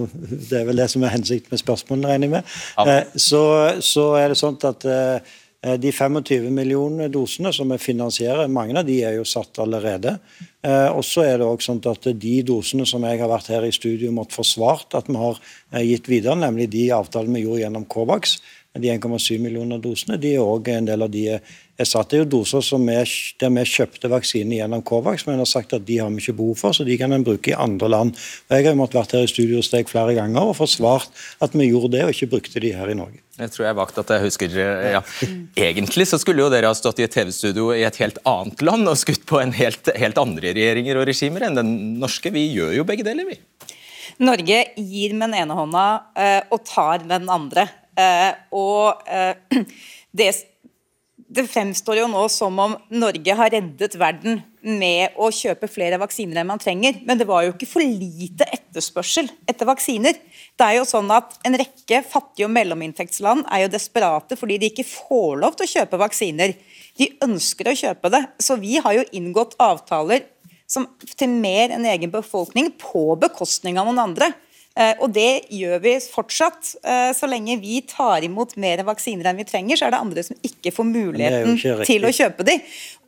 det 0.50 0.60
er 0.60 0.68
vel 0.68 0.82
det 0.82 0.90
som 0.92 1.04
er 1.06 1.14
hensikten 1.16 1.54
med 1.54 1.62
spørsmålene, 1.64 2.12
regner 2.12 2.28
jeg 2.28 2.36
med, 2.36 2.56
ja. 2.76 2.98
Eh, 2.98 3.16
så, 3.16 3.42
så, 3.80 4.08
er 4.20 4.32
det 4.32 4.40
sånn 4.40 4.60
at 4.68 4.90
Eh, 4.92 5.38
de 5.62 5.92
25 5.94 6.48
millioner 6.50 7.10
dosene 7.12 7.52
som 7.54 7.70
vi 7.70 7.78
finansierer, 7.78 8.50
mange 8.50 8.74
av 8.80 8.86
de 8.86 8.96
er 9.06 9.14
jo 9.14 9.26
satt 9.28 9.60
allerede. 9.62 10.16
Eh, 10.62 10.88
og 10.90 11.04
så 11.06 11.22
er 11.26 11.38
det 11.38 11.46
også 11.46 11.72
sånn 11.72 11.84
at 11.90 12.08
De 12.18 12.34
dosene 12.46 12.86
som 12.86 13.02
jeg 13.06 13.20
har 13.20 13.30
vært 13.30 13.50
her 13.50 13.66
i 13.66 13.74
studio 13.74 14.10
måtte 14.14 14.34
forsvart 14.38 14.94
at 14.98 15.10
vi 15.10 15.18
har 15.18 15.38
eh, 15.72 15.84
gitt 15.86 16.10
videre, 16.10 16.34
nemlig 16.38 16.68
de 16.72 16.88
avtalene 16.94 17.38
vi 17.38 17.44
gjorde 17.46 17.62
gjennom 17.64 17.86
Covax, 17.90 18.36
de 18.78 18.90
1,7 18.90 19.38
millioner 19.42 19.78
dosene, 19.82 20.18
de 20.18 20.34
er 20.34 20.42
òg 20.42 20.70
en 20.72 20.86
del 20.88 21.04
av 21.04 21.10
de 21.12 21.26
er 21.82 22.00
at 22.00 22.10
Det 22.12 22.18
er 22.18 22.22
jo 22.24 22.30
doser 22.38 22.64
som 22.64 22.86
er, 22.88 23.08
der 23.40 23.52
vi 23.52 23.64
kjøpte 23.68 24.10
vaksine 24.12 24.56
gjennom 24.58 24.84
Covax, 24.86 25.26
men 25.26 25.42
har 25.42 25.48
sagt 25.50 25.74
at 25.76 25.84
de 25.86 25.98
har 25.98 26.10
vi 26.10 26.22
ikke 26.22 26.38
behov 26.38 26.56
for, 26.60 26.76
så 26.76 26.86
de 26.86 26.96
kan 26.98 27.12
en 27.12 27.26
bruke 27.26 27.52
i 27.52 27.58
andre 27.58 27.88
land. 27.88 28.14
Og 28.48 28.56
Jeg 28.56 28.66
har 28.66 28.78
måttet 28.78 29.00
vært 29.00 29.12
her 29.16 29.26
i 29.26 29.32
studio 29.32 29.60
hos 29.60 29.72
deg 29.72 29.90
flere 29.90 30.14
ganger 30.14 30.52
og 30.52 30.56
forsvart 30.56 31.10
at 31.42 31.54
vi 31.54 31.70
gjorde 31.70 31.92
det, 31.96 32.04
og 32.06 32.14
ikke 32.14 32.30
brukte 32.36 32.62
de 32.62 32.72
her 32.72 32.88
i 32.88 32.96
Norge. 32.98 33.20
Jeg 33.40 33.50
tror 33.54 33.64
jeg 33.64 33.76
vakt 33.78 33.98
at 33.98 34.10
jeg 34.12 34.22
husker 34.26 34.56
ja. 34.92 35.00
Egentlig 35.56 36.04
så 36.10 36.18
skulle 36.20 36.44
jo 36.44 36.50
dere 36.52 36.68
ha 36.68 36.76
stått 36.76 37.00
i 37.00 37.06
et 37.06 37.14
TV-studio 37.14 37.70
i 37.72 37.86
et 37.88 37.96
helt 38.02 38.20
annet 38.28 38.60
land 38.62 38.90
og 38.90 38.98
skutt 39.00 39.24
på 39.28 39.40
en 39.40 39.54
helt, 39.56 39.88
helt 39.96 40.20
andre 40.20 40.52
regjeringer 40.52 41.00
og 41.00 41.08
regimer 41.08 41.46
enn 41.48 41.56
den 41.56 41.72
norske. 42.02 42.30
Vi 42.34 42.44
gjør 42.52 42.76
jo 42.76 42.86
begge 42.88 43.06
deler, 43.08 43.26
vi. 43.30 43.38
Norge 44.22 44.58
gir 44.76 45.14
med 45.16 45.30
den 45.30 45.38
ene 45.40 45.56
hånda 45.56 45.86
uh, 46.12 46.40
og 46.52 46.60
tar 46.68 47.06
med 47.06 47.24
den 47.24 47.32
andre. 47.32 47.66
Uh, 47.96 48.32
og 48.56 49.08
uh, 49.08 49.64
det, 50.18 50.28
det, 51.32 51.46
fremstår 51.48 52.02
jo 52.02 52.08
nå 52.12 52.22
som 52.32 52.58
om 52.60 52.74
Norge 52.92 53.34
har 53.38 53.50
reddet 53.54 53.94
verden 54.00 54.42
med 54.62 55.16
å 55.18 55.30
kjøpe 55.32 55.68
flere 55.70 55.98
vaksiner 56.00 56.42
enn 56.42 56.50
man 56.50 56.60
trenger. 56.62 56.98
Men 57.08 57.18
det 57.20 57.26
var 57.28 57.46
jo 57.46 57.54
ikke 57.54 57.68
for 57.70 57.84
lite 57.84 58.46
etterspørsel 58.52 59.30
etter 59.48 59.68
vaksiner. 59.68 60.18
Det 60.58 60.66
er 60.66 60.78
jo 60.78 60.86
sånn 60.88 61.10
at 61.14 61.38
En 61.46 61.56
rekke 61.58 62.02
fattige 62.06 62.46
og 62.46 62.52
mellominntektsland 62.54 63.46
er 63.50 63.64
jo 63.64 63.72
desperate 63.72 64.38
fordi 64.38 64.60
de 64.60 64.70
ikke 64.70 64.86
får 64.86 65.40
lov 65.42 65.56
til 65.56 65.66
å 65.66 65.72
kjøpe 65.72 66.00
vaksiner. 66.04 66.54
De 67.00 67.08
ønsker 67.24 67.70
å 67.70 67.78
kjøpe 67.80 68.12
det. 68.12 68.22
Så 68.38 68.58
vi 68.60 68.76
har 68.82 68.98
jo 68.98 69.08
inngått 69.16 69.56
avtaler 69.62 70.28
som, 70.70 70.86
til 71.16 71.32
mer 71.32 71.72
enn 71.74 71.88
egen 71.88 72.12
befolkning 72.12 72.70
på 72.80 73.12
bekostning 73.20 73.80
av 73.80 73.88
noen 73.88 74.04
andre. 74.06 74.32
Eh, 74.72 74.94
og 75.04 75.12
det 75.12 75.44
gjør 75.52 75.82
vi 75.84 75.94
fortsatt. 76.00 76.74
Eh, 76.80 77.10
så 77.16 77.28
lenge 77.28 77.58
vi 77.60 77.80
tar 77.88 78.24
imot 78.24 78.54
mer 78.60 78.82
vaksiner 78.88 79.28
enn 79.28 79.40
vi 79.42 79.46
trenger, 79.48 79.78
så 79.78 79.88
er 79.88 79.94
det 79.94 80.00
andre 80.00 80.24
som 80.24 80.38
ikke 80.48 80.72
får 80.72 80.88
muligheten 80.88 81.58
ikke 81.58 81.88
til 81.88 82.08
å 82.08 82.12
kjøpe 82.16 82.46
de. 82.48 82.56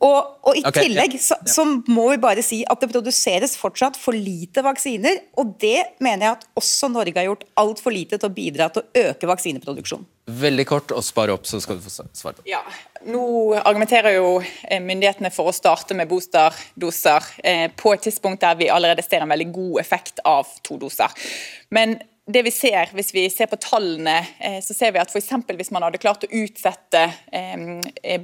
Og, 0.05 0.17
og 0.45 0.59
i 0.59 0.65
okay, 0.67 0.85
tillegg 0.85 1.17
så, 1.21 1.39
så, 1.49 1.65
må 1.65 2.09
vi 2.11 2.19
bare 2.21 2.43
si 2.45 2.61
at 2.69 2.81
det 2.83 2.91
produseres 2.91 3.55
fortsatt 3.57 3.97
for 3.99 4.17
lite 4.17 4.61
vaksiner. 4.65 5.23
Og 5.41 5.55
det 5.61 5.97
mener 6.03 6.27
jeg 6.27 6.37
at 6.37 6.49
også 6.61 6.91
Norge 6.93 7.17
har 7.17 7.31
gjort 7.31 7.47
altfor 7.61 7.95
lite 7.95 8.19
til 8.19 8.29
å 8.29 8.35
bidra 8.35 8.69
til 8.73 8.85
å 8.85 9.07
øke 9.09 9.31
vaksineproduksjonen. 9.33 10.09
Veldig 10.25 10.63
kort 10.65 10.89
og 10.95 11.03
spare 11.05 11.35
opp, 11.35 11.45
så 11.45 11.59
skal 11.61 11.77
du 11.77 11.85
få 11.85 11.91
svar 11.93 12.33
på. 12.33 12.41
Ja, 12.49 12.63
Nå 13.05 13.53
argumenterer 13.59 14.15
jo 14.15 14.39
eh, 14.41 14.81
myndighetene 14.81 15.29
for 15.33 15.51
å 15.51 15.53
starte 15.53 15.93
med 15.97 16.09
boosterdoser 16.09 17.27
eh, 17.45 17.67
på 17.77 17.93
et 17.93 18.01
tidspunkt 18.07 18.41
der 18.41 18.57
vi 18.57 18.71
allerede 18.73 19.05
ser 19.05 19.21
en 19.21 19.29
veldig 19.29 19.51
god 19.53 19.79
effekt 19.83 20.23
av 20.25 20.49
to 20.65 20.79
doser. 20.81 21.13
Men 21.69 21.99
det 22.25 22.41
vi 22.41 22.49
ser, 22.49 22.89
Hvis 22.97 23.13
vi 23.13 23.27
ser 23.29 23.45
på 23.45 23.59
tallene, 23.61 24.15
eh, 24.41 24.57
så 24.65 24.73
ser 24.73 24.95
vi 24.95 24.97
at 24.97 25.13
f.eks. 25.13 25.29
hvis 25.45 25.69
man 25.69 25.85
hadde 25.85 26.01
klart 26.01 26.25
å 26.25 26.31
utsette 26.33 27.03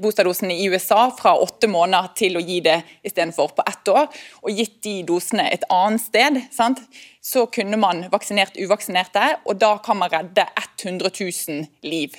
boosterdosen 0.01 0.49
i 0.49 0.65
USA 0.73 1.11
fra 1.13 1.35
åtte 1.37 1.69
måneder 1.69 2.09
til 2.17 2.39
å 2.39 2.41
gi 2.41 2.63
det 2.65 2.79
istedenfor 3.05 3.53
på 3.53 3.67
ett 3.69 3.93
år, 3.93 4.09
og 4.41 4.57
gitt 4.57 4.81
de 4.81 5.03
dosene 5.05 5.45
et 5.53 5.69
annet 5.69 6.01
sted, 6.01 6.41
sant? 6.49 6.81
Så 7.21 7.45
kunne 7.53 7.77
man 7.77 8.07
vaksinert 8.09 8.55
uvaksinerte, 8.57 9.21
og 9.45 9.59
da 9.61 9.75
kan 9.85 9.99
man 9.99 10.09
redde 10.09 10.45
100 10.81 11.11
000 11.13 11.67
liv. 11.85 12.15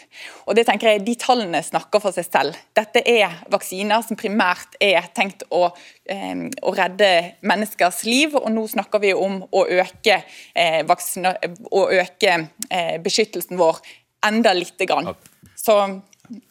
Og 0.46 0.54
det 0.54 0.66
tenker 0.68 0.92
jeg, 0.92 1.02
De 1.06 1.16
tallene 1.18 1.58
snakker 1.62 2.02
for 2.02 2.14
seg 2.14 2.28
selv. 2.28 2.58
Dette 2.76 3.02
er 3.10 3.40
vaksiner 3.50 4.04
som 4.06 4.18
primært 4.18 4.78
er 4.80 5.08
tenkt 5.16 5.42
å, 5.50 5.72
eh, 6.06 6.46
å 6.62 6.74
redde 6.76 7.34
menneskers 7.42 8.04
liv, 8.06 8.36
og 8.38 8.46
nå 8.54 8.68
snakker 8.70 9.02
vi 9.02 9.12
om 9.12 9.42
å 9.42 9.66
øke, 9.66 10.22
eh, 10.54 10.82
vaksiner, 10.86 11.38
å 11.72 11.88
øke 11.90 12.48
eh, 12.70 12.98
beskyttelsen 13.02 13.58
vår 13.58 13.82
enda 14.22 14.52
lite 14.54 14.86
grann. 14.86 15.14
Så 15.56 16.02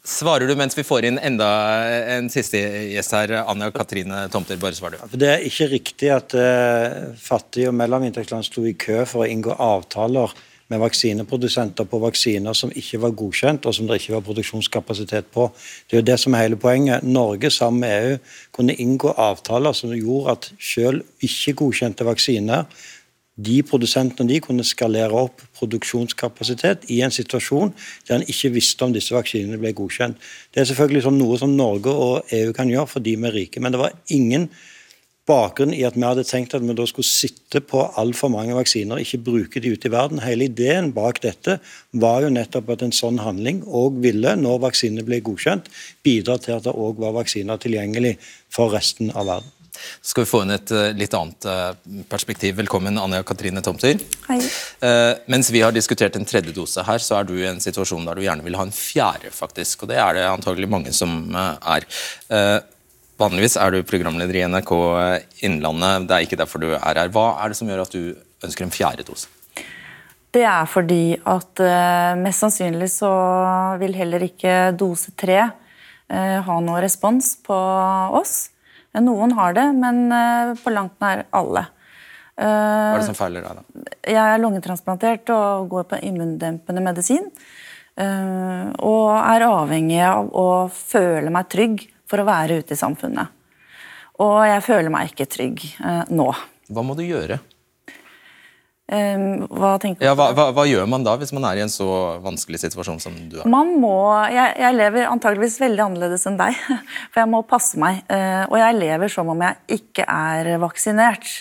Svarer 0.06 0.50
du 0.50 0.56
mens 0.58 0.78
vi 0.78 0.86
får 0.86 1.08
inn 1.10 1.17
enda 1.22 1.48
en 2.15 2.30
siste 2.34 2.60
gjest 2.91 3.15
her, 3.15 3.34
Anja 3.41 3.72
Katrine 3.74 4.28
Tomter? 4.34 4.60
bare 4.62 4.78
svar 4.78 4.94
du. 4.94 5.17
Det 5.17 5.30
er 5.30 5.46
ikke 5.48 5.67
riktig 5.72 6.12
at 6.13 6.36
uh, 6.38 7.12
fattige 7.17 7.72
og 7.72 7.78
mellominntektsland 7.80 8.46
sto 8.48 8.65
i 8.67 8.76
kø 8.78 9.04
for 9.10 9.26
å 9.26 9.30
inngå 9.30 9.56
avtaler 9.58 10.34
med 10.72 10.80
vaksineprodusenter 10.80 11.88
på 11.89 12.00
vaksiner 12.00 12.56
som 12.56 12.72
ikke 12.72 13.02
var 13.04 13.15
godkjent, 13.20 13.65
og 13.67 13.76
som 13.76 13.89
det 13.89 14.00
ikke 14.00 14.15
var 14.15 14.24
produksjonskapasitet 14.24 15.28
på. 15.34 15.50
Det 15.88 15.98
er 15.98 16.02
jo 16.02 16.10
det 16.12 16.17
som 16.22 16.36
er 16.36 16.46
hele 16.46 16.60
poenget. 16.62 17.04
Norge 17.04 17.52
sammen 17.52 17.84
med 17.84 17.98
EU 17.98 18.15
kunne 18.56 18.78
inngå 18.80 19.12
avtaler 19.20 19.76
som 19.76 19.91
gjorde 19.96 20.38
at 20.38 20.50
selv 20.63 21.28
ikke 21.28 21.58
godkjente 21.65 22.08
vaksiner 22.08 22.70
de 23.36 23.62
produsentene 23.63 24.28
de 24.30 24.41
kunne 24.44 24.65
skalere 24.67 25.15
opp 25.15 25.44
produksjonskapasitet 25.58 26.89
i 26.91 27.00
en 27.06 27.13
situasjon 27.13 27.72
der 28.08 28.17
en 28.17 28.28
ikke 28.28 28.52
visste 28.58 28.86
om 28.86 28.94
disse 28.94 29.15
vaksinene 29.15 29.60
ble 29.62 29.72
godkjent. 29.78 30.20
Det 30.52 30.62
er 30.62 30.67
selvfølgelig 30.70 31.06
sånn 31.08 31.20
noe 31.22 31.39
som 31.39 31.56
Norge 31.56 31.94
og 31.94 32.36
EU 32.36 32.52
kan 32.58 32.70
gjøre 32.70 32.91
for 32.91 33.06
de 33.06 33.15
vi 33.15 33.30
er 33.30 33.38
rike, 33.38 33.63
men 33.63 33.74
det 33.74 33.82
var 33.82 33.96
ingen 34.12 34.50
bakgrunn 35.30 35.74
i 35.76 35.84
at 35.86 35.96
vi 35.96 36.04
hadde 36.04 36.26
tenkt 36.28 36.56
at 36.58 36.63
vi 36.65 36.76
da 36.76 36.86
skulle 36.89 37.08
sitte 37.08 37.62
på 37.63 37.84
altfor 38.02 38.32
mange 38.34 38.56
vaksiner 38.58 38.98
og 38.98 39.06
ikke 39.06 39.22
bruke 39.28 39.62
de 39.63 39.74
ute 39.76 39.88
i 39.88 39.94
verden. 39.94 40.24
Hele 40.26 40.50
ideen 40.50 40.91
bak 40.96 41.22
dette 41.24 41.60
var 42.04 42.26
jo 42.26 42.34
nettopp 42.34 42.74
at 42.74 42.86
en 42.86 42.96
sånn 42.96 43.22
handling 43.22 43.62
òg 43.67 44.02
ville, 44.04 44.36
når 44.36 44.63
vaksinene 44.65 45.06
ble 45.08 45.22
godkjent, 45.24 45.70
bidra 46.04 46.39
til 46.41 46.58
at 46.58 46.67
det 46.67 46.76
òg 46.76 47.02
var 47.04 47.15
vaksiner 47.22 47.62
tilgjengelig 47.62 48.17
for 48.52 48.74
resten 48.74 49.13
av 49.13 49.30
verden. 49.30 49.61
Så 50.02 50.13
skal 50.13 50.26
vi 50.26 50.30
få 50.30 50.41
inn 50.46 50.54
et 50.56 50.72
eh, 50.76 50.91
litt 50.98 51.13
annet 51.17 51.48
eh, 51.50 52.04
perspektiv. 52.10 52.56
Velkommen, 52.60 53.00
Anja 53.02 53.22
Katrine 53.28 53.63
Tomter. 53.65 54.00
Hei. 54.28 54.38
Uh, 54.82 55.13
mens 55.32 55.52
vi 55.54 55.62
har 55.63 55.74
diskutert 55.76 56.15
en 56.17 56.28
tredje 56.28 56.54
dose 56.56 56.84
her, 56.86 57.02
så 57.02 57.20
er 57.20 57.28
du 57.28 57.34
i 57.38 57.48
en 57.50 57.62
situasjon 57.62 58.06
der 58.08 58.17
du 58.17 58.26
gjerne 58.26 58.46
vil 58.46 58.58
ha 58.60 58.65
en 58.67 58.76
fjerde, 58.76 59.32
faktisk. 59.34 59.86
Og 59.86 59.91
det 59.91 60.00
er 60.02 60.17
det 60.17 60.28
antagelig 60.30 60.70
mange 60.72 60.94
som 60.96 61.34
er. 61.36 61.86
Vanligvis 63.22 63.58
er 63.62 63.74
du 63.74 63.86
programleder 63.86 64.39
i 64.39 64.44
NRK 64.50 64.72
Innlandet, 65.46 66.08
det 66.10 66.15
er 66.15 66.26
ikke 66.26 66.39
derfor 66.41 66.63
du 66.63 66.72
er 66.74 66.82
her. 66.82 67.12
Hva 67.13 67.28
er 67.44 67.52
det 67.52 67.60
som 67.60 67.70
gjør 67.70 67.84
at 67.84 67.94
du 67.94 68.15
ønsker 68.46 68.65
en 68.65 68.74
fjerde 68.74 69.06
dose? 69.06 69.30
Det 70.34 70.46
er 70.48 70.70
fordi 70.70 71.20
at 71.30 71.62
mest 72.22 72.46
sannsynlig 72.46 72.89
så 72.94 73.12
vil 73.82 73.98
heller 74.00 74.26
ikke 74.26 74.72
dose 74.80 75.13
tre 75.20 75.44
ha 76.10 76.58
noe 76.65 76.82
respons 76.82 77.36
på 77.46 77.60
oss. 78.17 78.51
Noen 78.99 79.32
har 79.38 79.56
det, 79.56 79.67
men 79.77 80.12
eh, 80.12 80.54
på 80.60 80.73
langt 80.73 80.97
nær 81.04 81.25
alle. 81.32 81.67
Hva 82.36 82.95
er 82.95 83.01
det 83.01 83.08
som 83.10 83.17
feiler 83.17 83.43
deg, 83.45 83.60
da? 83.60 83.84
Jeg 84.08 84.19
er 84.19 84.39
lungetransplantert 84.41 85.30
og 85.36 85.67
går 85.71 85.86
på 85.91 85.99
immundempende 86.08 86.84
medisin. 86.84 87.27
Eh, 87.99 88.71
og 88.88 89.12
er 89.19 89.45
avhengig 89.47 90.01
av 90.08 90.32
å 90.36 90.47
føle 90.73 91.32
meg 91.32 91.51
trygg 91.51 91.86
for 92.10 92.23
å 92.23 92.27
være 92.27 92.62
ute 92.63 92.75
i 92.75 92.80
samfunnet. 92.80 93.38
Og 94.22 94.41
jeg 94.47 94.66
føler 94.66 94.91
meg 94.93 95.13
ikke 95.13 95.30
trygg 95.32 95.63
nå. 96.13 96.28
Hva 96.72 96.84
må 96.86 96.93
du 96.97 97.01
gjøre? 97.05 97.39
Um, 98.92 99.46
hva 99.48 99.78
tenker 99.80 100.02
du? 100.02 100.04
Ja, 100.04 100.18
hva, 100.20 100.34
hva, 100.36 100.50
hva, 100.52 100.66
gjør 100.68 100.89
man 100.92 101.06
da, 101.08 101.14
hvis 101.22 101.32
man 101.32 101.46
er 101.48 101.62
i 101.62 101.64
en 101.64 101.72
så 101.72 101.88
vanskelig 102.20 102.60
situasjon 102.60 103.00
som 103.00 103.16
du 103.32 103.38
er? 103.39 103.48
Man 103.48 103.78
må, 103.80 103.96
jeg, 104.28 104.52
jeg 104.60 104.76
lever 104.76 105.08
antageligvis 105.08 105.56
veldig 105.64 105.86
annerledes 105.86 106.28
enn 106.28 106.36
deg, 106.42 106.60
for 107.14 107.24
jeg 107.24 107.32
må 107.32 107.39
passe 107.48 107.80
meg. 107.80 108.04
Uh, 108.12 108.44
og 108.50 108.60
jeg 108.60 108.78
lever 108.82 109.14
som 109.14 109.32
om 109.32 109.46
jeg 109.48 109.80
ikke 109.80 110.04
er 110.12 110.52
vaksinert. 110.60 111.32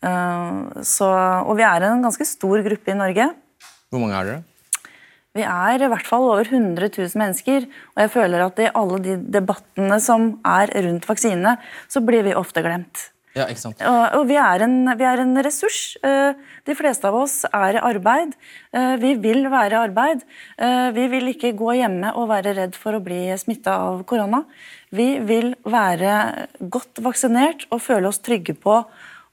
Uh, 0.00 0.80
så, 0.80 1.12
og 1.44 1.52
vi 1.60 1.68
er 1.68 1.84
en 1.90 2.08
ganske 2.08 2.28
stor 2.32 2.64
gruppe 2.64 2.92
i 2.94 2.98
Norge. 3.02 3.28
Hvor 3.92 4.00
mange 4.00 4.16
er 4.18 4.32
dere? 4.32 4.42
Vi 5.34 5.42
er 5.42 5.82
i 5.82 5.88
hvert 5.90 6.06
fall 6.06 6.28
over 6.30 6.46
100 6.46 6.94
000 6.94 7.18
mennesker. 7.18 7.66
Og 7.92 8.04
jeg 8.04 8.12
føler 8.14 8.44
at 8.44 8.60
i 8.62 8.70
alle 8.70 9.00
de 9.02 9.18
debattene 9.36 9.98
som 10.00 10.30
er 10.46 10.70
rundt 10.86 11.08
vaksinene, 11.10 11.56
så 11.90 12.00
blir 12.06 12.24
vi 12.24 12.36
ofte 12.38 12.62
glemt. 12.64 13.10
Ja, 13.34 13.48
ikke 13.50 13.64
sant? 13.64 13.80
Og, 13.82 14.02
og 14.20 14.28
vi, 14.28 14.36
er 14.38 14.62
en, 14.62 14.76
vi, 14.94 15.06
er 15.10 15.20
en, 15.24 15.34
ressurs. 15.42 15.96
Eh, 16.06 16.36
de 16.68 16.76
fleste 16.78 17.08
av 17.08 17.16
oss 17.18 17.40
er 17.48 17.80
i 17.80 17.82
arbeid. 17.82 18.36
Eh, 18.70 18.94
vi 19.02 19.16
vil 19.18 19.48
være 19.50 19.74
i 19.74 19.80
arbeid. 19.80 20.22
Eh, 20.54 20.90
vi 20.94 21.08
vil 21.10 21.32
ikke 21.32 21.50
gå 21.58 21.74
hjemme 21.80 22.12
og 22.14 22.28
være 22.30 22.54
redd 22.60 22.78
for 22.78 22.94
å 22.94 23.02
bli 23.02 23.26
smitta 23.40 23.74
av 23.88 24.04
korona. 24.06 24.44
Vi 24.94 25.08
vil 25.26 25.50
være 25.66 26.14
godt 26.62 27.02
vaksinert 27.02 27.66
og 27.74 27.82
føle 27.82 28.12
oss 28.12 28.22
trygge 28.22 28.54
på 28.54 28.78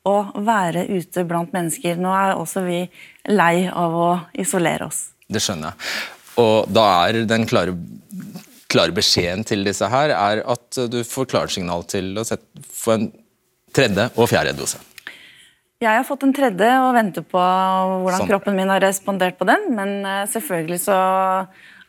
å 0.09 0.17
være 0.49 0.87
ute 0.89 1.27
blant 1.29 1.53
mennesker. 1.53 2.01
Nå 2.01 2.09
er 2.17 2.33
også 2.33 2.65
vi 2.65 2.81
lei 3.29 3.67
av 3.69 3.93
å 3.93 4.11
isolere 4.33 4.89
oss. 4.89 5.11
Det 5.29 5.45
skjønner 5.45 5.75
jeg. 5.75 5.91
Og 6.41 6.71
da 6.73 6.87
er 7.05 7.21
den 7.29 7.45
klare, 7.45 7.77
klare 8.71 8.97
beskjeden 8.97 9.45
til 9.45 9.61
disse 9.67 9.85
her 9.93 10.15
er 10.15 10.41
at 10.49 10.85
du 10.89 11.03
får 11.05 11.29
klarsignal 11.35 11.85
til 11.85 12.15
å 12.17 12.25
sette, 12.25 12.65
få 12.65 12.97
en 12.97 13.11
tredje 13.75 14.07
og 14.15 14.29
fjerde 14.31 14.55
dose. 14.57 14.79
Jeg 15.81 15.97
har 15.97 16.05
fått 16.05 16.27
en 16.27 16.33
tredje 16.35 16.69
og 16.83 16.91
venter 16.93 17.23
på 17.25 17.41
hvordan 17.41 18.21
sånn. 18.21 18.29
kroppen 18.29 18.57
min 18.57 18.69
har 18.69 18.83
respondert 18.83 19.39
på 19.39 19.47
den. 19.49 19.71
Men 19.73 19.95
eh, 20.05 20.27
selvfølgelig 20.29 20.77
så 20.83 20.97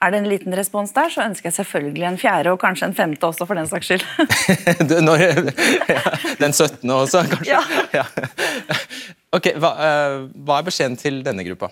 er 0.03 0.11
det 0.11 0.23
en 0.23 0.31
liten 0.31 0.57
respons 0.57 0.95
der, 0.97 1.13
så 1.13 1.23
ønsker 1.23 1.51
jeg 1.51 1.59
selvfølgelig 1.61 2.07
en 2.09 2.19
fjerde 2.19 2.55
og 2.55 2.59
kanskje 2.63 2.89
en 2.89 2.97
femte 2.97 3.29
også, 3.29 3.47
for 3.47 3.59
den 3.59 3.69
saks 3.71 3.91
skyld. 3.91 4.07
Når, 5.07 5.23
ja, 5.95 6.03
den 6.41 6.57
17. 6.57 6.91
også, 6.91 7.23
kanskje? 7.31 7.53
Ja. 7.53 7.61
ja. 7.95 8.81
Ok, 9.33 9.53
hva, 9.63 9.77
eh, 9.87 10.17
hva 10.43 10.59
er 10.59 10.67
beskjeden 10.67 10.99
til 11.01 11.23
denne 11.27 11.45
gruppa? 11.47 11.71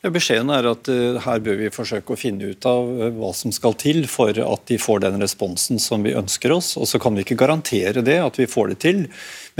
Beskjeden 0.00 0.48
er 0.48 0.64
at 0.64 0.88
uh, 0.88 1.18
her 1.20 1.42
bør 1.44 1.58
vi 1.60 1.66
forsøke 1.74 2.14
å 2.14 2.16
finne 2.16 2.54
ut 2.54 2.64
av 2.64 2.86
uh, 2.88 3.08
hva 3.12 3.34
som 3.36 3.52
skal 3.52 3.74
til 3.76 4.06
for 4.08 4.32
at 4.32 4.62
de 4.70 4.78
får 4.80 5.02
den 5.04 5.20
responsen 5.20 5.76
som 5.82 6.06
vi 6.06 6.14
ønsker 6.16 6.54
oss. 6.54 6.70
Og 6.80 6.88
så 6.88 6.96
kan 7.02 7.12
vi 7.12 7.26
ikke 7.26 7.36
garantere 7.42 8.00
det, 8.00 8.16
at 8.24 8.38
vi 8.40 8.48
får 8.48 8.72
det 8.72 8.78
til. 8.86 9.02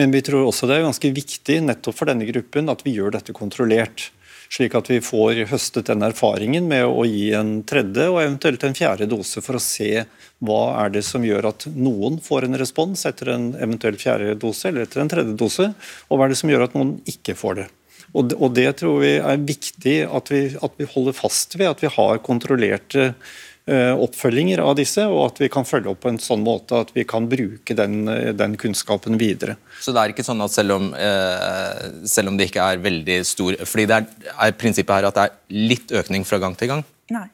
Men 0.00 0.14
vi 0.14 0.22
tror 0.24 0.46
også 0.46 0.70
det 0.70 0.78
er 0.78 0.86
ganske 0.86 1.10
viktig 1.12 1.58
nettopp 1.66 1.98
for 1.98 2.08
denne 2.08 2.24
gruppen 2.30 2.72
at 2.72 2.80
vi 2.86 2.94
gjør 2.96 3.18
dette 3.18 3.36
kontrollert. 3.36 4.06
Slik 4.50 4.74
at 4.74 4.88
vi 4.90 4.96
får 5.04 5.42
høstet 5.52 5.90
den 5.92 6.02
erfaringen 6.08 6.64
med 6.70 6.88
å 6.88 7.04
gi 7.06 7.28
en 7.38 7.58
tredje 7.68 8.08
og 8.08 8.22
eventuelt 8.22 8.64
en 8.66 8.74
fjerde 8.74 9.06
dose 9.12 9.44
for 9.44 9.58
å 9.58 9.62
se 9.62 10.06
hva 10.40 10.62
er 10.80 10.94
det 10.96 11.04
som 11.06 11.26
gjør 11.26 11.50
at 11.52 11.68
noen 11.76 12.16
får 12.24 12.48
en 12.48 12.58
respons 12.58 13.04
etter 13.06 13.30
en 13.36 13.50
eventuell 13.60 14.00
fjerde 14.00 14.38
dose 14.40 14.72
eller 14.72 14.88
etter 14.88 15.04
en 15.04 15.12
tredje 15.12 15.36
dose, 15.38 15.68
og 16.08 16.16
hva 16.16 16.26
er 16.26 16.34
det 16.34 16.40
som 16.40 16.50
gjør 16.50 16.66
at 16.66 16.74
noen 16.74 16.96
ikke 17.12 17.36
får 17.38 17.60
det. 17.60 17.68
Og 18.10 18.26
det, 18.30 18.38
og 18.42 18.54
det 18.56 18.70
tror 18.80 18.98
vi 19.04 19.14
er 19.18 19.46
viktig 19.46 19.96
at 20.08 20.32
vi, 20.32 20.42
at 20.58 20.76
vi, 20.80 20.88
holder 20.90 21.14
fast 21.14 21.54
ved 21.58 21.70
at 21.70 21.82
vi 21.84 21.90
har 21.94 22.22
kontrollerte 22.26 23.12
uh, 23.12 23.94
oppfølginger 24.02 24.62
av 24.64 24.74
disse, 24.80 25.04
og 25.06 25.28
at 25.28 25.42
vi 25.44 25.50
kan 25.52 25.66
følge 25.68 25.92
opp 25.92 26.00
på 26.02 26.10
en 26.10 26.18
sånn 26.22 26.42
måte 26.42 26.80
at 26.82 26.90
vi 26.96 27.04
kan 27.08 27.28
bruke 27.30 27.76
den, 27.78 28.02
den 28.34 28.56
kunnskapen 28.58 29.18
videre. 29.20 29.54
Så 29.78 29.94
det 29.94 30.02
er 30.02 30.14
ikke 30.14 30.26
sånn 30.26 30.42
at 30.42 30.54
selv 30.54 30.74
om, 30.78 30.88
eh, 30.94 31.84
selv 32.10 32.32
om 32.32 32.40
det 32.40 32.50
ikke 32.50 32.66
er 32.66 32.82
veldig 32.82 33.20
stor 33.28 33.60
fordi 33.62 33.86
det 33.90 34.00
er, 34.00 34.32
er 34.34 34.56
prinsippet 34.58 34.96
her 34.96 35.10
at 35.10 35.20
det 35.20 35.28
er 35.28 35.68
litt 35.70 35.94
økning 36.02 36.26
fra 36.26 36.40
gang 36.42 36.58
til 36.58 36.72
gang? 36.72 36.82
Nei. 37.14 37.28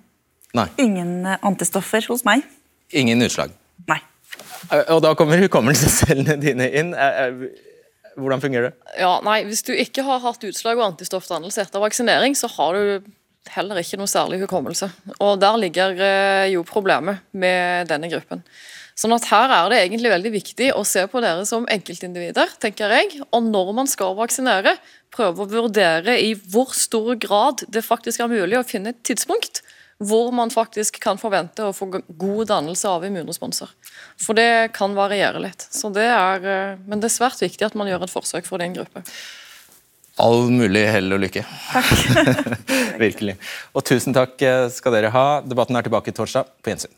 Nei. 0.56 0.68
Ingen 0.82 1.24
eh, 1.24 1.40
antistoffer 1.46 2.04
hos 2.12 2.26
meg. 2.28 2.44
Ingen 2.92 3.24
utslag? 3.24 3.56
Nei. 3.88 4.02
Og 4.92 5.00
da 5.04 5.12
kommer 5.16 5.40
hukommelsescellene 5.40 6.36
dine 6.42 6.68
inn. 6.74 6.92
Hvordan 8.16 8.40
fungerer 8.40 8.70
det? 8.70 8.96
Ja, 9.00 9.18
nei, 9.24 9.42
Hvis 9.48 9.64
du 9.66 9.74
ikke 9.76 10.04
har 10.06 10.22
hatt 10.24 10.44
utslag 10.48 10.78
og 10.78 10.92
antistoffdannelse 10.92 11.66
etter 11.66 11.82
vaksinering, 11.82 12.36
så 12.38 12.48
har 12.56 12.76
du 12.76 13.10
heller 13.52 13.78
ikke 13.78 13.98
noe 14.00 14.10
særlig 14.10 14.40
hukommelse. 14.42 14.88
Og 15.20 15.38
Der 15.40 15.60
ligger 15.60 15.94
eh, 16.00 16.48
jo 16.54 16.64
problemet 16.66 17.22
med 17.32 17.86
denne 17.92 18.10
gruppen. 18.10 18.42
Sånn 18.96 19.12
at 19.12 19.28
Her 19.28 19.52
er 19.52 19.68
det 19.70 19.80
egentlig 19.84 20.10
veldig 20.10 20.32
viktig 20.32 20.70
å 20.72 20.82
se 20.88 21.04
på 21.12 21.20
dere 21.20 21.44
som 21.48 21.68
enkeltindivider, 21.68 22.56
tenker 22.62 22.94
jeg. 22.96 23.20
Og 23.28 23.44
når 23.44 23.74
man 23.76 23.90
skal 23.90 24.16
vaksinere, 24.16 24.78
prøve 25.12 25.44
å 25.44 25.50
vurdere 25.50 26.16
i 26.16 26.32
hvor 26.34 26.72
stor 26.74 27.12
grad 27.20 27.66
det 27.68 27.84
faktisk 27.84 28.24
er 28.24 28.32
mulig 28.32 28.56
å 28.58 28.66
finne 28.66 28.94
et 28.94 29.04
tidspunkt 29.04 29.60
hvor 30.02 30.32
man 30.34 30.52
faktisk 30.52 30.98
kan 31.00 31.20
forvente 31.20 31.64
å 31.64 31.72
få 31.76 31.88
god 31.94 32.50
dannelse 32.50 32.90
av 32.90 33.06
immunresponser. 33.06 33.70
For 34.20 34.36
det 34.36 34.74
kan 34.76 34.96
variere 34.96 35.40
litt. 35.40 35.68
Det 35.94 36.04
er, 36.04 36.44
eh, 36.44 36.76
men 36.84 37.00
det 37.00 37.10
er 37.10 37.16
svært 37.16 37.40
viktig 37.40 37.64
at 37.66 37.78
man 37.78 37.88
gjør 37.88 38.04
et 38.04 38.12
forsøk 38.12 38.48
for 38.48 38.60
din 38.60 38.76
gruppe. 38.76 39.04
All 40.20 40.48
mulig 40.48 40.86
hell 40.88 41.12
og 41.12 41.20
lykke. 41.24 41.44
Takk. 41.72 41.90
Virkelig. 43.06 43.36
Og 43.76 43.84
tusen 43.84 44.16
takk 44.16 44.40
skal 44.72 44.96
dere 44.96 45.12
ha. 45.12 45.26
Debatten 45.44 45.76
er 45.76 45.84
tilbake 45.84 46.14
torsdag. 46.16 46.48
På 46.64 46.72
gjensyn. 46.72 46.94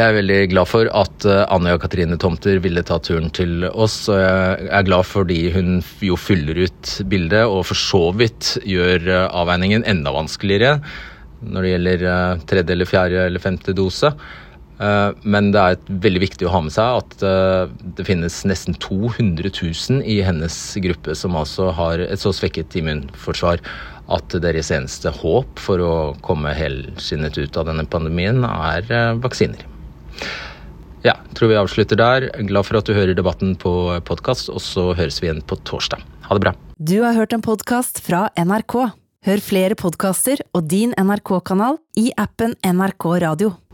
Jeg 0.00 0.14
er 0.14 0.16
veldig 0.16 0.36
glad 0.48 0.68
for 0.70 0.88
at 0.96 1.24
eh, 1.28 1.42
Anja 1.52 1.74
Katrine 1.76 2.16
Tomter 2.16 2.56
ville 2.64 2.80
ta 2.88 2.96
turen 3.04 3.28
til 3.36 3.66
oss. 3.68 4.06
og 4.08 4.16
Jeg 4.16 4.68
er 4.72 4.84
glad 4.86 5.04
fordi 5.04 5.40
hun 5.52 5.82
jo 6.00 6.16
fyller 6.16 6.62
ut 6.62 6.92
bildet 7.10 7.42
og 7.44 7.66
for 7.68 7.76
så 7.76 8.00
vidt 8.16 8.54
gjør 8.64 9.04
eh, 9.04 9.26
avveiningen 9.42 9.84
enda 9.90 10.14
vanskeligere 10.16 10.78
når 11.44 11.66
det 11.66 11.72
gjelder 11.74 12.04
eh, 12.14 12.46
tredje 12.48 12.76
eller 12.76 12.88
fjerde 12.88 13.26
eller 13.26 13.44
femte 13.44 13.76
dose. 13.76 14.14
Men 14.80 15.50
det 15.52 15.60
er 15.60 15.96
veldig 16.06 16.20
viktig 16.22 16.46
å 16.48 16.52
ha 16.54 16.60
med 16.64 16.72
seg 16.72 17.02
at 17.02 17.24
det 17.98 18.06
finnes 18.08 18.38
nesten 18.48 18.72
200 18.80 19.50
000 19.52 20.00
i 20.08 20.22
hennes 20.24 20.56
gruppe 20.80 21.12
som 21.20 21.36
altså 21.36 21.66
har 21.76 22.00
et 22.00 22.22
så 22.22 22.32
svekket 22.32 22.78
immunforsvar 22.80 23.60
at 24.16 24.38
deres 24.40 24.72
eneste 24.72 25.12
håp 25.18 25.60
for 25.60 25.84
å 25.84 25.92
komme 26.24 26.56
helskinnet 26.56 27.36
ut 27.42 27.60
av 27.60 27.68
denne 27.68 27.84
pandemien 27.92 28.40
er 28.48 28.88
vaksiner. 29.20 29.69
Ja, 31.06 31.14
tror 31.34 31.48
vi 31.52 31.58
avslutter 31.60 31.96
der. 31.96 32.28
Glad 32.48 32.68
for 32.68 32.80
at 32.80 32.88
du 32.88 32.92
hører 32.96 33.16
debatten 33.16 33.54
på 33.60 33.72
podkast, 34.04 34.50
og 34.52 34.60
så 34.64 34.90
høres 34.98 35.20
vi 35.22 35.30
igjen 35.30 35.44
på 35.44 35.56
torsdag. 35.64 36.04
Ha 36.28 36.36
det 36.36 36.44
bra. 36.44 36.54
Du 36.76 37.00
har 37.04 37.16
hørt 37.16 37.32
en 37.36 37.44
podkast 37.44 38.02
fra 38.04 38.28
NRK. 38.36 38.76
Hør 39.28 39.42
flere 39.44 39.76
podkaster 39.76 40.40
og 40.56 40.68
din 40.68 40.94
NRK-kanal 40.96 41.80
i 42.00 42.08
appen 42.16 42.56
NRK 42.64 43.10
Radio. 43.24 43.56